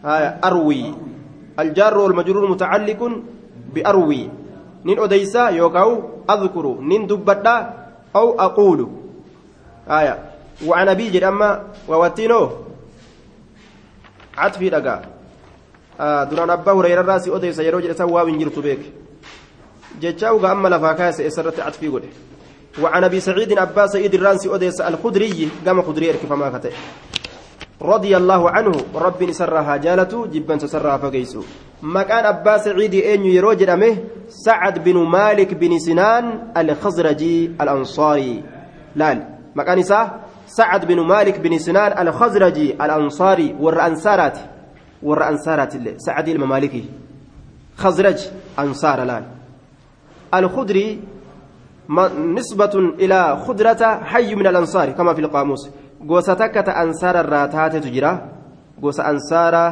haya 0.02 0.30
arwii 0.42 0.94
aljaarru 1.56 2.02
walmajruur 2.04 2.48
mutacalliqun 2.48 3.22
biarwii 3.74 4.30
nin 4.84 4.98
odeysaa 4.98 5.50
yookaan 5.50 6.02
adkuru 6.34 6.72
nin 6.82 7.06
dubbadha 7.06 7.54
aw 8.14 8.28
aquulu 8.46 8.88
haya 9.88 10.28
وعن 10.58 10.88
أبي 10.88 11.10
جد 11.14 11.22
أما 16.00 16.24
وواتينو 16.24 16.24
عطفي 16.24 16.24
دقا 16.24 16.24
آه 16.24 16.24
دران 16.24 16.50
أبا 16.50 16.72
هريرة 16.72 17.02
راسي 17.02 17.36
أديس 17.36 17.58
يروج 17.58 17.86
إسوا 17.86 18.22
وينجرت 18.22 18.58
بيك 18.58 18.92
جتشاو 20.00 20.46
أما 20.46 20.68
لفاكاس 20.68 21.20
إسرت 21.20 21.60
عطفي 21.60 21.88
قوله 21.88 22.08
وعن 22.82 23.04
ابي 23.04 23.20
سعيد 23.20 23.58
أبا 23.58 23.86
سعيد 23.86 24.14
الرانسي 24.14 24.54
أديس 24.54 24.80
الخدري 24.80 25.48
قام 25.66 25.82
خدري 25.82 26.10
اركف 26.10 26.32
ما 26.32 26.58
كتئ 26.58 26.72
رضي 27.82 28.16
الله 28.16 28.50
عنه 28.50 28.72
رب 28.94 29.32
سرها 29.32 29.76
جالته 29.76 30.26
جبا 30.26 30.58
سرها 30.58 30.96
فقيسو 30.96 31.42
مكان 31.82 32.26
أبا 32.26 32.58
سعيد 32.58 32.94
أن 32.94 33.24
يروج 33.24 33.68
أمه 33.68 33.96
سعد 34.28 34.84
بن 34.84 34.96
مالك 34.96 35.54
بن 35.54 35.78
سنان 35.78 36.52
الخزرجي 36.56 37.46
الأنصاري 37.60 38.44
لال 38.96 39.38
مكان 39.54 39.82
سعد 40.46 40.86
بن 40.86 41.00
مالك 41.00 41.40
بن 41.40 41.58
سنان 41.58 42.08
الخزرجي 42.08 42.74
الأنصاري 42.74 43.56
والأنصارات 45.02 45.74
والأنصارات 45.74 45.74
اللي 45.74 45.94
سعد 45.98 46.28
الممالكي 46.28 46.84
خزرج 47.76 48.18
أنصار 48.58 49.04
لال 49.04 49.24
الخدري 50.34 51.00
نسبة 52.34 52.74
إلى 52.98 53.36
خضرة 53.36 54.04
حي 54.04 54.34
من 54.34 54.46
الأنصار 54.46 54.90
كما 54.90 55.14
في 55.14 55.20
القاموس 55.20 55.70
gosa 55.98 56.36
takka 56.36 56.62
ta 56.62 56.72
ansaara 56.78 57.20
irraa 57.26 57.48
taatetu 57.48 57.90
jira 57.90 58.10
gosa 58.80 59.02
ansaara 59.10 59.62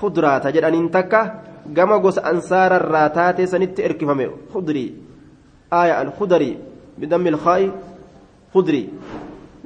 khudraa 0.00 0.40
ta 0.40 0.52
jedhaniin 0.52 0.88
takka 0.90 1.20
gama 1.68 1.98
gosa 1.98 2.24
ansaara 2.24 2.80
irraa 2.80 3.08
taate 3.10 3.46
sanitti 3.46 3.82
erkifame 3.82 4.26
khudrii 4.52 4.94
aaya 5.72 5.98
alkhudari 6.00 6.56
bidammi 6.98 7.28
ilkhaa'i 7.32 7.70
khudrii 8.52 8.86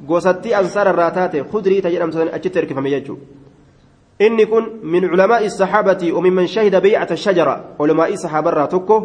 gosatti 0.06 0.54
ansaara 0.54 0.90
irraa 0.90 1.10
taate 1.10 1.38
khudrii 1.52 1.82
ta 1.82 1.90
jedhamtu 1.94 2.18
achitti 2.38 2.58
erkifame 2.58 2.90
jechuu 2.90 3.18
inni 4.26 4.46
kun 4.46 4.64
min 4.82 5.08
culamaa'i 5.10 5.50
saxaabati 5.50 6.12
وممن 6.16 6.46
شهد 6.46 6.74
بيعة 6.76 7.10
الشجرة 7.10 7.54
علماء 7.80 8.10
صحابة 8.14 8.50
irraa 8.50 8.68
tokko 8.68 8.96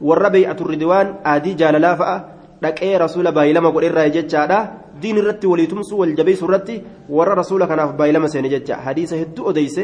warra 0.00 0.30
beey'atu 0.30 0.68
ridwaan 0.68 1.08
aadii 1.24 1.54
jaalalaa 1.60 1.96
fa'a 1.96 2.16
dhaqee 2.62 2.98
rasuula 2.98 3.32
baay'ilama 3.32 3.72
godherraa 3.72 4.08
jechaadha 4.16 4.58
diin 5.02 5.16
irratti 5.22 5.46
walii 5.46 5.68
tumsuu 5.72 5.98
wal 6.00 6.14
jabeessu 6.18 6.44
irratti 6.48 6.82
warra 7.08 7.34
rasuula 7.34 7.66
kanaaf 7.66 7.96
baay'ilama 7.96 8.28
seene 8.28 8.48
jecha 8.54 8.76
hadiisa 8.86 9.16
hedduu 9.16 9.48
odeyse 9.50 9.82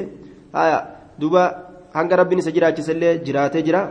duuba 1.21 1.43
hanga 1.95 2.17
rabbiin 2.17 2.43
isa 2.45 2.55
jiraachisellee 2.57 3.19
jiraatee 3.27 3.63
jira 3.69 3.83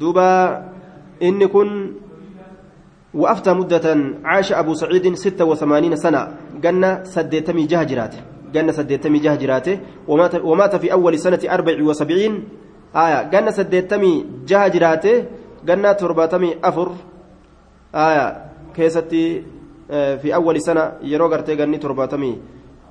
duuba 0.00 0.26
inni 1.20 1.48
kun 1.48 1.70
وأفتى 3.14 3.52
مدة 3.52 3.86
عاش 4.24 4.52
أبو 4.52 4.74
سعيد 4.74 5.14
ستة 5.14 5.44
وثمانين 5.44 5.96
سنة 5.96 6.22
جنة 6.62 7.04
سديتمي 7.08 7.64
جه 7.66 7.82
جراته 7.82 8.20
جنة 8.52 8.72
سديتمي 8.72 9.18
جه 9.18 9.34
جراته 9.34 9.78
ومات, 10.08 10.34
ومات 10.44 10.76
في 10.76 10.92
أول 10.92 11.18
سنة 11.18 11.40
أربع 11.50 11.82
وسبعين. 11.82 12.34
آية 12.96 13.22
جنة 13.32 13.50
سديتمي 13.50 14.26
جه 14.46 14.68
جراته 14.68 15.24
جنة 15.64 15.92
ترباتمي 15.92 16.56
أفر. 16.64 16.88
آية 17.94 18.26
كيستي 18.74 19.42
في 19.90 20.34
أول 20.34 20.60
سنة 20.60 20.92
يرو 21.02 21.26
غرتي 21.26 21.56
جنة 21.56 21.76
ترباتمي 21.76 22.38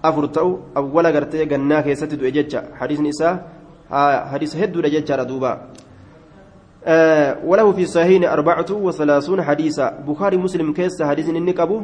أفر 0.05 0.25
تو 0.25 0.57
أول 0.77 1.07
غرتي 1.07 1.45
جنة 1.45 1.81
كيستي 1.81 2.15
دو 2.15 2.25
إجتشا 2.25 2.75
حديث 2.79 2.99
نساء. 2.99 3.33
آية 3.91 4.25
حديث 4.25 4.55
هدو 4.55 4.79
إجتشا 4.79 5.23
دوبا 5.23 5.61
آه 6.85 7.37
وله 7.45 7.71
في 7.71 7.85
صحيحين 7.85 8.23
أربعة 8.25 8.71
وثلاثون 8.71 9.43
حديثا. 9.43 10.07
بخاري 10.07 10.37
مسلم 10.37 10.73
كيسا 10.73 11.07
حديث 11.07 11.29
النكبو 11.29 11.81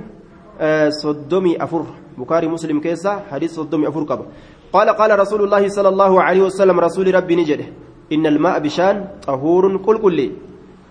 صدمي 0.90 1.64
أفر. 1.64 1.84
بخاري 2.18 2.48
مسلم 2.48 2.80
كيسا 2.80 3.24
حديث 3.32 3.52
صدمي 3.58 3.88
أفر 3.88 4.04
كبو 4.04 4.24
قال 4.74 4.90
قال 4.90 5.20
رسول 5.20 5.44
الله 5.44 5.68
صلى 5.68 5.90
الله 5.90 6.22
عليه 6.22 6.42
وسلم 6.42 6.80
رسول 6.80 7.16
ربي 7.16 7.36
نجده 7.36 7.66
إن 8.14 8.26
الماء 8.26 8.60
بشان 8.60 9.08
طهور 9.28 9.78
كل 9.78 9.98
كل 9.98 10.30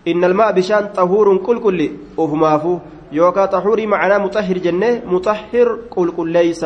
إن 0.09 0.25
الماء 0.25 0.53
بشان 0.53 0.89
طهور 0.95 1.37
كل 1.37 1.61
كل 1.61 1.91
وفمافو 2.19 2.79
يوكا 3.13 3.47
طهوري 3.47 3.87
معنا 3.87 4.19
مطهر 4.19 4.59
جنة 4.59 5.03
مطهر 5.07 5.79
كل 5.91 6.11
كل 6.11 6.29
ليس 6.29 6.65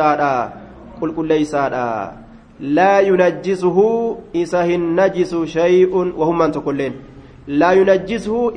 كل 1.01 1.09
كل 1.15 1.27
ليس 1.27 1.55
لا 2.59 2.99
ينجسه 2.99 3.77
إسه 4.35 4.65
النجس 4.75 5.35
شيء 5.45 5.93
وهم 5.95 6.37
من 6.37 6.51
تقولين 6.51 6.93
لا 7.47 7.71
ينجسه 7.71 8.53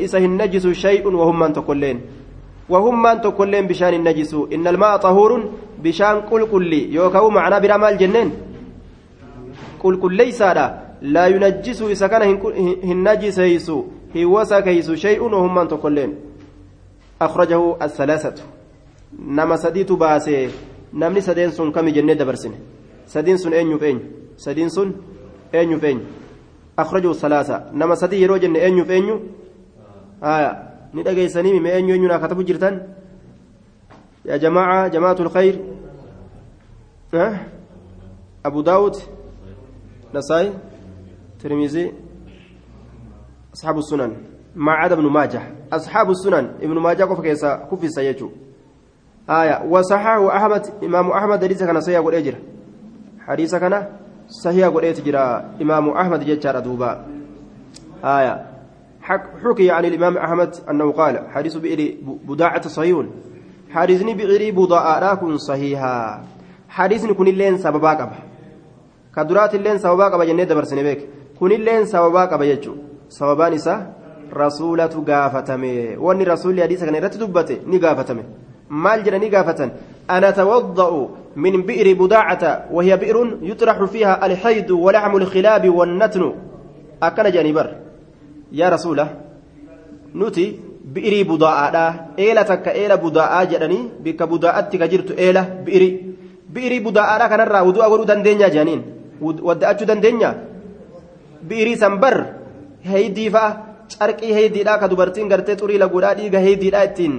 إسه 2.70 2.88
النجس 2.88 3.02
شيء 3.02 3.02
وهم 3.02 3.02
من 3.02 3.20
تقولين 3.20 3.20
وهم 3.20 3.20
من 3.20 3.20
تقولين 3.20 3.66
بشان 3.66 3.94
النجس. 3.94 4.34
إن 4.34 4.66
الماء 4.66 4.96
طهور 4.96 5.50
بشان 5.82 6.20
كل 6.20 6.46
كل 6.46 6.72
يوكاو 6.72 7.30
معنا 7.30 7.58
برمال 7.58 7.98
جنين. 7.98 8.32
كل 9.78 10.00
كل 10.00 10.14
ليس 10.14 10.42
لا 11.02 11.26
ينجس 11.26 11.82
إذا 11.82 12.06
كان 12.06 12.40
النجس 12.84 13.38
يسو 13.38 13.84
هو 14.16 14.44
كيس 14.50 14.90
شيء 14.92 15.22
وهم 15.22 15.54
من 15.54 15.68
تقولين 15.68 16.14
أخرجه 17.22 17.76
الثلاثة. 17.82 18.34
نما 19.18 19.56
سديت 19.56 19.92
باسي. 19.92 20.48
نمني 20.94 21.20
سدين 21.20 21.50
سن 21.50 21.70
كم 21.72 21.88
جنة 21.88 22.12
دبرسن 22.12 22.52
سدين 23.06 23.36
سن 23.36 23.52
أين 23.52 23.70
يفين؟ 23.70 24.00
سدين 24.36 24.68
سن 24.68 24.92
أين 25.54 25.72
يفين؟ 25.72 26.00
أخرجه 26.78 27.10
الثلاثة. 27.10 27.64
نما 27.74 27.94
سدي 27.94 28.22
يرو 28.22 28.36
جنة 28.36 28.58
أين 28.58 28.78
يفين؟ 28.78 29.20
آية 30.22 30.69
سنيمي 31.28 31.60
ما 31.60 31.74
أين 31.74 31.88
يفين 31.88 32.16
كتبوا 32.16 32.42
جرتان 32.42 32.88
يا 34.24 34.36
جماعة 34.36 34.88
جماعة 34.88 35.16
الخير 35.20 35.64
أه؟ 37.14 37.36
أبو 38.46 38.60
داود 38.60 38.96
نسائي 40.14 40.52
ترمذي 41.40 41.92
أصحاب 43.54 43.78
السنن 43.78 44.16
ما 44.56 44.72
عدا 44.72 44.94
ابن 44.94 45.06
ماجه 45.06 45.42
أصحاب 45.72 46.10
السنن 46.10 46.54
ابن 46.62 46.78
ماجه 46.78 47.04
كف 47.04 47.20
كيسا 47.20 47.68
كف 47.70 47.90
سيجو 47.90 48.30
آية 49.30 49.64
وصححه 49.68 50.36
أحمد 50.36 50.66
إمام 50.82 51.10
أحمد 51.10 51.44
حديث 51.44 51.62
كان 51.62 51.80
سيا 51.80 52.00
قول 52.00 52.14
أجر 52.14 52.34
حديث 53.20 53.54
كان 53.54 53.86
سيا 54.28 54.68
قول 54.68 54.84
أجر 54.84 55.16
إمام 55.62 55.88
أحمد 55.88 56.24
جتشار 56.24 56.58
دوبا 56.60 57.06
آية 58.04 58.49
حكي 59.02 59.70
عن 59.70 59.84
الإمام 59.84 60.18
أحمد 60.18 60.54
أنه 60.70 60.92
قال 60.92 61.28
حديث 61.28 61.56
بئر 61.56 61.94
بداعة 62.28 62.68
صهيون 62.68 63.10
حديثني 63.70 64.14
بئر 64.14 64.42
بداعة 64.54 65.14
كن 65.14 65.38
صحيحا. 65.38 66.24
حديثني 66.68 67.14
كن 67.14 67.28
اللين 67.28 67.58
سببا 67.58 67.90
قبا. 67.90 68.18
كدرات 69.16 69.54
اللين 69.54 69.78
سببا 69.78 70.04
قبا 70.08 70.24
جنة 70.24 70.44
دبرسني 70.44 70.82
بك 70.82 71.00
كن 71.40 71.52
اللين 71.52 71.84
سببا 71.84 72.24
قبا 72.24 72.44
يجو 72.44 72.74
سببان 73.08 73.52
إسا 73.52 74.00
gaafatame 74.30 75.96
wanni 75.98 76.24
rasuulli 76.24 76.60
hadiisa 76.60 76.86
kana 76.86 76.98
irratti 76.98 77.18
dubbate 77.18 77.60
ni 77.66 77.78
gaafatame 77.78 78.22
maal 78.68 79.02
jedhanii 79.02 79.28
gaafatan 79.28 79.70
أنا 80.10 80.28
أتوضأ 80.28 81.08
من 81.36 81.62
بئر 81.62 81.94
بداعة 81.94 82.66
وهي 82.72 82.96
بئر 82.96 83.38
يطرح 83.42 83.84
فيها 83.84 84.26
الحيض 84.26 84.70
ولحم 84.70 85.16
الخلاب 85.16 85.70
والنتن. 85.70 86.32
أكن 87.02 87.30
جانبر 87.30 87.74
يا 88.52 88.68
رسول 88.68 89.06
نوتي 90.14 90.58
بئري 90.84 91.24
بداعة 91.24 92.16
إيلة 92.18 92.42
تك 92.42 92.68
إيلة 92.68 92.94
بداعة 92.94 93.44
جدني 93.44 93.80
بك 94.04 94.22
بداعة 94.22 94.60
تكجرت 94.60 95.10
إيلة 95.18 95.42
بئري 95.66 95.90
بئري 96.54 96.78
بداعة 96.78 97.28
كان 97.28 97.40
الرا 97.40 97.60
ودو 97.60 97.82
أقول 97.82 98.06
دندنيا 98.06 98.48
جانين 98.48 98.80
ودأتشو 99.20 99.84
دندنيا 99.84 100.30
بئري 101.48 101.76
سنبر 101.76 102.16
هيدي 102.84 103.30
فا 103.30 103.70
carqii 103.98 104.34
heeydiidhaa 104.34 104.78
ka 104.78 104.88
dubartiin 104.90 105.28
gartee 105.28 105.56
xurii 105.60 105.78
laguudhaa 105.82 106.14
dhiiga 106.18 106.38
heeydiidhaa 106.46 106.82
ittiin 106.88 107.14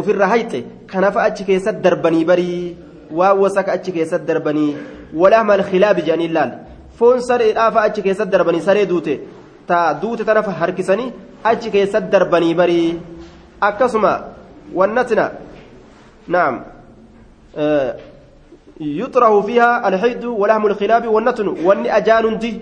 ofirra 0.00 0.26
hayxe 0.32 0.58
kanaaf 0.92 1.16
achi 1.26 1.44
keessatti 1.48 1.82
darbanii 1.86 2.24
barii 2.30 2.76
waan 3.18 3.38
wasaka 3.42 3.72
achi 3.76 3.94
keessatti 3.96 4.28
darbanii 4.30 4.76
walahma 5.22 5.54
alkhilaabi 5.58 6.04
jedhanii 6.08 6.28
laal 6.36 6.52
foon 6.98 7.22
sareedhaafa 7.28 7.86
achi 7.88 8.04
keessatti 8.06 8.34
darbanii 8.36 8.66
saree 8.68 8.86
duute 8.92 9.14
taa 9.70 9.94
duute 10.02 10.24
tanaaf 10.28 10.48
harkisanii 10.60 11.12
achi 11.52 11.70
keessatti 11.76 12.10
darbanii 12.14 12.54
barii 12.60 12.90
akkasuma 13.70 14.12
wannatina 14.74 15.30
naam 16.28 16.54
يطرح 18.80 19.32
فيها 19.46 19.88
الحيد 19.88 20.24
ولحم 20.24 20.66
الخلاب 20.66 21.06
والنتن 21.06 21.48
واني 21.48 21.96
أجان 21.96 22.38
دي 22.38 22.52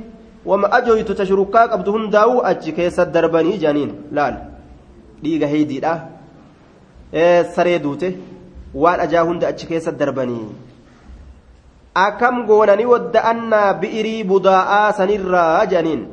wama 0.47 0.73
ajoytu 0.73 1.15
ta 1.15 1.27
shurukkaa 1.27 1.69
qabdu 1.69 1.93
hundaa'uu 1.93 2.41
achi 2.51 2.73
keessa 2.73 3.05
darbanii 3.05 3.59
janiin 3.65 3.91
laal 4.19 4.37
dhiiga 5.23 5.47
heeydiidha 5.47 5.93
saree 7.57 7.79
duute 7.87 8.09
waan 8.85 9.01
ajaa 9.05 9.25
hunda 9.31 9.49
achi 9.49 9.67
keessa 9.73 9.93
darbanii 10.03 10.47
akkam 12.05 12.41
goonanii 12.51 12.89
wadda'annaa 12.93 13.75
bi'irii 13.83 14.25
budaa'aa 14.33 14.93
sanirraa 15.01 15.67
janiin 15.75 16.07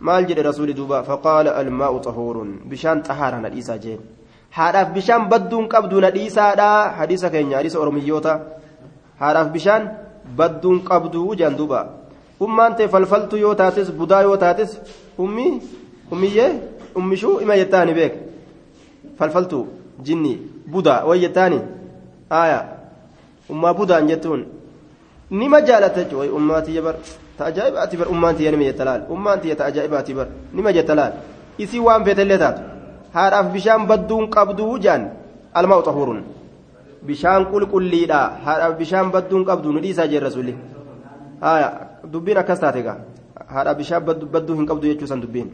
maal 0.00 0.26
jedhe 0.28 0.42
rasuuli 0.42 0.74
duuba 0.74 1.02
faqaala 1.08 1.50
almaa'u 1.60 2.00
xahuurun 2.06 2.50
bishaan 2.70 3.02
xahaara 3.08 3.40
na 3.44 3.48
dhiisaa 3.54 3.78
jeen 3.84 4.00
haadhaaf 4.58 4.92
bishaan 4.96 5.28
badduun 5.32 5.68
qabdu 5.74 6.00
na 6.04 6.10
dhiisaadha 6.16 6.68
hadiisa 6.98 7.30
keenya 7.34 7.56
hadiisa 7.60 7.78
oromiyyoota 7.84 8.34
haadhaaf 9.22 9.48
bishaan 9.56 9.88
badduun 10.38 10.78
qabdu 10.90 11.22
jaan 11.40 11.56
duuba 11.60 11.80
ummaan 12.46 12.76
ta'e 12.76 12.88
falfaltu 12.94 13.36
yoo 13.44 13.54
taates 13.60 13.90
budaa 14.00 14.22
yoo 14.28 14.36
taates 14.44 14.80
ummi 15.24 15.46
ummiyyee 16.12 16.50
ummishuu 17.00 17.40
ima 17.44 17.56
jettaani 17.60 17.94
beek 17.98 18.14
falfaltu 19.18 19.66
jinni 20.06 20.32
budaa 20.72 21.00
way 21.08 21.18
jettaani 21.24 21.58
aayaa 22.40 22.64
ummaa 23.54 23.74
budaan 23.80 24.08
jettuun 24.10 24.42
nima 25.30 25.60
jaalata 25.68 26.06
way 26.20 26.28
ummaatii 26.38 26.74
jabar 26.78 26.94
ta 27.38 27.44
ajaa'ibaati 27.50 27.96
bar 28.00 28.08
ummaan 28.14 28.36
tiyya 28.36 28.50
nima 28.54 28.64
jetta 28.70 28.84
laal 28.88 29.02
ummaan 29.16 29.40
tiyya 29.40 29.56
ta 29.56 29.64
ajaa'ibaati 29.70 30.14
bar 30.14 30.26
nima 30.52 30.72
jetta 30.72 30.94
laal 31.00 31.12
isii 31.58 31.84
waan 31.86 32.04
feetellee 32.08 32.38
taatu 32.44 32.62
haadhaaf 33.16 33.52
bishaan 33.52 33.86
badduun 33.90 34.30
qabduu 34.36 34.78
jaan 34.86 35.10
almaa 35.60 35.82
xahuurun 35.88 36.20
bishaan 37.06 37.46
qulqulliidha 37.52 38.20
haadhaaf 38.46 38.74
bishaan 38.82 39.12
badduun 39.14 39.44
qabdu 39.50 39.72
nu 39.72 39.80
dhiisaa 39.86 40.08
jee 40.12 40.20
rasuulli 40.26 40.54
aayaa 41.52 41.72
dubbiin 42.12 42.38
akkas 42.42 42.60
taate 42.64 42.82
gaa 42.88 42.98
haadha 43.54 43.74
bishaan 43.80 44.04
badduu 44.34 44.56
hin 44.60 44.66
qabdu 44.70 44.92
jechuusan 44.92 45.22
dubbiin 45.24 45.50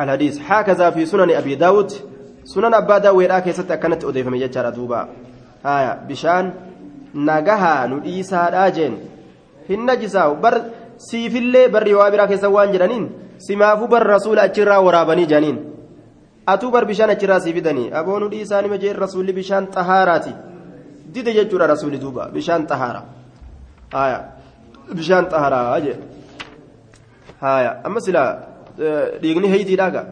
الحديث 0.00 0.40
هكذا 0.48 0.90
في 0.90 1.06
سنن 1.06 1.30
أبي 1.30 1.54
داود 1.54 1.92
سنن 2.44 2.74
أبا 2.74 2.98
داود 2.98 3.32
كيست 3.44 3.70
أكنت 3.70 4.04
أضيف 4.04 4.26
من 4.26 4.38
ججارة 4.38 4.70
دوبا 4.70 5.08
هايا 5.64 5.92
بشان 6.08 6.44
نجاها 7.14 7.86
نديسا 7.86 8.48
راجين 8.48 9.11
هن 9.70 9.88
جساو 10.00 10.34
بر 10.44 10.54
سيف 10.98 11.34
الله 11.42 11.66
بر 11.74 11.86
يوابرا 11.86 12.26
كيسوان 12.26 12.72
جرانين 12.72 13.04
سمافو 13.38 13.86
بر 13.86 14.06
رسول 14.06 14.38
أجرا 14.38 14.76
ورابني 14.76 15.24
جانين 15.32 15.56
أتو 16.48 16.70
بر 16.70 16.84
بشان 16.84 17.10
أجرا 17.10 17.38
سيفدني 17.38 17.84
أبو 17.98 18.18
نديسا 18.18 18.60
نمجي 18.60 18.90
الرسول 18.90 19.26
بشان 19.32 19.66
طهاراتي 19.66 20.34
ديد 21.12 21.28
ججورا 21.28 21.66
رسول 21.66 21.98
دوبا 22.02 22.24
بشان 22.34 22.66
طهارة 22.66 23.02
هايا 23.94 24.42
bishaan 24.90 25.26
xaharaa 25.30 25.80
jee. 25.80 25.96
Haaya. 27.40 27.80
Amma 27.84 28.00
silaa 28.00 28.30
dhiigni 29.22 29.48
heydiidhaaga 29.54 30.02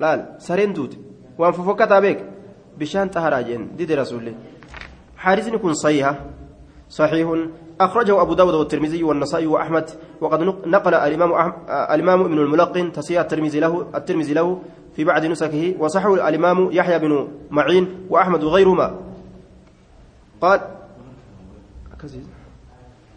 laal 0.00 0.20
sareen 0.46 0.72
duute 0.76 0.96
waan 1.38 1.54
fofokkataa 1.58 2.00
beek? 2.06 2.20
Bishaan 2.80 3.08
xaharaa 3.14 3.42
jeen 3.48 3.70
dide 3.78 3.96
rasuulli. 3.96 4.34
حارثني 5.16 5.58
كن 5.58 5.74
صحيحة 5.74 6.14
صحيح. 6.90 7.28
أخرجه 7.80 8.22
أبو 8.22 8.34
داود 8.34 8.54
والترمذي 8.54 9.02
والنسائي 9.02 9.46
وأحمد. 9.46 9.90
وقد 10.20 10.40
نقل 10.66 10.94
الإمام 10.94 11.32
الإمام 11.68 12.20
ابن 12.20 12.38
الملقن 12.38 12.92
تصحيح 12.92 13.20
الترمذي 13.20 13.60
له 13.60 13.86
الترمذي 13.94 14.32
له 14.32 14.62
في 14.96 15.04
بعض 15.04 15.24
نسخه. 15.24 15.74
وصحه 15.78 16.28
الإمام 16.28 16.72
يحيى 16.72 16.98
بن 16.98 17.28
معين 17.50 18.06
وأحمد 18.10 18.44
وغيرهما. 18.44 18.94
قال 20.40 20.60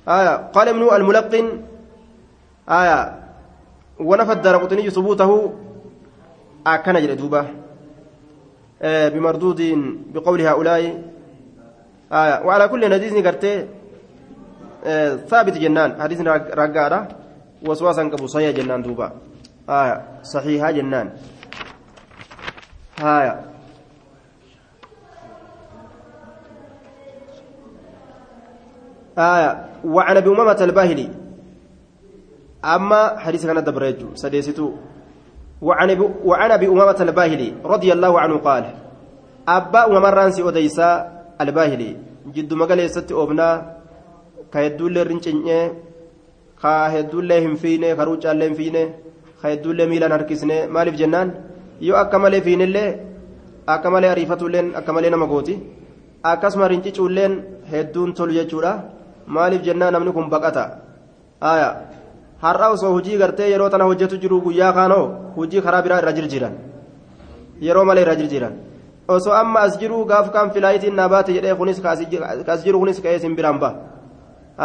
آية. 0.07 0.35
قال 0.35 0.67
ابن 0.67 0.83
الملقن 0.95 1.61
آية. 2.69 2.99
ونفى 3.99 4.31
الدرقطني 4.31 4.89
ثبوته. 4.89 5.53
أكن 6.67 6.93
جلدوبة 6.93 7.45
آه 8.81 9.09
بمردود 9.09 9.61
بقول 10.13 10.41
هؤلاء 10.41 11.03
آية. 12.11 12.45
وعلى 12.45 12.67
كل 12.67 12.93
حديث 12.93 13.13
قرتي 13.25 13.67
آه 14.85 15.15
ثابت 15.15 15.57
جنان. 15.57 16.01
حديث 16.01 16.21
رقارة 16.57 17.07
وسواسا 17.61 18.09
صحيح 18.25 18.49
جنان 18.57 18.81
دوبا. 18.81 19.11
آية. 19.69 20.23
صحيحة 20.23 20.71
جنان. 20.71 21.07
آية. 23.03 23.33
آية. 29.17 29.51
وعن 29.85 30.17
أبي 30.17 30.29
أمامة 30.29 30.59
الباهلي. 30.61 31.09
أما 32.65 33.19
حديث 33.19 33.45
كان 33.45 33.63
دبريج 33.63 34.15
سديستو. 34.15 34.71
وعن 35.61 36.51
ابي 36.51 36.67
أمامة 36.67 36.99
الباهلي 37.01 37.53
رضي 37.65 37.93
الله 37.93 38.19
عنه 38.19 38.37
قال 38.37 38.63
أبا 39.47 39.81
امام 39.91 40.05
رانسي 40.05 40.41
اوديسا 41.39 41.43
الباهلي 41.43 41.89
جد 42.35 42.51
مغالي 42.53 42.87
ستي 42.87 43.13
اوبنا 43.13 43.47
كايدول 44.53 44.95
رنچنيه 45.07 45.61
كا 46.61 46.71
هدول 46.93 47.31
هم 47.31 47.55
فينه 47.55 47.89
كروچال 47.99 48.43
هم 48.43 48.53
فينه 48.59 48.83
كايدول 49.41 49.79
ميلان 49.91 50.11
هركسنه 50.11 50.57
مالف 50.75 50.95
جنان 51.01 51.27
يو 51.87 51.95
اكمل 51.95 52.33
فينله 52.45 52.85
اكمل 53.75 54.03
اريفتولن 54.05 54.67
اكمل 54.79 55.03
نمغوتي 55.11 55.55
akkasuma 56.23 56.67
rincicuulleen 56.67 57.33
hedduun 57.71 58.13
tolu 58.13 58.33
jechuudha 58.33 58.71
maaliif 59.27 59.61
jennaan 59.63 59.93
namni 59.93 60.11
kun 60.11 60.29
baqata 60.29 60.63
aya 61.41 61.69
har'a 62.43 62.71
osoo 62.75 62.91
hujii 62.95 63.17
gartee 63.17 63.49
yeroo 63.53 63.69
tana 63.69 63.85
hojjetu 63.85 64.19
jiru 64.23 64.41
guyyaa 64.41 64.73
kaanoo 64.73 65.05
hujii 65.37 65.61
karaa 65.61 65.81
biraa 65.81 65.99
irra 66.01 66.13
jirjiran 66.17 66.53
yeroo 67.61 67.85
malee 67.85 68.03
irra 68.05 68.15
jirjiran 68.19 68.53
osoo 69.15 69.33
amma 69.41 69.59
as 69.67 69.77
jiru 69.81 70.05
gaaf 70.11 70.31
kaan 70.35 70.51
filaayitiin 70.55 70.95
naa 70.99 71.09
baate 71.13 71.31
jedhee 71.37 71.55
kunis 71.61 71.79
kaas 71.85 72.63
jiru 72.65 72.79
kunis 72.81 72.99
ka'ee 73.03 73.19
sin 73.23 73.35
biraan 73.37 73.59
ba 73.63 73.69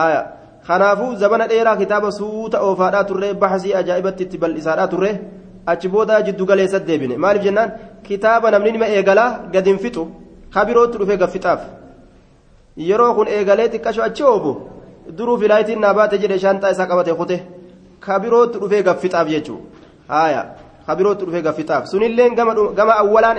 aya 0.05 0.21
kanaafuu 0.67 1.15
zabana 1.23 1.47
dheeraa 1.53 1.77
kitaaba 1.83 2.11
suuta 2.19 2.61
oofaadhaa 2.67 3.05
turre 3.11 3.29
baxasii 3.43 3.75
ajaa'ibatti 3.81 4.23
itti 4.27 4.39
bal'isaadhaa 4.43 4.89
turre 4.95 5.11
achi 5.73 5.89
booda 5.95 6.21
jiddu 6.27 6.47
galeessatti 6.51 6.87
deebine 6.91 7.17
maaliif 7.25 7.45
jennaan 7.47 7.71
kitaaba 8.09 8.51
namni 8.55 8.73
nima 8.77 8.87
eegalaa 8.97 9.31
gadi 9.55 9.71
hin 9.71 9.79
fixu 9.85 10.05
kabirootti 10.55 10.99
dhufee 11.01 11.17
gaffixaaf 11.23 11.61
yeroo 12.89 13.13
kun 13.19 13.29
eegalee 13.37 13.69
xiqqasho 13.75 14.03
achi 14.09 14.23
oofu 14.33 14.53
duruu 15.19 15.39
filaayitiin 15.43 15.81
naa 15.87 15.95
baate 16.01 16.19
jedhe 16.25 16.39
shaanxaa 16.45 16.71
isaa 16.77 16.87
qabate 16.93 17.15
kute 17.21 17.37
kabirootti 18.07 18.59
dhufee 18.63 18.83
gaffixaaf 18.89 19.29
jechuudha 19.35 19.65
haaya 20.15 20.43
kabirootti 20.87 21.25
dhufee 21.27 21.43
gaffixaaf 21.47 21.87
sunillee 21.93 22.31
gama 22.79 22.95
awwalaan 23.03 23.39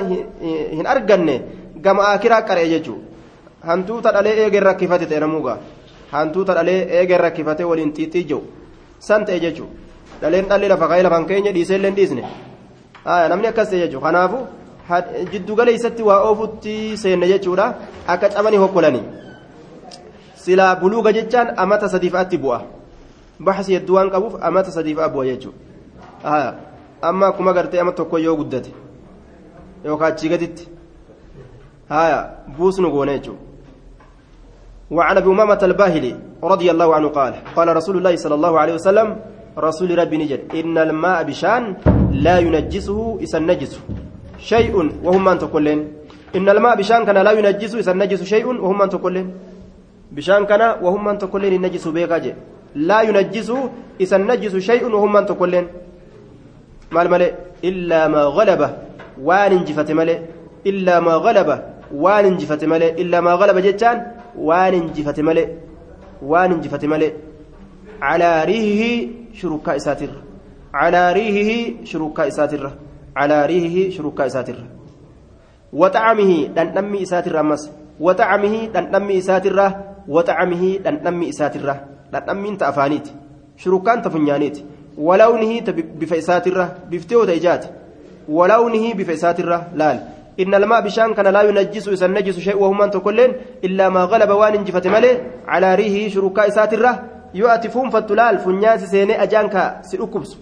hin 0.77 0.87
arganne 0.93 1.35
gama 1.87 2.07
akiraa 2.13 2.41
qaree 2.49 2.67
jechuudha 2.73 3.67
hantuuta 3.69 4.11
dhalee 4.17 4.35
eegeen 4.43 4.63
rakkifate 4.69 5.05
ta'e 5.11 5.19
namuugaa 5.25 5.57
hantuuta 6.11 6.53
dhalee 6.59 6.79
eegeen 6.99 7.21
rakkifate 7.25 7.63
waliin 7.71 7.93
xiixxii 7.97 8.23
jiru 8.29 8.41
san 9.07 9.25
ta'e 9.25 9.39
jechuudha 9.45 10.21
dhaleen 10.21 10.45
dhalli 10.51 10.67
lafa 10.73 10.87
ka'ee 10.93 11.03
lafan 11.07 11.25
keenya 11.31 11.51
dhiisee 11.57 11.75
illee 11.81 11.91
dhiisne 11.99 12.23
namni 13.33 13.47
akkas 13.53 13.69
ta'e 13.73 13.81
jechuudha 13.83 14.05
kanaafu 14.07 14.39
jiddugaleessatti 15.33 16.03
waa 16.09 16.19
oofutti 16.29 16.75
seenne 17.03 17.27
jechuudha 17.33 17.65
akka 18.13 18.29
cabanii 18.29 18.57
hokkolanii. 18.63 19.03
silaa 20.45 20.75
buluuga 20.81 21.11
jechaan 21.17 21.53
amata 21.57 21.87
sadiifaatti 21.89 22.37
bu'a 22.37 22.59
baxsi 23.47 23.73
hedduu 23.75 23.95
waan 23.97 24.09
qabuuf 24.15 24.35
amata 24.49 24.71
sadiifaa 24.77 25.09
bu'a 25.13 25.25
jechuudha 25.29 26.53
amma 27.01 27.27
akkuma 27.27 27.53
gartee 27.53 27.79
ama 27.79 27.91
tokko 27.91 28.17
yoo 28.17 28.35
guddate 28.35 28.71
yookaan 29.85 30.11
achii 30.13 30.67
haya 31.89 32.29
buusnu 32.57 32.91
goone 32.91 33.19
jechuudha 33.19 33.43
وعن 34.91 35.17
ابي 35.17 35.29
امامه 35.29 35.61
الباهلي 35.63 36.13
رضي 36.43 36.67
الله 36.71 36.95
عنه 36.95 37.07
قال 37.09 37.33
قال 37.57 37.67
رسول 37.75 37.97
الله 37.97 38.15
صلى 38.15 38.35
الله 38.37 38.53
عليه 38.59 38.73
وسلم 38.73 39.07
رسول 39.57 39.89
ربي 39.97 40.17
نجد 40.17 40.41
ان 40.53 40.77
الماء 40.77 41.23
بشان 41.23 41.63
لا 42.25 42.37
ينجسه 42.39 43.17
اذا 43.25 43.37
النجس 43.37 43.73
شيء 44.37 44.75
وهم 45.03 45.25
ان 45.27 45.37
تقولين 45.39 45.79
ان 46.37 46.49
الماء 46.49 46.73
بشان 46.77 47.01
كان 47.05 47.17
لا 47.17 47.31
ينجسه 47.33 47.79
اذا 47.81 47.91
النجس 47.91 48.21
شيء 48.23 48.45
وهم 48.45 48.81
ان 48.81 48.89
تقولين 48.89 49.27
bishaan 50.15 50.45
kana 50.47 50.77
wahummaan 50.81 51.17
tokkolleen 51.17 51.53
hin 51.53 51.61
najjisu 51.65 51.91
beekaa 51.91 52.19
jedhe 52.25 52.39
laa 52.89 53.01
yunajjisu 53.07 53.57
isan 54.05 54.25
najjisu 54.29 54.61
shay'un 54.67 54.93
wahummaan 54.97 55.25
tokkolleen 55.25 55.67
maal 56.91 57.09
malee 57.13 57.31
illaa 57.69 58.07
maa 58.15 58.27
galaba 58.37 58.67
waan 59.27 59.53
injifate 59.57 59.93
malee 59.99 60.19
illaa 60.71 60.99
maa 61.07 61.19
galaba 61.25 61.55
waan 62.03 62.25
injifate 62.31 62.65
malee 62.73 62.91
illaa 63.03 63.21
maa 63.27 63.37
galaba 63.41 63.61
jechaan 63.67 63.99
waan 64.49 64.73
injifate 64.81 65.21
malee 65.29 65.47
waan 66.31 66.51
injifate 66.55 66.87
malee 66.93 67.11
calaa 68.03 68.45
riihihi 68.51 68.91
shurukkaa 69.39 69.75
isaatirra 69.81 70.21
calaa 70.77 71.09
riihihi 71.17 71.57
shurukkaa 71.91 72.27
isaatirra 72.33 72.71
calaa 73.17 73.43
riihihi 73.51 73.91
shurukkaa 73.95 74.29
isaatirra 74.31 74.65
waxacamihi 75.81 76.37
dhandhammi 76.55 77.03
isaatirra 77.07 77.39
ammas 77.45 77.63
waxacamihi 78.07 78.61
dhandhammi 78.77 79.13
isaatirra 79.23 79.67
وطعمه 80.07 80.77
دندمي 80.85 81.29
إساتره 81.29 81.75
دندمي 82.13 82.49
انت 82.49 82.63
أفانيت 82.63 83.07
شركان 83.57 84.01
تفنيانيت 84.01 84.57
ولونه 84.97 85.61
بفئساتره 85.99 86.75
بفتيو 86.91 87.25
تيجات 87.25 87.65
ولونه 88.29 88.93
بفئساتره 88.93 89.67
لال 89.75 89.99
إن 90.39 90.53
الماء 90.53 90.81
بشان 90.81 91.13
كان 91.13 91.27
لا 91.27 91.41
ينجس 91.41 91.87
إذا 91.87 92.07
نجس 92.07 92.39
شيء 92.39 92.57
وهم 92.57 92.81
أنت 92.81 92.97
كلين 92.97 93.31
إلا 93.63 93.89
ما 93.89 94.03
غلب 94.03 94.29
وان 94.29 94.53
انجفت 94.53 94.87
ملي 94.87 95.21
على 95.47 95.75
ريحه 95.75 96.13
شركاء 96.13 96.47
إساتره 96.47 97.03
يؤتي 97.33 97.69
فون 97.69 97.89
فتلال 97.89 98.39
فنياس 98.39 98.83
سيني 98.91 99.23
أجانكا 99.23 99.81
سيؤكبس 99.81 100.37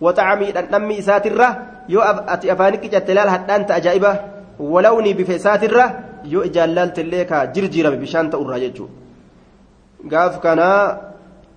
وطعمي 0.00 0.52
دندمي 0.52 0.98
إساتره 0.98 1.48
يو 1.88 2.00
أتي 2.00 2.52
أفانيك 2.52 2.84
جتلال 2.94 3.30
حتى 3.30 3.56
أنت 3.56 3.70
أجائبه 3.70 4.20
ولوني 4.60 5.12
بفئساتره 5.12 5.84
يو 6.24 6.40
إجالال 6.42 6.92
تليكا 6.92 7.44
جرجيرا 7.44 7.90
بشان 7.90 8.30
تأرى 8.30 8.64
يجو 8.64 8.88
kanaa 10.42 10.98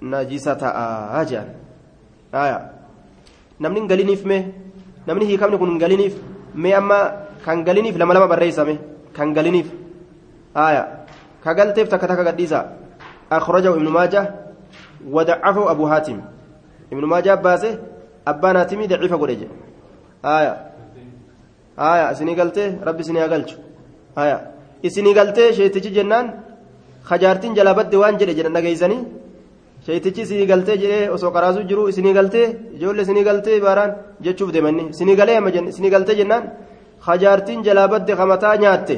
najisa 0.02 0.56
ta'aa 0.56 1.26
jedhan 1.26 1.61
namni 3.60 3.88
galiniif 3.88 4.26
mee? 4.26 4.46
Namni 5.08 5.26
hiikamni 5.26 5.58
kun 5.58 5.78
galiniif? 5.80 6.16
Mee 6.56 6.74
amma 6.74 7.28
kan 7.46 7.64
galiniif 7.64 7.98
lama 7.98 8.14
lama 8.14 8.28
barreessame 8.28 8.78
kan 9.14 9.34
galiniif. 9.34 9.68
Ka 10.54 11.54
galteef 11.54 11.90
takka 11.90 12.08
takka 12.08 12.24
gadhiisa. 12.24 12.60
Akhrajahu 13.30 13.78
ibnu 13.78 13.90
maaja 13.90 14.22
wadaccafahu 15.06 15.70
abu 15.70 15.84
haatim. 15.86 16.22
Ibnu 16.92 17.08
maaja 17.08 17.38
baase 17.38 17.80
abbaan 18.26 18.56
haatimii 18.56 18.88
daciifa 18.88 19.18
godhe 19.18 19.36
jedhe 19.36 19.56
aya. 20.24 20.54
Aya. 21.78 22.12
Isinii 22.12 22.36
galtee? 22.36 22.78
Rabbi 22.86 23.02
isinii 23.02 23.20
hagalchu 23.20 23.58
aya. 24.16 24.38
Isinii 24.84 25.14
galtee 25.14 25.54
sheetichi 25.54 25.90
jennaan 25.94 26.34
hajaartiin 27.10 27.56
jalaa 27.56 27.74
badde 27.74 27.98
waan 27.98 28.18
jedhe 28.20 28.36
jedhan 28.38 28.54
dhageeysanii 28.54 29.02
sheetichi 29.86 30.22
isinii 30.26 30.46
galtee 30.52 30.78
jedhee 30.84 31.10
osoo 31.16 31.32
qaraasuu 31.36 31.64
jiru 31.70 31.88
isinii 31.92 32.14
galtee 32.18 32.46
ijoollee 32.78 33.04
isinii 33.08 33.24
galtee 33.30 33.58
baaraan 33.66 33.92
jechuuf 34.26 34.52
deemanni 34.56 34.84
isinii 34.94 35.16
galee 35.22 35.38
amma 35.40 35.52
jenne 35.56 35.70
isinii 35.74 35.90
galtee 35.96 36.16
jennaan 36.20 36.44
hajaartiin 37.08 37.64
jalaa 37.68 37.88
badde 37.94 38.14
hamataa 38.22 38.56
nyaatte 38.64 38.96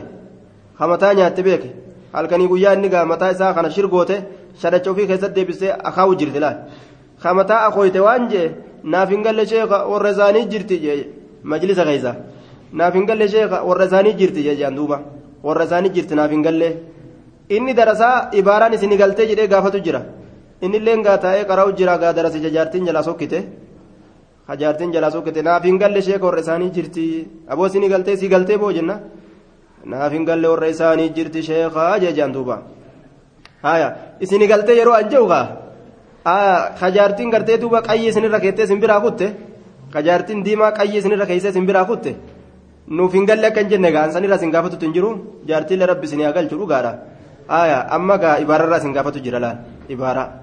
hamataa 0.82 1.14
nyaatte 1.20 1.42
beeke 1.48 1.70
halkanii 2.16 2.48
guyyaa 2.52 2.74
inni 2.78 2.90
gaa 2.94 3.06
mataa 3.12 3.32
isaa 3.36 3.54
kana 3.58 3.70
shirgoote 3.76 4.16
shadacha 4.62 4.92
ofii 4.92 5.08
keessatti 5.12 5.36
deebisee 5.40 5.72
akaa'u 5.90 6.16
jirti 6.22 6.40
laal 6.44 6.58
hamataa 7.26 7.60
akooyte 7.68 8.00
waan 8.08 8.26
jee 8.34 8.48
naaf 8.96 9.10
hin 9.16 9.24
galle 9.28 9.46
sheeka 9.52 9.78
warra 9.92 10.10
isaanii 10.16 10.46
jirti 10.54 10.78
jee 10.86 10.98
majlisa 11.52 11.86
keessa 11.90 12.14
naaf 12.82 12.94
hin 13.00 13.06
galle 13.12 13.28
sheeka 13.36 13.58
warra 13.70 13.86
isaanii 13.90 14.14
jirti 14.20 14.44
jee 14.48 14.56
jaan 14.62 14.76
duuba 14.80 14.98
warra 15.48 15.64
isaanii 15.70 15.90
jirti 15.96 16.16
naaf 16.20 16.32
hin 16.36 16.44
gallee 16.48 16.74
inni 17.56 17.74
darasaa 17.80 18.16
ibaaraan 18.42 18.74
isinii 18.80 18.98
galtee 19.04 19.26
jedhee 19.32 19.48
gaafatu 19.56 19.80
jira 19.88 20.02
innillee 20.66 20.98
gaa 21.08 21.18
taa'ee 21.26 21.46
karaa 21.50 21.72
jira 21.80 21.98
gaa 22.04 22.14
darase 22.18 22.40
jajaartiin 22.46 22.86
jalaa 22.88 23.04
sokkite 23.10 23.40
hajaartiin 24.50 24.92
jalaa 24.96 25.12
sokkite 25.16 25.42
naaf 25.48 25.64
hin 25.70 25.78
galle 25.82 26.02
sheeka 26.08 26.26
warra 26.28 26.42
isaanii 26.46 26.72
jirti 26.76 27.06
aboo 27.54 27.68
sini 27.74 27.88
galtee 27.94 28.16
si 28.22 28.28
galtee 28.34 28.58
boo 28.64 28.72
jenna 28.78 28.96
naaf 29.92 30.12
hin 30.16 30.26
galle 30.30 30.48
warra 30.54 30.68
isaanii 30.76 31.10
jirti 31.18 31.42
sheekaa 31.50 31.94
jejaan 32.04 32.34
duuba 32.36 32.56
haya 33.68 33.88
isini 34.26 34.48
galtee 34.52 34.76
yeroo 34.80 34.96
an 35.00 35.10
jehu 35.14 35.26
kaa 35.34 35.46
hajaartiin 36.82 37.30
gartee 37.34 37.58
duuba 37.64 37.82
qayyee 37.90 38.10
isinirra 38.14 38.40
keettee 38.46 38.68
simbiraa 38.72 39.00
kutte 39.06 39.28
hajaartiin 39.96 40.46
diimaa 40.46 40.72
qayyee 40.80 41.00
isinirra 41.02 41.26
keessee 41.32 41.52
simbiraa 41.58 41.86
kutte 41.92 42.12
nuuf 42.98 43.14
hin 43.14 43.26
galle 43.30 43.48
akka 43.50 43.60
hin 43.64 43.70
jenne 43.74 43.92
gaa 43.96 44.06
sanirra 44.16 44.38
sin 44.38 44.52
gaafatutu 44.56 44.86
hin 44.86 44.94
jiru 45.00 45.10
jaartiilee 45.50 45.88
rabbi 45.92 46.06
isinii 46.12 46.30
agalchu 46.32 46.56
dhugaadha 46.62 46.94
haya 47.48 47.78
amma 47.98 48.18
gaa 48.24 48.38
ibaararraa 48.46 48.80
sin 48.86 48.94
gaafatu 48.96 49.20
jira 49.26 49.40
laal 49.40 49.58
ibaaraa. 49.96 50.43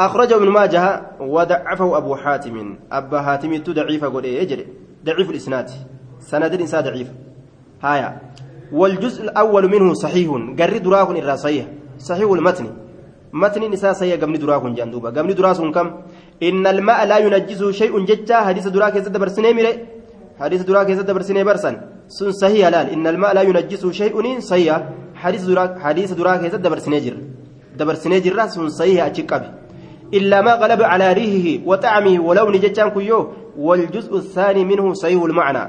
أخرجه 0.00 0.36
ابن 0.36 0.48
ماجه 0.48 1.02
وضعفه 1.20 1.96
أبو 1.96 2.16
حاتم. 2.16 2.76
أبا 2.92 3.20
حاتم 3.20 3.62
ضعيف 3.68 4.04
قول 4.04 4.24
إيه 4.24 4.42
يجري. 4.42 4.66
ضعيف 5.04 5.30
الإسناد. 5.30 5.70
سند 6.20 6.52
الإنسان 6.54 6.84
ضعيف. 6.84 7.08
هايا. 7.82 8.20
والجزء 8.72 9.22
الأول 9.24 9.68
منه 9.70 9.94
صحيح. 9.94 10.28
قرر 10.58 10.78
دراه 10.78 11.10
إلا 11.12 11.36
صحيح. 11.36 11.66
صحيح 11.98 12.30
المتن. 12.30 12.66
متن 13.32 13.70
نساء 13.70 13.92
صحيح 13.92 14.20
قبل 14.20 14.38
دراه 14.38 14.68
جندوبا 14.68 15.08
قبل 15.10 15.34
دراه 15.34 15.70
كم 15.70 15.90
إن 16.42 16.66
الماء 16.66 17.06
لا 17.06 17.18
ينجزه 17.18 17.70
شيء 17.70 18.04
ججا. 18.04 18.36
حديث 18.36 18.66
دراه 18.68 18.90
كذا 18.90 19.18
برسنة 19.18 19.52
مره 19.52 19.74
حديث 20.40 20.62
دراه 20.62 20.82
كذا 20.84 21.12
برسنة 21.12 21.42
برسن. 21.42 21.76
سن 22.08 22.32
صحيح 22.32 22.68
لال. 22.68 22.90
إن 22.90 23.06
الماء 23.06 23.34
لا 23.34 23.42
ينجزه 23.42 23.90
شيء 23.92 24.40
صحيح. 24.40 24.88
حديث 25.14 25.42
دراه 25.44 25.78
حديث 25.78 26.12
دراه 26.12 26.36
كذا 26.36 26.56
دبرسنه 26.56 26.98
جر. 26.98 27.16
دبرسنة 27.78 28.18
جر 28.18 28.46
سن 28.46 28.68
صحيح 28.68 29.04
أشكابي 29.04 29.61
إلا 30.14 30.40
ما 30.40 30.52
غلب 30.54 30.82
على 30.82 31.12
ريحه 31.12 31.66
وطعمه 31.66 32.20
ولون 32.20 32.52
ججان 32.52 32.88
كيو 32.90 33.32
والجزء 33.58 34.16
الثاني 34.16 34.64
منه 34.64 34.92
صحيح 34.92 35.22
المعنى. 35.22 35.64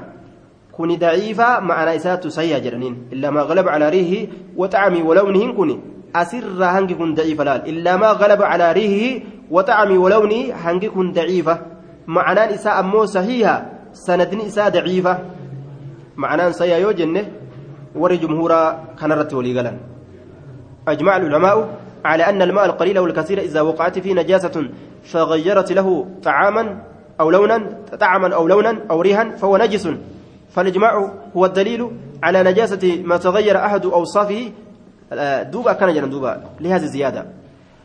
كن 0.72 0.88
ضعيفة 0.98 1.60
معنى 1.60 1.96
إسات 1.96 2.26
صحيح 2.26 2.58
جرنين. 2.58 3.08
إلا 3.12 3.30
ما 3.30 3.40
غلب 3.40 3.68
على 3.68 3.88
ريحه 3.88 4.32
وطعمه 4.56 5.02
ولونه 5.04 5.52
كن. 5.52 5.80
أسر 6.16 6.64
هنك 6.64 6.92
كن 6.92 7.14
ضعيفة 7.14 7.44
لال. 7.44 7.68
إلا 7.68 7.96
ما 7.96 8.06
غلب 8.06 8.42
على 8.42 8.72
ريحه 8.72 9.24
وطعمه 9.50 9.98
ولونه 9.98 10.52
هنك 10.54 10.86
كن 10.86 11.12
ضعيفة. 11.12 11.58
معنى 12.06 12.54
إساء 12.54 12.80
أمو 12.80 13.04
صحيحة 13.04 13.56
سند 13.92 14.34
إساء 14.34 14.68
ضعيفة. 14.68 15.18
معنى 16.16 16.52
صحيح 16.52 16.76
يو 16.76 16.90
جنة 16.90 17.24
ور 17.94 18.14
جمهورا 18.14 18.84
كان 19.00 19.12
رت 19.12 19.34
ولي 19.34 19.78
أجمع 20.88 21.16
العلماء 21.16 21.83
على 22.04 22.22
أن 22.30 22.42
الماء 22.42 22.64
القليل 22.64 22.98
والكثير 22.98 23.38
إذا 23.38 23.60
وقعت 23.60 23.98
فيه 23.98 24.14
نجاسة 24.14 24.68
فغيرت 25.04 25.72
له 25.72 26.06
طعاما 26.24 26.64
أو 27.20 27.30
لونا 27.30 27.58
طعما 28.00 28.34
أو 28.34 28.48
لونا 28.48 28.72
أو 28.90 29.00
ريحا 29.00 29.24
فهو 29.40 29.56
نجس. 29.56 29.88
فالإجماع 30.54 31.10
هو 31.36 31.44
الدليل 31.44 31.90
على 32.22 32.42
نجاسة 32.42 33.02
ما 33.04 33.16
تغير 33.16 33.56
أحد 33.66 33.86
أوصافه. 33.86 34.52
دوبا 35.52 35.72
كان 35.72 35.94
جنا 35.94 36.06
دوبا 36.06 36.42
لهذه 36.60 36.82
الزيادة. 36.82 37.24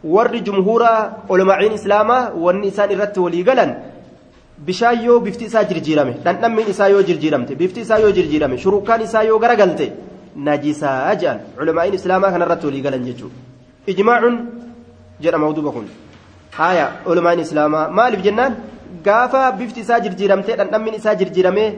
ور 0.03 0.35
جمهور 0.37 0.83
علماء 1.29 1.73
إسلاما 1.75 2.31
والنسان 2.31 2.91
الرت 2.91 3.17
وليقلا 3.17 3.67
dhandhammiin 6.25 6.69
isaa 6.69 6.87
yoo 6.87 7.03
jirjiiramte 7.09 7.55
bifti 7.55 7.81
isaa 7.81 7.99
yoo 8.03 8.11
jirjiirame 8.11 8.57
shurukaan 8.57 9.01
isaa 9.01 9.23
yoo 9.23 9.39
garagalте 9.39 9.87
najisaa 10.35 11.15
jedhan 11.21 11.39
culamaa'iin 11.57 11.95
islaamaa 11.99 12.31
kanarratti 12.35 12.65
walii 12.67 12.83
galan 12.87 13.03
jechuudha 13.09 13.37
ijmaacuun 13.93 14.35
jedhama 15.23 15.53
duuba 15.57 15.71
kun 15.75 15.85
haaya 16.57 16.85
culamaa'iin 17.05 17.41
islaamaa 17.47 17.85
maaliif 17.99 18.21
jennaan 18.27 18.53
gaafa 19.07 19.41
bifti 19.59 19.79
isaa 19.85 19.99
jirjiiramtee 20.05 20.55
dhandhammin 20.59 20.93
isaa 20.99 21.15
jirjiiramee 21.21 21.69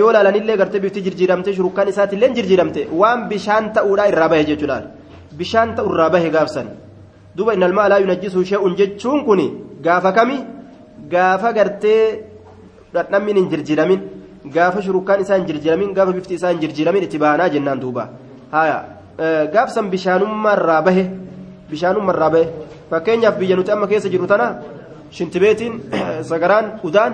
yoo 0.00 0.10
laalanillee 0.14 0.56
gartee 0.60 0.80
bifti 0.84 1.00
jirjiiramtee 1.06 1.54
shurukkaan 1.58 1.88
isaatiillee 1.92 2.30
jirjiiramte 2.38 2.80
waan 3.00 3.20
bishaan 3.32 3.72
ta'uudhaa 3.76 4.08
irraa 4.12 4.28
bahe 4.32 4.44
jechuudha 4.50 4.78
bishaan 5.40 5.74
ta'u 5.76 5.88
irraa 5.92 6.10
bahe 6.14 6.28
gaafsan 6.36 6.66
duuba 7.36 7.54
innal 7.56 7.72
ma'a 7.78 7.88
laa 7.92 8.00
yunajjisu 8.04 8.44
shee'uun 8.50 8.74
jechuun 8.80 9.20
kun 9.28 9.40
gaafa 9.86 10.12
kami 10.18 10.36
gaafa 11.14 11.52
gartee 11.58 12.02
dhandhammin 12.94 13.36
hin 13.40 13.48
jirjiiramin 13.52 14.00
gaafa 14.56 14.82
shurukkaan 14.86 15.20
isaa 15.24 15.36
hin 15.40 15.46
jirjiiramin 15.50 15.90
gaafa 15.96 16.12
bifti 16.18 16.34
isaa 16.40 16.50
hin 16.54 16.60
jirjiiramin 16.64 17.02
itti 17.06 17.18
baanaa 17.24 17.48
jennaan 17.54 17.80
duuba 17.84 18.04
haaya 18.54 18.78
gaafsan 19.54 19.90
bishaanummaa 19.94 20.54
irraa 20.58 20.82
bahe 20.88 21.04
bishaanummaa 21.72 22.14
irraa 22.16 22.30
bahe 22.36 22.44
fakkeenyaaf 22.90 23.36
biyya 23.40 23.56
nuti 23.56 23.72
amma 23.76 23.86
keessa 23.92 24.08
jirru 24.14 24.26
tana 24.32 24.46
shintibeetiin 25.16 25.74
sagaraan 26.30 26.66
udaan 26.88 27.12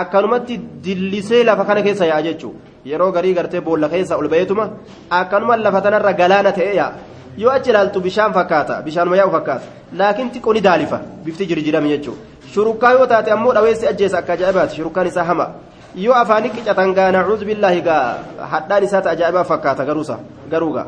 akkanumatti 0.00 0.60
dillisee 0.84 1.44
lafa 1.44 1.64
kana 1.70 1.82
keessa 1.86 2.06
yaa'a 2.10 2.22
jechuudha 2.28 2.58
yeroo 2.90 3.10
garii 3.16 3.34
gartee 3.38 3.60
boolla 3.60 3.88
keessa 3.94 4.16
ol 4.20 4.28
baheetuma 4.28 4.64
akkanuma 5.20 5.56
lafa 5.56 5.80
tanarra 5.86 6.12
galaana 6.20 6.52
ta'ee 6.58 6.74
yaa'a 6.80 7.10
yoo 7.42 7.50
achi 7.56 7.70
ilaaltu 7.70 8.00
bishaan 8.06 8.32
fakkaata 8.38 8.82
bishaanuma 8.86 9.16
yaa'u 9.20 9.32
fakkaata 9.36 9.66
laakiin 10.00 10.30
xiqqoo 10.34 10.54
ni 10.54 10.60
daalifa 10.68 10.98
bifti 11.24 11.46
jirjirame 11.50 11.88
jechuudha 11.94 12.48
shurukkaa 12.54 12.92
yoo 12.98 13.06
taate 13.12 13.30
ammoo 13.36 13.54
dhaweessi 13.58 13.86
ajjeesa 13.92 14.18
akka 14.18 14.32
ajaa'ibaati 14.36 14.76
shurukkaan 14.80 15.06
isaa 15.12 15.24
hama 15.30 15.46
yoo 16.06 16.14
afaanii 16.22 16.50
qicatan 16.56 16.94
gaa 16.98 17.10
nacuudhu 17.16 17.44
billaahi 17.50 17.80
gaa 17.88 18.80
isaati 18.88 19.08
ajaa'ibaa 19.14 19.44
fakkaata 19.52 19.84
garuusa 19.90 20.18
garuugaa 20.50 20.86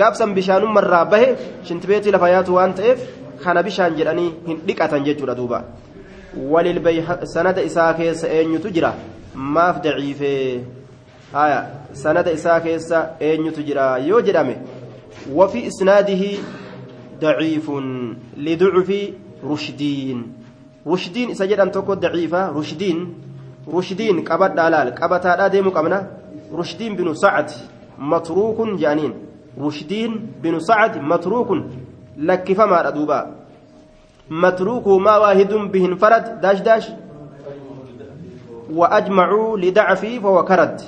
gaabsan 0.00 0.34
bishaanummaa 0.38 0.84
irraa 0.86 1.04
bahe 1.14 1.28
shintibeetii 1.68 2.14
lafa 2.16 2.32
yaatu 2.36 2.58
waan 2.58 2.74
ta'eef 2.80 3.04
kana 3.44 3.62
bishaan 3.68 4.00
jedhanii 4.00 4.30
hin 4.48 4.64
dhiqatan 4.70 5.06
jechuudha 5.10 5.34
duuba 5.34 5.62
sanada 7.34 7.62
isaa 7.70 7.92
keessa 8.00 8.34
eenyutu 8.40 8.74
jira 8.78 8.92
maaf 9.54 9.80
daciifee 9.86 10.64
haya 11.32 11.62
sanada 12.02 12.36
isaa 12.40 12.60
keessa 12.66 13.06
eenyutu 13.30 13.62
jira 13.70 13.86
yoo 14.10 14.20
jedhame 14.30 14.56
وفي 15.32 15.66
إسناده 15.66 16.22
ضعيف 17.20 17.70
لضعف 18.36 18.90
رشدين 19.44 20.32
رشدين 20.86 21.34
سجد 21.34 21.60
أن 21.60 21.70
تكون 21.70 21.94
ضعيفة 21.94 22.48
رشدين 22.48 23.14
رشدين 23.74 24.24
قبض 24.24 24.50
دلال 24.54 24.94
قبض 24.94 25.26
هذا 25.26 25.46
ديمو 25.46 25.70
قمنا 25.70 26.10
رشدين 26.54 26.96
بن 26.96 27.14
سعد 27.14 27.50
متروك 27.98 28.58
رشدين 29.60 30.32
بن 30.42 30.58
سعد 30.60 30.98
متروك 30.98 31.50
لك 32.18 32.52
فما 32.52 32.88
أدوبا 32.88 33.34
متروك 34.30 34.86
ما 34.88 35.16
واحد 35.16 35.52
به 35.54 35.84
انفرد 35.86 36.40
داش 36.40 36.60
داش 36.60 36.84
وأجمعوا 38.72 39.58
لضعفه 39.58 40.18
فهو 40.18 40.44
كرد 40.44 40.80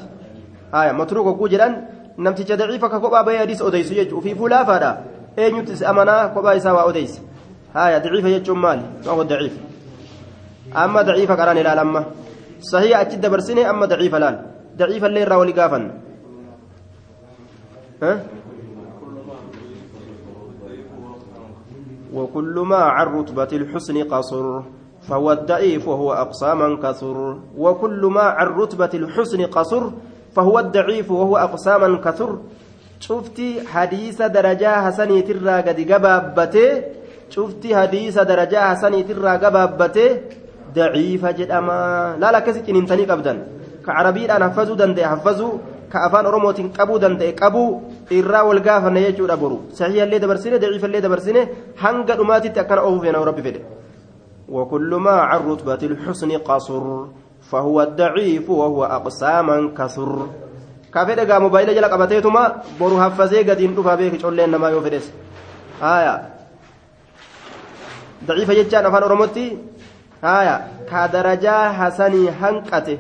آية 0.75 0.93
متروك 0.93 1.39
كوجلا 1.39 1.91
namticha 2.21 2.57
daciifa 2.57 2.89
ka 2.91 3.01
kophaa 3.01 3.25
bahee 3.25 3.39
hadiis 3.39 3.61
odeysu 3.62 3.95
jechuudha 3.95 4.18
ofii 4.18 4.35
fuulaafaadha 4.35 4.91
eenyutti 5.37 5.77
si 5.77 5.85
amanaa 5.85 6.29
kophaa 6.35 6.55
isaa 6.55 6.75
waa 6.77 6.85
odeysa 6.85 7.21
haaya 7.75 8.01
daciifa 8.01 8.29
jechuun 8.29 8.59
maali 8.59 8.83
mahu 9.07 9.25
daciif 9.25 9.55
amma 10.75 11.05
daciifa 11.05 11.37
qaraan 11.41 11.59
ilaal 11.62 11.79
amma 11.79 12.05
sahiha 12.73 12.99
achi 13.01 13.16
dabarsine 13.16 13.64
amma 13.64 13.87
daciifa 13.87 14.18
laal 14.18 14.37
daciifa 14.77 15.07
illee 15.09 15.23
irraa 15.23 15.39
walii 15.39 15.57
وكل 22.15 22.57
ما 22.67 22.77
عن 22.77 23.07
رتبة 23.07 23.49
الحسن 23.53 24.03
قصر 24.05 24.63
فهو 25.09 25.33
الضعيف 25.33 25.89
وهو 25.89 26.13
أقصى 26.13 26.77
كثر. 26.83 27.39
وكل 27.59 28.03
ما 28.07 28.23
عن 28.23 28.47
رتبة 28.47 28.91
الحسن 28.95 29.47
قصر 29.47 29.83
فهو 30.37 30.59
الضعيف 30.59 31.11
وهو 31.11 31.37
أقصى 31.37 31.75
كثر. 32.05 32.39
شفتي 33.01 33.67
حديث 33.67 34.23
درجة 34.23 34.71
حسني 34.87 35.23
ترى 35.23 35.57
قد 35.67 35.79
قبابته؟ 35.93 36.83
شفتي 37.31 37.77
حديث 37.77 38.19
درجة 38.19 38.61
حسني 38.71 39.03
ترى 39.03 39.33
قبابته؟ 39.37 40.11
ضعيفة 40.75 41.31
جدما 41.31 42.17
لا 42.21 42.33
لا 42.33 42.39
كسي 42.39 42.73
ننتني 42.73 43.05
قبدا 43.05 43.35
كعربي 43.87 44.33
أنا 44.33 44.49
حفظوا 44.49 44.77
دندي 44.77 45.07
حفظوا 45.07 45.53
أروموت 45.95 46.61
قبو 46.78 46.97
دندي 46.97 47.30
قبو 47.32 47.80
irraa 48.11 48.45
wal 48.45 48.61
gaafanne 48.61 49.01
jechuudha 49.07 49.36
boru 49.36 49.70
sahiha 49.78 50.07
illee 50.07 50.18
dabarsine 50.18 50.59
daciifa 50.59 50.86
illee 50.86 51.01
dabarsine 51.01 51.41
hanga 51.82 52.16
dhumaatitti 52.18 52.61
akkana 52.62 52.82
oofuuf 52.82 53.05
yana 53.05 53.24
rabbi 53.24 53.43
fedhe 53.43 53.62
وكل 54.51 54.95
ما 54.95 55.11
عن 55.11 55.41
رتبة 55.51 55.78
الحسن 55.82 56.30
قصر 56.38 57.07
فهو 57.51 57.82
الضعيف 57.82 58.51
وهو 58.51 58.84
أقسى 58.84 59.43
من 59.43 59.74
كثر. 59.74 60.26
كافي 60.95 61.14
دغا 61.14 61.38
موبايل 61.38 61.74
جلا 61.74 61.86
قبتيتما 61.86 62.62
بورو 62.80 63.01
حفزي 63.03 63.43
غدين 63.47 63.74
دفا 63.74 63.95
بيك 63.95 64.18
چولين 64.22 64.51
نما 64.51 64.68
يو 64.68 64.80
فدس 64.80 65.07
آية. 65.82 66.14
ضعيف 68.26 68.51
جتان 68.51 68.86
أفان 68.86 69.03
اورموتي 69.03 69.59
آية. 70.24 70.57
كدرجة 70.91 71.72
حسني 71.72 72.32
حنقته 72.32 72.99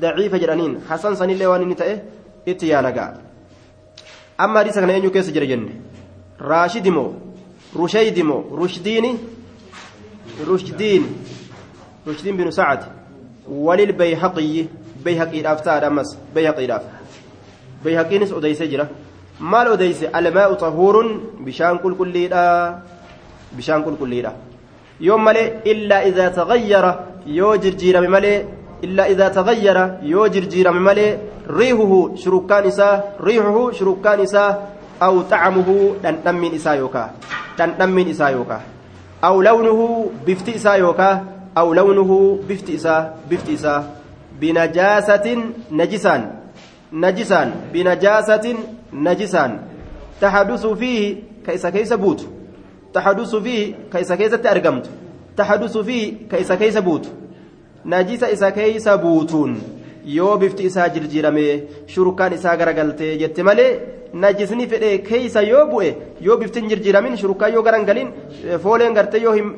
ضعيف 0.00 0.34
جرانين 0.34 0.80
حسن 0.90 1.14
سن 1.14 1.30
اللي 1.30 1.46
وان 1.46 1.68
نتئه 1.68 2.02
اتيانغا 2.48 3.20
أما 4.40 4.60
حديث 4.60 4.78
كان 4.78 4.90
ينيو 4.90 5.10
كيس 5.10 5.30
جرى 5.30 5.46
جنة 5.46 5.72
راشد 6.40 6.88
مو 6.88 7.12
رشيد 7.76 8.20
مو 8.20 8.56
رشديني 8.56 9.16
رشدين 10.48 11.06
رشدين 12.08 12.36
بن 12.36 12.50
سعد 12.50 12.80
وللبيهقي 13.48 14.64
بيهقي 15.04 15.40
الأفتار 15.40 15.86
أمس 15.86 16.18
بيهقي 16.34 16.64
الأف 16.64 16.82
بيهقي 17.84 18.18
نس 18.18 18.32
أديس 18.32 18.62
جرى 18.62 18.86
مال 19.40 19.68
أديس 19.68 20.02
الماء 20.02 20.54
طهور 20.54 21.20
بشان 21.40 21.78
كل 21.78 21.94
كل 21.96 22.28
بشان 23.56 23.82
كل 23.82 23.96
كل 24.00 24.28
يوم 25.00 25.24
ملي 25.24 25.46
إلا 25.66 26.06
إذا 26.06 26.28
إلا 28.84 29.06
إذا 29.06 29.28
تغير 29.28 29.98
يوجر 30.02 30.40
جيرا 30.40 30.70
ملي 30.70 31.18
ريحه 31.50 32.14
شركان 32.14 32.64
إساء 32.66 33.16
ريحه 33.20 33.70
شركان 33.70 34.20
إساء 34.20 34.74
أو 35.02 35.22
طعمه 35.22 35.94
دندمين 36.02 36.54
إساء 36.54 36.78
يوكا 36.78 37.10
دندمين 37.58 38.08
إساء 38.10 38.32
يوكا. 38.32 38.60
أو 39.24 39.42
لونه 39.42 40.10
بفت 40.26 40.48
إساء 40.48 40.78
يوكا 40.78 41.24
أو 41.58 41.74
لونه 41.74 42.38
بفت 42.48 42.70
إساء 42.70 43.18
بفت 43.30 43.48
إساء 43.50 43.80
بنجاسة 44.40 45.26
نجسان 45.72 46.30
نجسان 46.92 47.48
بنجاسة 47.72 48.54
نجسان. 48.92 49.58
تحدث 50.20 50.66
فيه 50.66 51.16
كيس 51.46 51.66
كيس 51.66 51.92
بوت. 51.92 52.26
تحدث 52.94 53.34
فيه 53.36 53.74
كيس 53.92 54.12
كيس 54.12 54.30
تأرقمت 54.30 54.90
تحدث 55.36 55.78
فيه 55.78 56.12
كيس 56.30 56.52
كيس 56.52 56.78
بوت. 56.78 57.08
نجس 57.86 58.22
إسا 58.24 58.50
كيس 58.50 58.88
بوتون 58.88 59.52
yoo 60.16 60.36
bifti 60.40 60.62
isaa 60.68 60.88
jirjiiramee 60.94 61.52
shurukaan 61.92 62.32
isaa 62.36 62.56
garagaltee 62.60 63.12
jette 63.20 63.42
malee 63.48 63.70
najisni 64.22 64.66
fedhee 64.72 64.98
keeysa 65.06 65.42
yoo 65.42 65.62
bu'e 65.70 65.88
yoo 66.26 66.36
bifti 66.42 66.60
hin 66.60 66.68
jirjiiramin 66.72 67.16
shurukaa 67.22 67.48
yoo 67.54 67.62
garangalin 67.68 68.10
fooleen 68.64 68.94
gartee 68.98 69.22
yoo 69.22 69.32
hin 69.38 69.48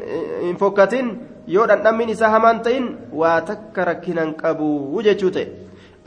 fokkatin 0.60 1.10
yoo 1.54 1.66
dhandhammin 1.72 2.08
isaa 2.14 2.30
hamaan 2.36 2.62
ta'in 2.68 2.86
waa 3.22 3.40
takka 3.50 3.84
rakkinan 3.90 4.32
qabu 4.44 4.70
jechuu 5.08 5.30
ta'e 5.38 5.46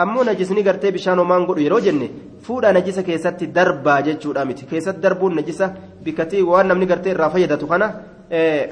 ammoo 0.06 0.24
najisni 0.32 0.64
gartee 0.70 0.92
bishaan 0.98 1.20
homaan 1.26 1.46
godhu 1.52 1.62
yeroo 1.68 1.82
jenne 1.90 2.10
fuudha 2.48 2.74
najisa 2.80 3.04
keessatti 3.12 3.48
darbaa 3.60 4.00
jechuudha 4.10 4.46
miti 4.54 4.66
keessatti 4.74 5.02
darbuun 5.10 5.36
najisa 5.44 5.74
bikkatii 6.10 6.48
waan 6.54 6.68
namni 6.74 6.86
gartee 6.96 7.12
irraa 7.20 7.30
fayyadatu 7.38 7.68
kana 7.76 7.94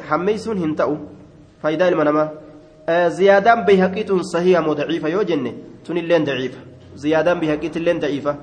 hammeeysuun 0.10 0.58
hin 0.66 0.76
ta'u 0.82 0.98
faayidaa 1.62 1.88
ilma 1.96 2.04
namaa. 2.14 2.30
زيادان 2.90 3.66
بيهقيت 3.66 4.12
صحيحة 4.14 4.70
وضعيفة 4.70 5.08
يوجن 5.10 5.54
تن 5.86 5.98
اللين 5.98 6.24
ضعيفة 6.24 6.58
زيادان 6.96 7.40
بيهقيت 7.40 7.78
اللين 7.78 8.00
ضعيفة 8.00 8.36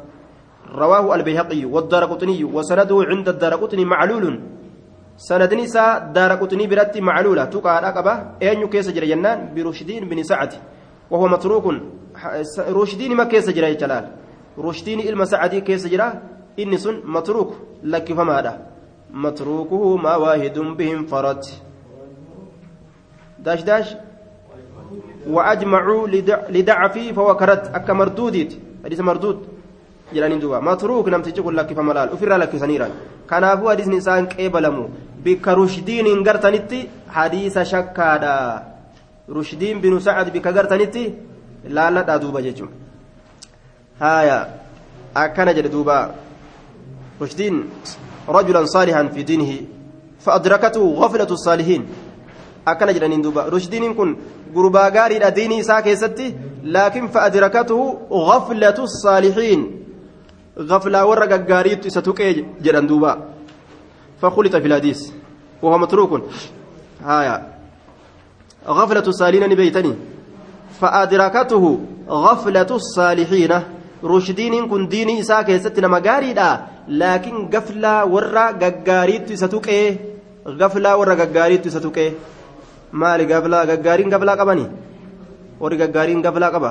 رواه 0.75 1.15
البيهقي 1.15 1.65
والدارقطني 1.65 2.45
وسنده 2.45 3.05
عند 3.09 3.29
الدارقطني 3.29 3.85
معلول 3.85 4.41
سند 5.17 5.55
نساء 5.55 6.13
دارقطني 6.15 6.67
برتي 6.67 7.01
معلولة 7.01 7.45
تقع 7.45 7.81
رقبة 7.81 8.13
أين 8.43 8.61
يكيس 8.61 8.91
جرى 8.91 9.07
جنان 9.07 9.55
برشدين 9.55 10.09
بن 10.09 10.23
سعد 10.23 10.53
وهو 11.11 11.29
متروك 11.29 11.75
رشدين 12.59 13.15
ما 13.17 13.25
كيس 13.25 13.51
جرى 13.51 13.75
جلال 13.75 14.09
رشدين 14.59 15.01
إلما 15.01 15.25
سعدي 15.25 15.61
كيس 15.61 15.87
جرى 15.87 16.13
إني 16.59 16.77
سن 16.77 17.01
متروك 17.05 17.51
لك 17.83 18.13
فما 18.13 18.39
هذا 18.39 18.67
متروكه 19.11 19.97
ما 19.97 20.17
واحد 20.17 20.59
بهم 20.59 21.07
فرد 21.07 21.45
وأجمعوا 25.27 26.09
لضعفه 26.49 27.13
فهو 27.13 27.37
كرد 27.37 27.63
أكا 27.75 27.93
مردوديت 27.93 28.53
حديث 28.85 29.01
مردود 29.01 29.39
jedhanii 30.15 30.39
duuba 30.39 30.61
matruuk 30.61 31.09
namtichi 31.09 31.43
kun 31.43 31.55
lakkifama 31.57 31.95
laal 31.97 32.13
ofirraa 32.15 32.39
lakkisaniiran 32.39 32.93
kanaafuu 33.27 33.69
hadiisni 33.71 33.97
isaan 34.03 34.29
qeebalamu 34.35 34.85
bikka 35.25 35.55
rushdiin 35.59 36.07
hin 36.07 36.21
gartanitti 36.29 36.81
hadiisa 37.17 37.65
shakkaadha 37.73 38.35
rushdiin 39.37 39.81
binu 39.85 40.01
sacad 40.07 40.31
bikka 40.35 40.53
gartanitti 40.53 41.05
laalladhaa 41.79 42.19
duuba 42.25 42.43
jechuun 42.47 42.71
haaya 44.03 44.39
akkana 45.25 45.57
jedhe 45.59 45.73
duuba 45.77 45.97
rushdiin 47.23 47.57
rajulan 48.39 48.69
saalihan 48.75 49.09
fi 49.15 49.25
diinihi 49.31 49.59
فأدركته 50.25 50.85
غفلة 51.03 51.31
الصالحين 51.31 51.83
أكن 52.69 52.93
جرانين 52.93 53.23
دوبا 53.23 53.43
رشدين 53.49 53.95
كن 53.95 54.17
غربا 54.57 54.89
غاري 54.89 55.19
ديني 55.31 55.61
إساء 55.61 55.81
كيستي 55.81 56.35
لكن 56.65 57.07
فأدركته 57.09 57.99
غفلة 58.11 58.79
الصالحين 58.79 59.61
غفلة 60.59 61.07
ورق 61.07 61.33
غاري 61.51 61.73
ستوكي 61.95 62.45
جران 62.65 62.87
دوبا 62.87 63.13
فخلط 64.21 64.57
في 64.57 64.67
الحديث 64.67 65.01
وهو 65.63 65.79
متروك 65.79 66.23
هايا 67.05 67.37
غفلة 68.69 69.07
الصالحين 69.13 69.55
بيتني 69.55 69.95
فأدركته 70.81 71.65
غفلة 72.09 72.71
الصالحين 72.81 73.53
رشدين 74.05 74.69
كن 74.69 74.89
ديني 74.89 75.21
إساء 75.21 75.43
كيستي 75.43 75.81
نما 75.81 75.99
غاري 76.07 76.35
لكن 76.89 77.35
غفلة 77.55 78.05
ورق 78.05 78.63
غاري 78.89 79.37
ستوكي 79.43 79.99
warra 80.45 81.17
gaggaariitti 81.17 81.69
isa 81.69 81.81
tuqee. 81.81 82.15
Maali 83.01 83.27
gaflaa 83.27 83.67
gaggaariin 83.71 84.11
gaflaa 84.15 84.37
qabanii 84.41 84.69
warri 85.61 85.77
gaggaariin 85.83 86.23
gaflaa 86.27 86.51
qaba 86.55 86.71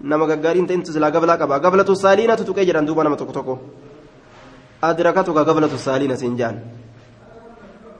nama 0.00 0.24
gaggaariin 0.30 0.66
ta'intu 0.70 0.92
silaa 0.94 1.10
gaflaa 1.16 1.38
qaba 1.42 1.58
gaflatu 1.64 1.96
saaliinatu 2.04 2.44
tuqee 2.48 2.64
jedhan 2.68 2.86
duuba 2.86 3.02
nama 3.04 3.16
tokko 3.20 3.32
tokko 3.38 3.54
adrakatu 4.82 5.34
ka 5.34 5.42
gaflatu 5.48 5.78
saaliina 5.86 6.16
siin 6.16 6.36
jaan 6.40 6.56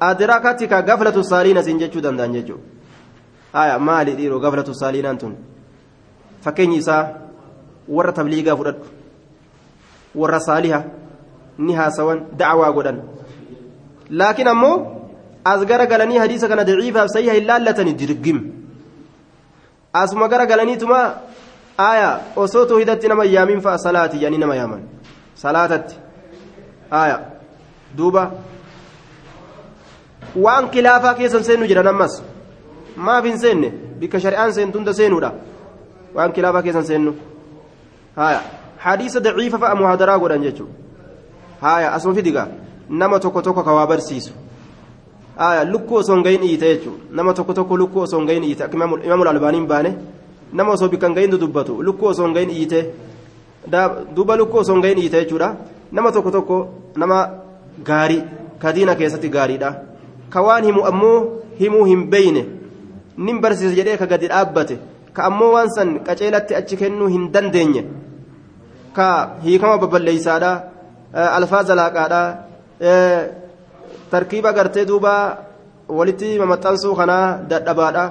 adrakati 0.01 0.69
ka 0.69 0.83
gaflatu 0.83 1.25
saaliina 1.25 1.63
siin 1.67 1.79
jechuu 1.83 2.03
danda'an 2.07 2.33
jechuu 2.37 2.61
haya 3.53 3.79
maali 3.79 4.15
dhiiroo 4.19 4.41
gaflatu 4.41 4.75
saaliinaan 4.75 5.19
tun 5.19 5.35
fakkeenyi 6.45 6.79
isaa 6.83 7.03
warra 7.89 8.13
tabliigaa 8.13 8.57
fudhadhu 8.57 8.87
warra 10.15 10.41
saaliha 10.49 10.81
ni 11.59 11.73
haasawan 11.75 12.21
dacwaa 12.39 12.73
godhan 12.77 12.99
laakiin 14.11 14.49
ammoo 14.55 14.96
as 15.53 15.65
gara 15.71 15.87
galanii 15.93 16.19
hadiisa 16.23 16.49
kana 16.49 16.65
daciifaaf 16.71 17.09
sayyiha 17.15 17.35
hin 17.39 17.47
laallatani 17.51 17.93
dirgim 18.01 18.39
asuma 20.03 20.29
gara 20.29 20.47
galaniituma 20.53 21.01
aya 21.89 22.09
osoo 22.45 22.65
toohidatti 22.71 23.09
nama 23.09 23.25
yaamin 23.25 23.61
fa'a 23.67 23.79
salaati 23.79 24.19
jedhanii 24.23 24.43
nama 24.45 24.57
yaaman 24.61 24.83
salaatatti 25.43 25.95
aya 26.91 27.19
duuba 27.99 28.23
waan 30.47 30.71
kilaafaa 30.71 31.15
keessan 31.21 31.45
seennu 31.51 31.69
jedhan 31.73 31.93
ammas 31.93 32.17
maaf 33.09 33.25
hin 33.31 33.39
seenne 33.45 33.71
bikka 34.01 34.21
shari'aan 34.27 34.55
seentunda 34.59 34.95
seenuudha 35.01 35.33
waan 36.15 36.33
kilaafaa 36.39 36.63
keessan 36.69 36.87
seennu 36.91 37.15
haya 38.17 38.41
hadiisa 38.89 39.21
daciifa 39.29 39.63
fa'a 39.67 39.75
muhadaraa 39.83 40.19
godhan 40.25 40.49
jechuudha 40.49 40.75
haya 41.61 41.93
asuma 41.93 42.15
fidigaa 42.21 42.49
nama 42.89 43.21
tokko 43.21 43.43
tokko 43.43 43.63
ka 43.71 43.87
barsiisu 43.93 44.33
lukkuu 45.73 45.97
osoo 45.97 46.15
hin 46.15 46.23
gahin 46.25 46.43
iite 46.43 46.67
jechuudha 46.75 47.05
nama 47.13 47.35
tokko 47.35 47.53
tokko 47.53 47.77
lukkuu 47.77 48.01
osoo 48.03 48.19
hin 48.19 48.27
gahin 48.27 48.45
iite 48.45 48.65
akka 48.65 48.77
imaamul 48.77 49.29
albaaniin 49.29 49.67
baane 49.67 49.91
nama 50.53 50.73
osoo 50.73 50.89
bikkan 50.89 51.15
gahin 51.15 51.31
dubbatu 51.31 51.83
lukkuu 51.83 52.09
osoo 52.09 52.25
hin 52.27 52.35
gahin 52.35 52.51
iite 52.51 52.81
duuba 54.17 54.37
lukkuu 54.37 54.59
osoo 54.61 54.75
hin 54.75 54.83
gahin 54.83 54.99
iite 54.99 55.21
jechuudha 55.25 55.55
nama 55.93 56.13
tokko 56.13 56.31
tokko 56.31 56.59
nama 56.97 57.19
gaarii 57.85 58.23
ka 58.59 58.73
diina 58.73 58.95
keessatti 58.95 59.29
gaariidha 59.29 59.75
ka 60.31 60.43
waan 60.43 60.65
himu 60.65 60.85
ammoo 60.91 61.19
himuu 61.61 61.85
hin 61.85 62.07
beeyne 62.11 62.43
nin 63.17 63.41
barsiisa 63.41 63.75
jedhee 63.77 63.97
ka 63.97 64.07
gadi 64.07 64.29
dhaabbate 64.33 64.79
ka 65.13 65.25
ammoo 65.29 65.53
waan 65.53 65.71
san 65.77 65.99
qaceelatti 66.07 66.55
achi 66.61 66.77
kennuu 66.83 67.09
hin 67.15 67.31
dandeenye 67.33 67.85
ka 68.97 69.07
hiikama 69.45 69.79
baballeeysaadha 69.85 70.53
alfaaza 71.39 71.75
laaqaadha 71.81 72.21
tarkiiba 74.11 74.53
gartee 74.53 74.85
duuba 74.87 75.13
walitti 75.89 76.39
mamaxxansuu 76.39 76.95
kanaa 76.95 77.39
dadhabaadha 77.51 78.05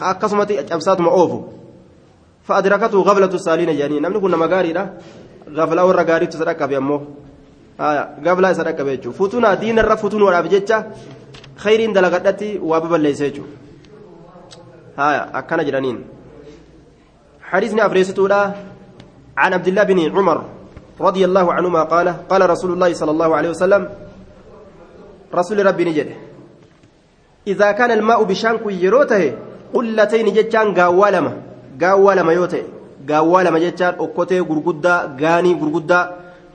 akkasumatti 0.00 0.58
cabsaatuma 0.68 1.10
oofu 1.10 1.38
fa'adirakatu 2.48 3.04
gaflatu 3.04 3.38
saaliina 3.38 3.72
jedhanii 3.72 4.00
namni 4.00 4.20
kun 4.20 4.30
nama 4.30 4.48
gaariidha 4.48 4.84
gaflaa 5.56 5.86
warra 5.88 6.04
gaariitu 6.04 6.36
isa 6.36 6.44
dhaqqabe 6.44 6.76
ammoo 6.76 7.00
gaflaa 8.26 8.52
isa 8.52 8.64
dhaqqabe 8.64 8.96
jechuudha 8.96 9.18
futuna 9.18 9.56
diinarra 9.56 9.96
futunuudhaaf 9.96 10.48
jecha 10.54 10.84
khayriin 11.64 11.92
dalagadhatti 11.92 12.58
waa 12.70 12.80
baballeessa 12.80 13.24
jechuudha 13.28 13.52
akkana 15.40 15.64
jedhaniin 15.64 15.98
حديثنا 17.48 17.86
أفريستودا 17.86 18.40
عن 19.36 19.50
عبد 19.56 19.68
الله 19.68 19.82
بن 19.82 19.98
عمر 20.12 20.38
رضي 21.00 21.24
الله 21.24 21.52
عنهما 21.52 21.82
قال 21.82 22.28
قال 22.28 22.50
رسول 22.50 22.72
الله 22.76 22.92
صلى 22.92 23.10
rasuulli 25.32 25.62
rabbiin 25.62 25.92
jedhe. 25.98 26.14
Izaa 27.46 27.72
kaana 27.74 27.94
ilmaa'u 27.94 28.24
bishaan 28.26 28.58
kun 28.62 28.72
yeroo 28.82 29.04
tahe 29.04 29.28
qullatayni 29.74 30.32
jechaan 30.38 30.74
gaawwaa 30.78 31.10
lama 31.16 31.32
gaawwaa 31.82 32.14
lama 32.18 32.32
yoo 32.38 32.46
ta'e 32.52 32.64
gaawwaa 33.10 33.42
lama 33.46 33.58
jechaan 33.64 33.94
okkotee 34.04 34.40
gurguddaa 34.48 35.00
gaanii 35.20 35.54
gurguddaa 35.60 36.04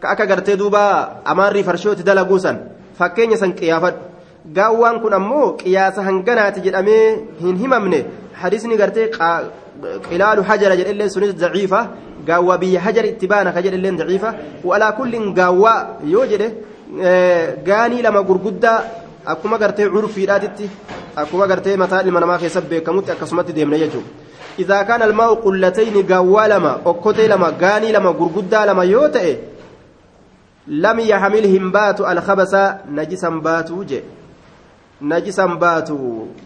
ka 0.02 0.10
akka 0.14 0.26
gartee 0.32 0.56
duuba 0.62 0.82
amaarrii 1.34 1.64
farshooti 1.70 2.04
dalaguu 2.10 2.40
san 2.46 2.58
fakkeenya 3.00 3.38
san 3.38 3.54
qiyaafadhu. 3.60 4.00
Gaawwaan 4.56 5.00
kun 5.02 5.14
ammoo 5.14 5.46
qiyaasa 5.62 6.04
hanganaati 6.04 6.62
jedhamee 6.66 7.06
hin 7.42 7.56
himamne. 7.62 8.00
Hadisni 8.42 8.78
gartee 8.78 9.08
qilaalu 10.10 10.44
hajara 10.50 10.76
jedhellee 10.80 11.10
sunis 11.10 11.34
daciifa. 11.44 11.80
Gaawwaa 12.28 12.58
biyya 12.58 12.82
hajar 12.82 13.06
itti 13.06 13.28
baana 13.28 13.52
ka 13.56 13.62
jedhelleen 13.62 13.98
daciifa. 13.98 14.34
Walaa 14.64 14.92
kullin 15.00 15.34
gaawwaa 15.34 15.80
yoo 16.14 16.26
jedhe 16.32 16.50
gaanii 17.66 18.02
lama 18.02 18.22
gurguddaa 18.24 18.84
akkuma 19.26 19.58
gartee 19.58 19.89
curfiidhaatitti 19.89 20.70
akkuma 21.16 21.48
gartee 21.48 21.78
mataa 21.78 22.02
ilma 22.02 22.20
namaa 22.20 22.38
keessatti 22.38 22.70
beekamutti 22.70 23.12
akkasumatti 23.12 23.54
deemna 23.56 23.78
jechuudha. 23.78 24.10
Idaa 24.58 24.84
kaan 24.86 25.02
almaa'u 25.02 25.38
qullatayni 25.46 26.04
gaawwaa 26.04 26.48
lama 26.48 26.80
okkotee 26.86 27.28
lama 27.28 27.52
gaanii 27.52 27.91
lama 27.91 28.14
gurguddaa 28.14 28.66
lama 28.66 28.84
yoo 28.84 29.08
ta'e 29.10 29.38
lam 30.68 31.00
yaxmil 31.00 31.48
hin 31.48 31.72
baatu 31.72 32.06
alkhabasa 32.06 32.80
najisan 32.89 33.41
baatu 33.41 33.84
je 33.86 34.04
najisan 35.02 35.58
baatu 35.58 35.98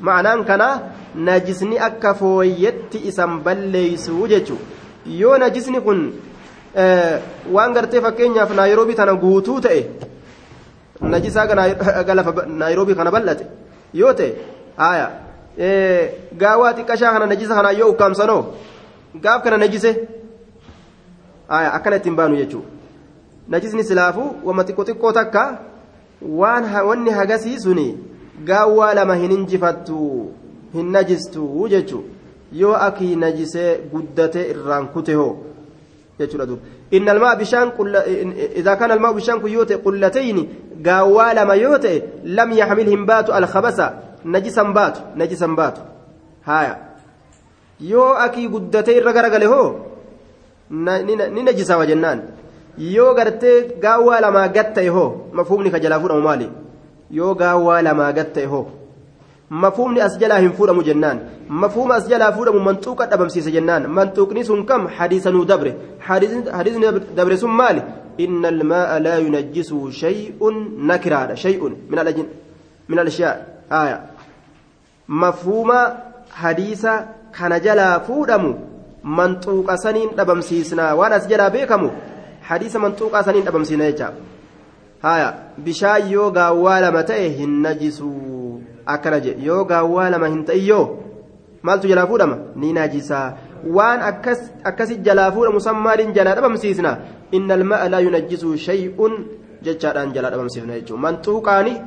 ma'anaan 0.01 0.45
kana 0.45 0.69
najisni 1.15 1.79
akka 1.79 2.13
fooyyetti 2.13 2.97
isan 3.11 3.39
balleeysu 3.43 4.27
jechuudha. 4.27 4.63
Yoo 5.05 5.37
najisni 5.37 5.81
kun 5.81 6.13
waan 7.51 7.73
gartee 7.73 8.01
fakkeenyaaf 8.01 8.55
naayiroobii 8.55 8.95
tana 8.95 9.13
guutuu 9.15 9.59
ta'e 9.61 9.81
najisaa 11.01 11.47
naayiroobii 12.47 12.95
kana 12.95 13.11
bal'ate 13.11 13.45
yoo 13.93 14.13
ta'e 14.13 14.29
haaya 14.77 15.07
gaawaa 16.37 16.73
xiqqashaa 16.79 17.13
kana 17.13 17.25
najisa 17.25 17.55
kanaa 17.55 17.71
yoo 17.79 17.89
ukkaamsanoo 17.93 18.41
gaaf 19.23 19.43
kana 19.43 19.57
najise 19.57 19.91
haaya 21.47 21.73
akkana 21.79 21.95
ittiin 22.01 22.15
baanu 22.15 22.35
jechuudha 22.35 22.69
najisni 23.55 23.83
silaafuu 23.89 24.29
wama 24.49 24.63
xiqqoo 24.67 24.85
xiqqoo 24.89 25.13
takka 25.19 25.43
waan 26.41 26.69
wanni 26.89 27.11
hagasii 27.19 27.59
suni 27.65 27.87
gaawwaa 28.49 28.93
lama 28.93 29.15
hin 29.15 29.31
injifattu 29.31 29.99
hin 30.73 30.91
najistu 30.97 31.67
jechuudha 31.75 32.09
yoo 32.61 32.75
akii 32.87 33.15
najisee 33.15 33.69
guddatee 33.93 34.49
irraan 34.53 34.87
kute 34.97 35.13
hoo 35.21 35.31
jechuudha 36.19 36.45
duuba 36.45 36.61
idaa 36.91 38.75
kana 38.75 38.93
almaa 38.93 39.13
bishaan 39.13 39.39
kun 39.41 39.51
yoo 39.51 39.65
ta'e 39.65 39.77
qullatayni 39.85 40.43
gaawwaa 40.81 41.33
lama 41.33 41.55
yoo 41.55 41.77
ta'e 41.77 42.01
lam 42.23 42.51
yaxmil 42.51 42.89
hin 42.89 43.05
baatu 43.05 43.33
alkhabasa 43.33 43.87
najisan 44.25 44.73
baatu 44.73 45.01
najisan 45.15 45.55
baatu 45.55 45.81
haya 46.45 46.77
yoo 47.79 48.13
akii 48.25 48.47
guddatee 48.47 48.97
irra 48.99 49.13
garagale 49.13 49.45
hoo 49.45 49.67
ni 51.33 51.43
najisawa 51.43 51.85
jennaan 51.91 52.21
yoo 52.77 53.13
gartee 53.13 53.57
gaawwaa 53.83 54.19
lamaa 54.21 54.47
gatta'e 54.47 54.89
hoo 54.89 55.09
mafhumni 55.33 55.71
ka 55.71 55.79
jalaa 55.79 55.99
fudhamu 55.99 56.21
maali 56.29 56.49
yoo 57.11 57.33
gaawwaa 57.35 57.81
lamaa 57.81 58.11
gatta'e 58.19 58.45
hoo 58.45 58.65
jalaa 60.19 60.39
hin 60.39 60.51
fuudhamu 60.53 60.83
jennaan 60.83 61.19
mafhuma 61.49 61.95
as 61.95 62.07
jalaa 62.07 62.31
fuudhamu 62.31 62.59
manxuuqa 62.59 63.05
dhabamsiisa 63.07 63.51
jennaan 63.51 63.87
manxuuqni 63.87 64.43
sun 64.43 64.65
kam 64.65 64.87
hadiisa 64.87 65.31
nuu 65.31 65.45
dabre 65.45 65.75
hadiisni 65.99 66.85
dabre 67.15 67.37
sun 67.37 67.51
maali 67.51 67.81
inna 68.17 68.47
almaa'a 68.47 68.99
laa 68.99 69.17
yunajjisuhu 69.25 69.91
shay'un 69.91 70.55
nakiraadha 70.91 71.35
shay'un 71.35 71.73
min 71.89 72.99
alashyaa 72.99 73.35
aya 73.69 74.01
mafhuma 75.07 75.79
hadiisa 76.29 77.07
kana 77.31 77.59
jalaa 77.59 77.99
fuudhamu 77.99 78.55
manxuuqa 79.03 79.77
saniin 79.77 80.15
dhabamsiisnaa 80.17 80.95
waan 80.95 81.13
as 81.13 81.27
jalaa 81.27 81.49
beekamu 81.49 81.91
hadiisa 82.49 82.79
manxuuqaa 82.79 83.23
saniin 83.23 83.45
dhabamsiina 83.45 83.91
jecha 83.91 84.11
haya 85.01 85.33
bishaan 85.57 86.11
yoo 86.11 86.31
gaawwaa 86.31 86.79
lama 86.81 87.03
ta'e 87.03 87.29
hin 87.39 87.61
najisu 87.67 88.11
akkana 88.95 89.19
jedhe 89.25 89.45
yoo 89.49 89.65
gaawwaa 89.71 90.09
lama 90.15 90.31
hin 90.33 90.43
ta'iyyoo 90.49 90.85
maaltu 91.69 91.91
jalaa 91.91 92.07
fuudhama 92.07 92.37
ni 92.55 92.73
najisaa 92.79 93.27
waan 93.77 94.01
akkasi 94.63 94.97
jalaa 95.09 95.29
fuudhamu 95.37 95.61
san 95.67 95.79
maaliin 95.85 96.13
jalaa 96.17 96.35
dhabamsiisna 96.39 96.97
inna 97.39 97.53
alma'a 97.59 97.89
laa 97.93 98.01
yunajjisu 98.07 98.57
shay'un 98.67 99.13
jechaadhaan 99.69 100.13
jalaa 100.17 100.33
dhabamsiifna 100.35 100.79
jechuudha 100.81 101.03
manxuuqaani 101.07 101.77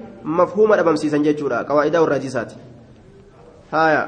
mafhuuma 0.40 0.80
dhabamsiisan 0.82 1.28
jechuudha 1.28 1.64
qawaa'idaa 1.68 2.02
warra 2.06 2.18
hadiisaati 2.20 2.56
haya 3.76 4.02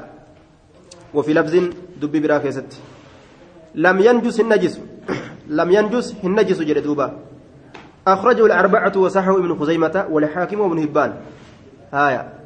وفي 1.15 1.33
لفظ 1.35 1.55
دبي 2.01 2.21
برا 2.21 2.39
كيست 2.39 2.73
لم 3.75 4.01
ينجس 4.01 4.41
النجس 4.41 4.81
لم 5.49 5.71
ينجس 5.71 6.15
النجس 6.25 6.59
جلدوبا 6.61 7.07
أخرجه 8.07 8.47
الأربعة 8.47 8.93
وصححه 8.97 9.39
ابن 9.39 9.59
خزيمة 9.59 10.07
والحاكم 10.11 10.61
وابن 10.61 10.79
هبان 10.79 11.15
هايا 11.93 12.42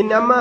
إن 0.00 0.12
أما 0.12 0.40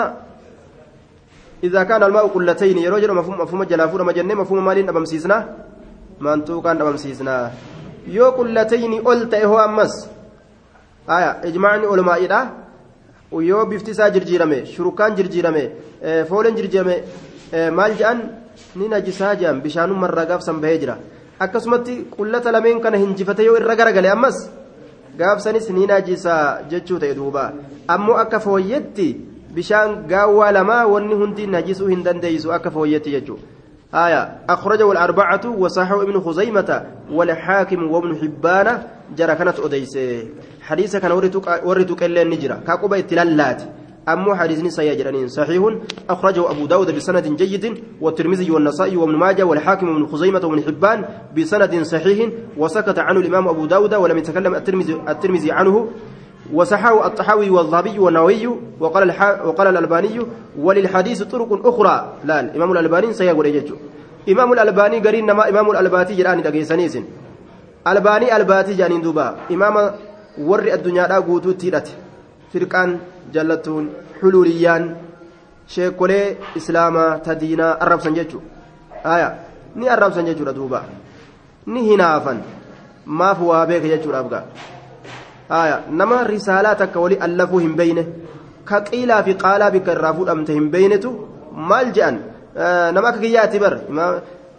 إذا 1.63 1.83
كان 1.83 2.03
الماء 2.03 2.27
قلتين 2.27 2.77
يروجر 2.77 3.13
مفهوم 3.13 3.41
مفهوم 3.41 3.63
جلافور 3.63 4.03
مجنة 4.03 4.33
مفهوم 4.33 4.65
مالين 4.65 4.89
أبم 4.89 5.05
سيسنا 5.05 5.37
مانتو 6.19 6.61
كان 6.61 6.81
أبم 6.81 6.97
سيسنا 6.97 7.51
يو 8.07 8.29
قلتين 8.39 8.93
قلت 9.07 9.33
إهو 9.33 9.57
أمس 9.59 9.93
آية 11.09 11.31
إجماعني 11.49 11.85
علماء 11.85 12.17
إذا 12.25 12.39
bifti 13.69 13.91
isaa 13.91 14.09
jirjiirame 14.09 14.65
shurukaan 14.65 15.15
jirjiirame 15.15 15.63
fooleen 16.29 16.55
jirjiirame 16.57 16.95
maal 17.77 17.93
jedhan 17.99 18.21
ni 18.75 18.87
najisaa 18.87 19.35
jedhan 19.35 19.61
bishaanumma 19.61 20.07
irraa 20.07 20.25
gaafsan 20.25 20.61
bahee 20.63 20.79
jira 20.79 20.95
akkasumatti 21.39 22.07
qullata 22.15 22.51
lameen 22.51 22.81
kana 22.81 22.97
hinjifate 22.97 23.43
yoo 23.45 23.57
irra 23.57 23.75
garagale 23.75 24.09
ammas 24.09 24.49
gaafsanis 25.19 25.69
ni 25.69 25.85
najisaa 25.91 26.61
jechuu 26.71 26.99
ta'e 26.99 27.13
duuba 27.19 27.43
ammoo 27.87 28.17
akka 28.23 28.39
fooyyetti 28.39 29.07
bishaan 29.53 30.03
gaawwaa 30.07 30.51
lamaa 30.51 30.85
wanni 30.85 31.15
hundi 31.15 31.47
najisuu 31.47 31.87
hin 31.87 32.03
dandeeysu 32.03 32.53
akka 32.53 32.71
fooyyetti 32.71 33.11
jechuudha. 33.11 33.59
آية 33.93 34.37
أخرجه 34.49 34.91
الأربعة 34.91 35.41
وصححه 35.57 36.01
ابن 36.01 36.19
خزيمة 36.19 36.85
والحاكم 37.11 37.91
وابن 37.91 38.15
حبان 38.15 38.83
جرى 39.17 39.35
كانت 39.35 39.59
أديسه 39.59 40.23
حديث 40.61 40.95
كان 40.95 41.11
ورتك 41.65 42.03
إلا 42.03 42.21
النجرة 42.21 42.61
كاكوبا 42.67 42.99
اتلالات 42.99 43.61
أمو 44.09 44.35
حديث 44.35 44.73
سيجرانين 44.73 45.27
صحيح 45.27 45.63
أخرجه 46.09 46.51
أبو 46.51 46.65
داود 46.65 46.95
بسند 46.95 47.35
جيد 47.35 47.83
والترمذي 48.01 48.51
والنسائي 48.51 48.97
وابن 48.97 49.15
ماجه 49.15 49.43
والحاكم 49.43 49.89
وابن 49.89 50.05
خزيمة 50.07 50.41
وابن 50.43 50.63
حبان 50.63 51.05
بسند 51.37 51.83
صحيح 51.83 52.29
وسكت 52.57 52.99
عنه 52.99 53.19
الإمام 53.19 53.47
أبو 53.47 53.65
داود 53.65 53.93
ولم 53.93 54.17
يتكلم 54.17 54.55
الترمذي, 54.55 55.01
الترمذي 55.09 55.51
عنه 55.51 55.87
وصححه 56.53 57.05
الطحاوي 57.05 57.49
والذهبي 57.49 57.99
والنووي 57.99 58.49
وقال 58.79 59.03
الح... 59.03 59.45
وقال 59.45 59.67
الألباني 59.67 60.19
وللحديث 60.59 61.23
طرق 61.23 61.67
أخرى. 61.67 62.13
لا 62.23 62.39
الإمام 62.39 62.71
الألباني 62.71 63.13
سيقول 63.13 63.45
يجو 63.45 63.75
إمام 64.29 64.53
الألباني 64.53 64.99
قرين 64.99 65.25
نما 65.25 65.49
إمام 65.49 65.71
الألباتي 65.71 66.15
جراني 66.15 66.41
دقيسانيس 66.41 66.97
ألباني 67.87 68.35
ألباتي 68.35 68.73
جانين 68.73 69.01
دوبا. 69.01 69.35
إمام 69.51 69.91
ور 70.37 70.63
الدنيا 70.73 71.07
لا 71.07 71.19
قوتو 71.19 71.51
تيرت 71.51 71.87
فرقان 72.53 72.99
جلتون 73.33 73.89
حلوليان. 74.21 74.95
شيكولي 75.67 76.35
إسلاما 76.57 77.21
تدينا 77.25 77.83
الرب 77.83 78.01
سنججو 78.01 78.39
آية. 79.05 79.49
jechuudha 79.75 80.53
duuba 80.53 80.83
ni 81.67 81.81
hinaafan 81.83 82.41
maaf 83.05 83.41
waa 83.41 83.65
beeka 83.65 83.87
jechuudha 83.87 84.19
abgaa 84.19 84.43
haya 84.43 84.78
nama 85.49 86.23
risaalaa 86.23 86.75
takka 86.75 86.99
wali 86.99 87.17
allafuu 87.27 87.59
hin 87.59 87.75
beeyne 87.75 88.05
ka 88.65 88.81
qiilaa 88.81 89.23
fi 89.23 89.33
qaalaa 89.43 89.71
bikka 89.71 89.91
irraa 89.97 90.13
fuudhamte 90.13 90.53
hin 90.53 90.69
beeynetu 90.75 91.13
maal 91.71 91.91
je'an 91.91 92.19
nama 92.93 93.07
akka 93.09 93.19
kiyyaati 93.19 93.59
bar 93.59 93.73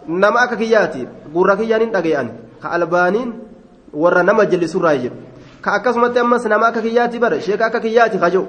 nama 0.07 0.39
akka 0.41 0.55
kiyyaati 0.55 1.07
gurra 1.33 1.55
kiyyaan 1.55 1.81
hin 1.81 1.93
dhaga'an 1.95 2.31
ka 2.61 2.73
albaaniin 2.79 3.31
warra 4.03 4.23
nama 4.23 4.45
jallisurraa 4.45 4.95
jiru 4.97 5.15
ka 5.61 5.79
akkasumatti 5.79 6.19
ammas 6.25 6.45
nama 6.45 6.67
akka 6.67 6.81
kiyyaati 6.81 7.19
bar 7.19 7.33
sheeka 7.47 7.65
akka 7.71 7.79
kiyyaati 7.79 8.19
kajo 8.25 8.43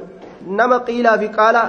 nama 0.47 0.81
qiilaa 0.91 1.17
fi 1.23 1.29
qaalaa 1.39 1.67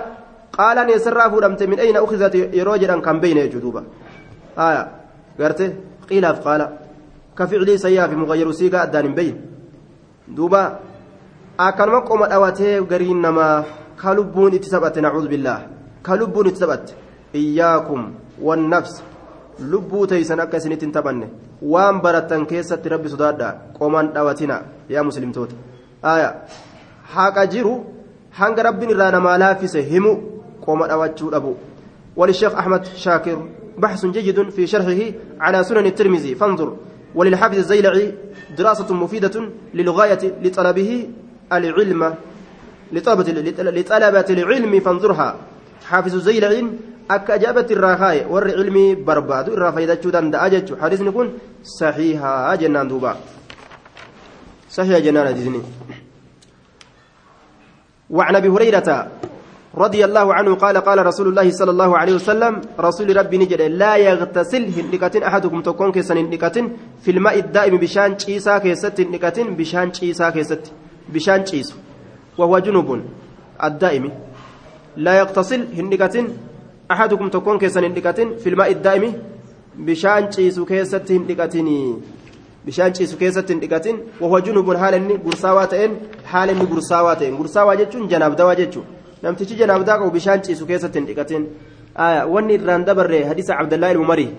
qaalaan 0.58 0.90
eessarraa 0.90 1.30
fuudhamte 1.30 1.68
min 1.68 1.80
ayna 1.86 2.02
ukhizat 2.02 2.36
yeroo 2.60 2.78
jedhan 2.78 3.02
kan 3.02 3.22
beeyne 3.22 3.46
jechuu 3.46 3.62
duuba 3.62 3.84
haya 4.58 4.84
garte 5.38 5.66
qiilaa 6.10 6.34
fi 6.38 6.44
qaalaa 6.50 6.70
ka 7.36 7.48
ficlii 7.48 7.78
sayyaa 7.88 8.08
fi 8.12 8.16
mughayyaru 8.22 8.54
siigaa 8.62 8.86
addaan 8.88 9.06
hin 9.12 9.16
beeyne 9.20 9.53
duuba 10.28 10.80
akkanuma 11.58 12.02
qoma 12.02 12.28
dhawatee 12.28 12.82
gariin 12.82 13.22
namaa 13.22 13.64
ka 13.98 14.14
lubbuun 14.14 14.54
itti 14.54 14.70
taphatte 14.70 15.02
nacuudhu 15.02 15.30
billaah. 15.30 15.62
Ka 16.02 16.16
lubbuun 16.16 16.48
itti 16.48 16.60
taphatte 16.60 16.94
iyyaakum 17.34 18.14
wannafs 18.42 19.04
lubbuu 19.60 20.08
teeysan 20.08 20.40
akka 20.40 20.58
isinitti 20.58 20.86
hin 20.86 20.94
taphanne 20.94 21.28
waan 21.62 22.02
barattan 22.02 22.46
keessatti 22.46 22.90
rabbi 22.90 23.10
sodaadha 23.10 23.56
qoman 23.78 24.14
dhawatina 24.14 24.62
yaa 24.90 25.04
muslimtoota. 25.04 25.56
Aayaa 26.04 26.34
haqa 27.16 27.48
jiru 27.48 27.74
hanga 28.40 28.64
rabbiin 28.64 28.96
irraa 28.96 29.12
namaa 29.12 29.38
laaffise 29.38 29.82
himu 29.82 30.14
qoma 30.66 30.88
dhawachuu 30.88 31.30
dhabu. 31.32 31.58
Walisheef 32.16 32.56
ahmed 32.56 32.86
shaakir 32.96 33.38
baxsun 33.78 34.14
jejidun 34.14 34.52
fi 34.52 34.68
sharxihi 34.68 35.14
calaa 35.40 35.64
sunan 35.64 35.92
tirmizii 35.92 36.36
fanzur. 36.36 36.74
وللحافظ 37.16 37.58
الزيلعي 37.58 38.14
دراسة 38.58 38.94
مفيدة 38.94 39.36
للغاية 39.74 40.24
لطلبه 40.44 40.90
العلم 41.54 42.16
لطلبة 42.94 43.28
لطلبة 43.80 44.26
العلم 44.30 44.80
فانظرها 44.80 45.30
حافظ 45.90 46.14
الزيلعي 46.16 46.68
irraa 47.04 47.96
kaaye 48.00 48.26
warri 48.32 48.54
ilmii 48.62 48.96
barbaadu 48.96 49.54
irraa 49.56 49.72
fayyadachuu 49.76 50.12
danda'a 50.16 50.50
jechuudha 50.54 50.82
hadiisni 50.84 51.12
kun 51.12 51.28
saxiihaa 51.62 52.56
jennaan 52.62 52.88
duuba 52.88 53.18
saxiiha 54.70 55.02
jennaan 55.06 55.28
hadiisni 55.28 55.62
وعن 58.10 58.36
ابي 58.36 58.50
هريره 58.50 58.90
رضي 59.78 60.06
الله 60.06 60.34
عنه 60.34 60.56
قال 60.56 60.78
قال 60.78 61.06
رسول 61.06 61.28
الله 61.28 61.52
صلى 61.52 61.72
الله 61.72 61.98
عليه 61.98 62.14
وسلم 62.14 62.62
رسول 62.80 63.18
ربي 63.18 63.38
نجد 63.38 63.62
لا 63.62 63.96
يغتسل 63.98 64.64
هندكة 64.78 65.28
أحدكم 65.28 65.62
تكون 65.62 65.92
كيسن 65.92 66.18
هندكة 66.18 66.58
في 67.02 67.12
الماء 67.12 67.40
الدائم 67.40 67.78
bishaan 67.78 68.18
ciisaa 68.18 68.58
keessatti 68.58 69.00
hin 69.02 69.12
dhiqatin 69.12 69.38
bishaan 69.58 69.92
ciisaa 69.92 70.30
keessatti 70.30 70.64
bishaan 71.14 71.44
ciisaa 71.44 71.74
وهو 72.38 72.60
جنب 72.60 73.02
الدائم. 73.64 74.12
لا 74.98 75.14
يغتسل 75.20 75.62
hin 75.78 75.88
dhiqatin 75.88 76.16
أحدكم 76.92 77.28
tokkoon 77.30 77.58
keessan 77.58 77.84
hin 77.84 77.94
dhiqatin 77.94 78.20
في 78.42 78.50
الماء 78.50 78.72
الدائم 78.72 79.14
bishaan 79.78 80.30
ciisu 80.30 80.66
keessatti 80.66 81.12
hin 81.12 81.24
dhiqatin 81.24 81.56
bishaan 82.66 82.94
ciisu 82.96 83.18
keessatti 83.20 83.54
hin 83.54 83.60
dhiqatin 83.62 83.98
وهو 84.22 84.42
جنب 84.42 84.78
haala 84.82 84.98
inni 84.98 85.18
gursaawaa 85.24 85.68
ta'een 85.72 85.96
haala 86.32 86.52
inni 86.52 86.68
jechuudha 88.60 89.03
namtichi 89.24 89.56
janaabdaa 89.62 89.98
qabu 90.00 90.12
bishaan 90.18 90.42
ciisu 90.46 90.66
keessatti 90.70 91.00
hin 91.00 91.08
dhiqatin 91.10 91.44
wanni 92.34 92.54
irraan 92.60 92.86
dabarre 92.86 93.20
hadiisa 93.30 93.58
cabdallaahi 93.60 93.96
ilmumarii 93.96 94.30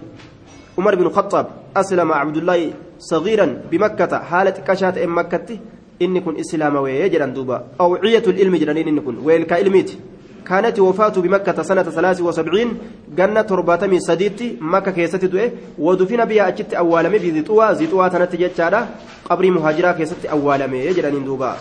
umar 0.76 0.96
bin 0.96 1.08
khaxaab 1.18 1.46
aslama 1.82 2.14
cabdullaahi 2.22 2.72
sagiiran 3.10 3.52
bimakkata 3.70 4.24
haala 4.30 4.56
xiqqashaa 4.56 4.92
ta'een 4.96 5.14
makkatti 5.20 5.60
inni 6.06 6.20
kun 6.26 6.36
islaamawee 6.42 7.08
jedhan 7.14 7.32
duuba 7.36 7.62
awciyatu 7.84 8.36
ilmi 8.42 8.60
jedhaniin 8.64 8.90
inni 8.92 9.06
kun 9.06 9.22
weelkaa 9.28 9.62
ilmiiti 9.66 9.96
كانت 10.44 10.78
وفاته 10.80 11.20
بمكة 11.24 11.62
سنة 11.62 11.82
ثلاث 11.82 12.20
وسبعين 12.20 12.78
جنة 13.16 13.42
ترباتمي 13.42 14.00
سديتي 14.00 14.56
مكة 14.60 14.90
كيستي 14.90 15.26
دوئه 15.26 15.50
ودفن 15.78 16.24
بها 16.24 16.48
أجت 16.48 16.74
أولامي 16.74 17.18
في 17.18 17.30
زيتوا 17.30 17.72
زيتوا 17.72 18.08
تنتج 18.08 18.52
جارة 18.58 18.88
قبر 19.24 19.50
مهاجرة 19.50 19.92
كيستي 19.92 20.30
أولامي 20.30 20.78
يجران 20.78 21.24
دوبا 21.24 21.56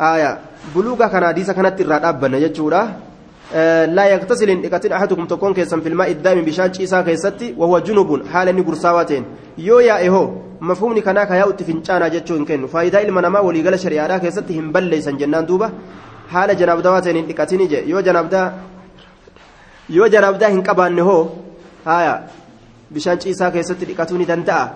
آية 0.00 0.49
بلوغا 0.74 1.06
كان 1.06 1.24
حديثا 1.26 1.52
كانت 1.52 1.80
الرادابة 1.80 2.36
يجورا 2.36 2.82
آه 3.54 3.84
لا 3.86 4.04
يغتسل 4.06 4.50
إن 4.50 4.92
أحدكم 4.92 5.26
تكون 5.26 5.54
كيسا 5.54 5.80
في 5.80 5.88
الماء 5.88 6.10
الدائم 6.10 6.44
بشان 6.44 6.70
إيسا 6.80 7.00
كيستي 7.02 7.54
وهو 7.58 7.78
جنوب 7.78 8.26
حال 8.32 8.56
نقرساواتين 8.56 9.24
يو 9.58 9.78
يا 9.80 9.96
إيهو 9.98 10.24
مفهومني 10.60 11.00
كناك 11.00 11.30
يا 11.30 11.48
أتفنشانا 11.48 12.08
جتشون 12.08 12.44
كن 12.44 12.66
فايدة 12.66 13.02
إلما 13.02 13.40
ولي 13.40 13.60
قال 13.64 13.80
شريعة 13.80 14.18
كيستي 14.18 14.58
هم 14.58 14.72
بليسا 14.72 15.10
جنان 15.10 15.46
دوبا. 15.46 15.68
haala 16.32 16.54
janaabdawaa 16.54 17.02
ta'een 17.04 17.16
hin 17.18 17.28
dhiqatin 17.28 17.62
ije 17.66 17.78
yoo 17.92 18.02
janaabdaa 18.08 18.44
yoo 19.96 20.08
janaabdaa 20.14 20.50
hin 20.54 20.62
qabaanne 20.68 21.06
hoo 21.08 21.22
haya 21.86 22.12
bishaan 22.98 23.22
ciisaa 23.24 23.50
keessatti 23.56 23.88
dhiqatuu 23.88 24.18
ni 24.20 24.26
danda'a 24.28 24.66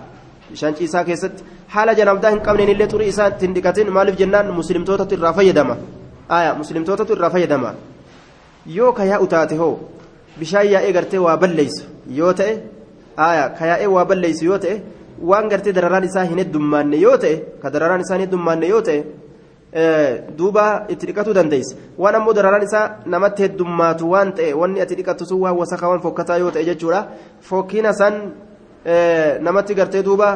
bishaan 0.49 0.75
ciisaa 0.79 1.03
keessatti 1.09 1.47
haala 1.75 1.93
janaabdaa 1.99 2.31
hin 2.35 2.41
qabneen 2.47 2.69
illee 2.75 2.87
xurii 2.93 3.09
isaa 3.13 3.29
hin 3.41 3.53
dhiqatin 3.57 3.89
maaliif 3.97 4.17
jennaan 4.21 4.51
muslimtootatu 4.59 5.15
irraa 5.19 5.33
fayyadama 5.39 5.77
haya 6.29 6.53
muslimtootatu 6.61 7.13
irraa 7.17 7.29
fayyadama 7.35 7.73
yoo 8.77 8.91
ka 8.99 9.03
yaa'u 9.11 9.27
taate 9.33 9.55
hoo 9.63 9.73
bishaan 10.39 10.67
yaa'ee 10.73 10.93
gartee 10.99 11.19
waa 11.25 11.37
balleessu 11.43 11.83
yoo 12.19 12.33
ta'e 12.41 12.53
aya 13.27 13.49
kayaa'ee 13.59 13.87
waa 13.95 14.05
balleessu 14.11 14.45
yoo 14.51 14.57
ta'e 14.63 14.75
waan 15.31 15.49
gartee 15.51 15.73
dararaan 15.77 16.03
isaa 16.11 16.23
hin 16.31 16.39
heddummaanne 16.43 16.97
yoo 17.05 17.17
ta'e 17.25 17.35
ka 17.61 17.69
dararaan 17.75 18.01
isaa 18.05 18.15
hin 18.17 18.25
heddummaanne 18.27 18.67
yoo 18.73 18.81
ta'e 18.89 18.99
duuba 20.37 20.65
itti 20.95 21.05
dhiqatuu 21.11 21.33
dandeessa 21.37 21.75
waan 22.03 22.15
ammoo 22.15 22.33
dararaan 22.39 22.63
isaa 22.63 22.85
namatti 23.13 23.43
heddummaatu 23.47 24.09
waan 24.15 24.33
ta'e 24.39 24.53
wanni 24.61 24.81
ati 24.81 24.95
dhiqattu 24.99 25.25
sun 25.29 25.39
waan 25.45 25.57
wasakaa 25.61 25.89
waan 25.91 26.01
fokkataa 26.07 26.37
yoo 26.43 26.51
ta'e 26.57 26.65
jechuudha 26.71 27.01
fokkina 27.49 27.93
san 27.93 28.21
namatti 29.47 29.73
gartee 29.79 30.03
duuba 30.03 30.29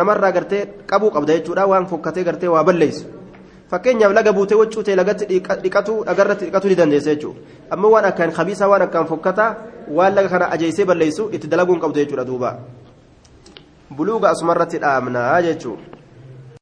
namarraa 0.00 0.32
gartee 0.32 0.62
qabuu 0.86 1.10
qabda 1.10 1.36
jechuudha 1.38 1.66
waan 1.66 1.86
fokkatee 1.86 2.24
gartee 2.24 2.48
waa 2.54 2.64
balleessu 2.64 3.06
fakkeenyaaf 3.70 4.12
laga 4.12 4.32
buutee 4.32 4.58
waccuu 4.62 4.82
ta'e 4.82 4.96
lagatti 4.96 5.26
dhiqatu 5.64 5.94
dhagarratti 6.08 6.44
dhiqatuu 6.46 6.68
ni 6.72 6.76
dandeessa 6.80 7.14
jechuudha 7.14 7.40
ammoo 7.76 7.90
waan 7.94 8.04
akkaan 8.10 8.32
kabiisaa 8.38 8.68
waan 8.74 8.82
akkaan 8.88 9.06
fokkataa 9.12 9.50
waan 9.98 10.14
laga 10.14 10.28
kana 10.34 10.50
ajeessee 10.56 10.84
balleessu 10.92 11.30
itti 11.32 11.48
dalaguun 11.54 11.80
qabdu 11.80 12.00
jechuudha 12.04 12.24
duuba 12.30 12.50
buluuga 13.96 14.30
asumarratti 14.30 14.78
dhaabnaa 14.84 15.42
jechuudha. 15.48 16.01